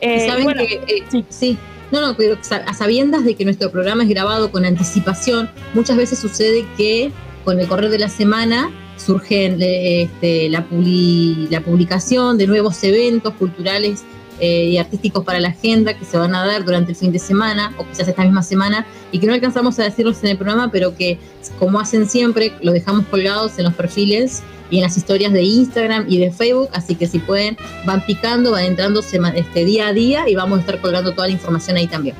[0.00, 1.58] Eh, saben bueno, que, eh, sí.
[1.90, 6.18] No, no, pero a sabiendas de que nuestro programa es grabado con anticipación, muchas veces
[6.18, 7.10] sucede que
[7.44, 12.82] con el correr de la semana surgen eh, este, la, publi- la publicación de nuevos
[12.84, 14.04] eventos culturales
[14.40, 17.18] eh, y artísticos para la agenda que se van a dar durante el fin de
[17.18, 20.70] semana o quizás esta misma semana y que no alcanzamos a decirlos en el programa,
[20.70, 21.18] pero que
[21.58, 26.06] como hacen siempre, lo dejamos colgados en los perfiles y en las historias de Instagram
[26.08, 30.28] y de Facebook, así que si pueden, van picando, van entrando este, día a día
[30.28, 32.16] y vamos a estar colgando toda la información ahí también.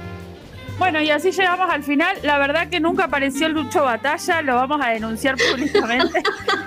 [0.82, 2.16] Bueno, y así llegamos al final.
[2.24, 6.20] La verdad que nunca apareció Lucho Batalla, lo vamos a denunciar públicamente.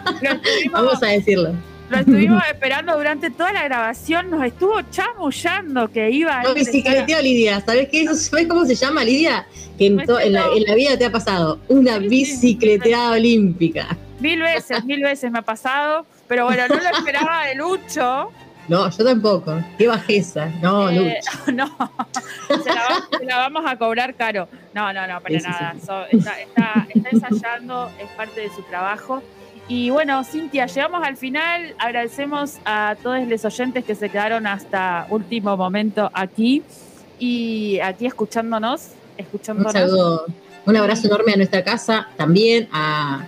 [0.72, 1.54] Vamos a decirlo.
[1.90, 7.22] lo estuvimos esperando durante toda la grabación, nos estuvo chamullando que iba a No, bicicleteo,
[7.22, 7.60] Lidia.
[7.60, 8.08] ¿Sabes qué?
[8.16, 9.46] ¿Sabes cómo se llama, Lidia?
[9.78, 13.98] Que en, en la, en la vida te ha pasado una bicicleteada olímpica.
[14.22, 18.32] Mil veces, mil veces me ha pasado, pero bueno, no lo esperaba de Lucho.
[18.68, 19.56] No, yo tampoco.
[19.78, 20.48] Qué bajeza.
[20.62, 21.20] No, Eh,
[21.54, 21.68] no,
[22.64, 24.48] se la, va- se la vamos a cobrar caro.
[24.74, 25.74] No, no, no, para Sí, nada.
[25.80, 25.86] sí.
[25.86, 29.22] So- está, está- está ensayando, es parte de su trabajo.
[29.68, 31.76] Y bueno, Cintia, llegamos al final.
[31.80, 36.64] Agradecemos a todos los oyentes que se quedaron hasta último momento aquí
[37.20, 38.90] y aquí escuchándonos.
[39.18, 39.72] Un escuchándonos.
[39.74, 40.26] saludo,
[40.66, 43.26] un abrazo enorme a nuestra casa, también a,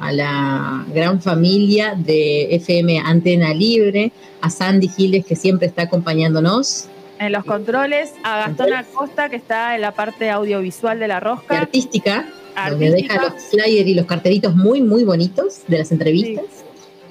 [0.00, 6.88] a la gran familia de FM Antena Libre, a Sandy Giles que siempre está acompañándonos,
[7.18, 11.20] En los controles, a Gastón Acosta, que está en la parte audiovisual de la y
[11.20, 11.58] rosca.
[11.58, 12.26] artística,
[12.70, 16.44] donde deja los flyers y los cartelitos muy, muy bonitos de las entrevistas.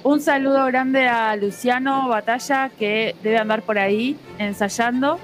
[0.02, 5.20] Un saludo grande a Luciano Batalla, que debe andar por ahí ensayando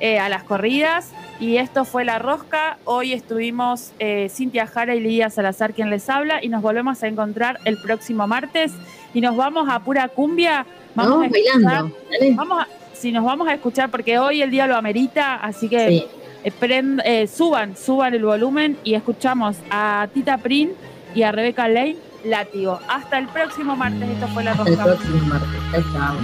[0.00, 1.10] eh, a las corridas.
[1.40, 2.78] Y esto fue La Rosca.
[2.84, 6.42] Hoy estuvimos eh, Cintia Jara y Lidia Salazar quien les habla.
[6.42, 8.72] Y nos volvemos a encontrar el próximo martes.
[9.14, 10.64] Y nos vamos a pura cumbia.
[10.94, 12.34] Vamos a escuchar- bailando, dale.
[12.34, 15.34] Vamos a, si nos vamos a escuchar, porque hoy el día lo amerita.
[15.36, 16.04] Así que Sí.
[16.44, 20.72] eh, prend- eh, suban, suban el volumen y escuchamos a Tita Prin
[21.14, 22.80] y a Rebeca Lane, Látigo.
[22.88, 24.08] Hasta el próximo martes.
[24.08, 24.84] Esto fue La Hasta el Rosca.
[24.84, 25.84] próximo martes.
[25.92, 26.16] Chao,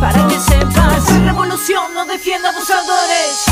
[0.00, 1.10] para que sepas.
[1.10, 3.44] La revolución no defiende abusadores.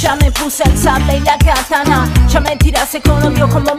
[0.00, 3.74] Ya me puse el sable y la katana Ya me tirase con odio como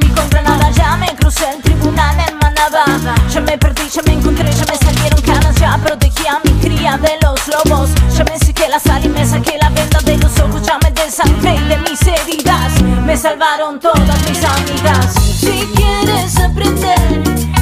[13.14, 15.14] Me salvaron todas mis amigas.
[15.14, 16.98] Si quieres aprender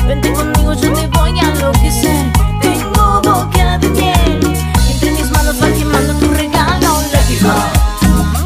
[0.08, 2.32] Vente conmigo, yo te voy a enloquecer.
[2.62, 4.40] Tengo boca de miel
[4.88, 7.02] y Entre mis manos va quemando tu regalo.
[7.12, 7.50] Látigo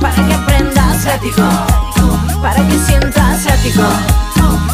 [0.02, 1.48] para que aprendas látigo,
[2.41, 3.84] para que sientas látigo,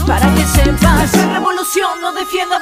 [0.08, 1.14] para que sepas.
[1.14, 2.56] La revolución no defiende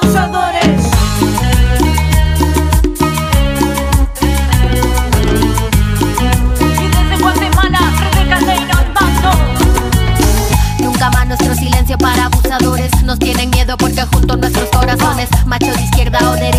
[14.11, 16.58] junto nuestros corazones, macho de izquierda o derecha,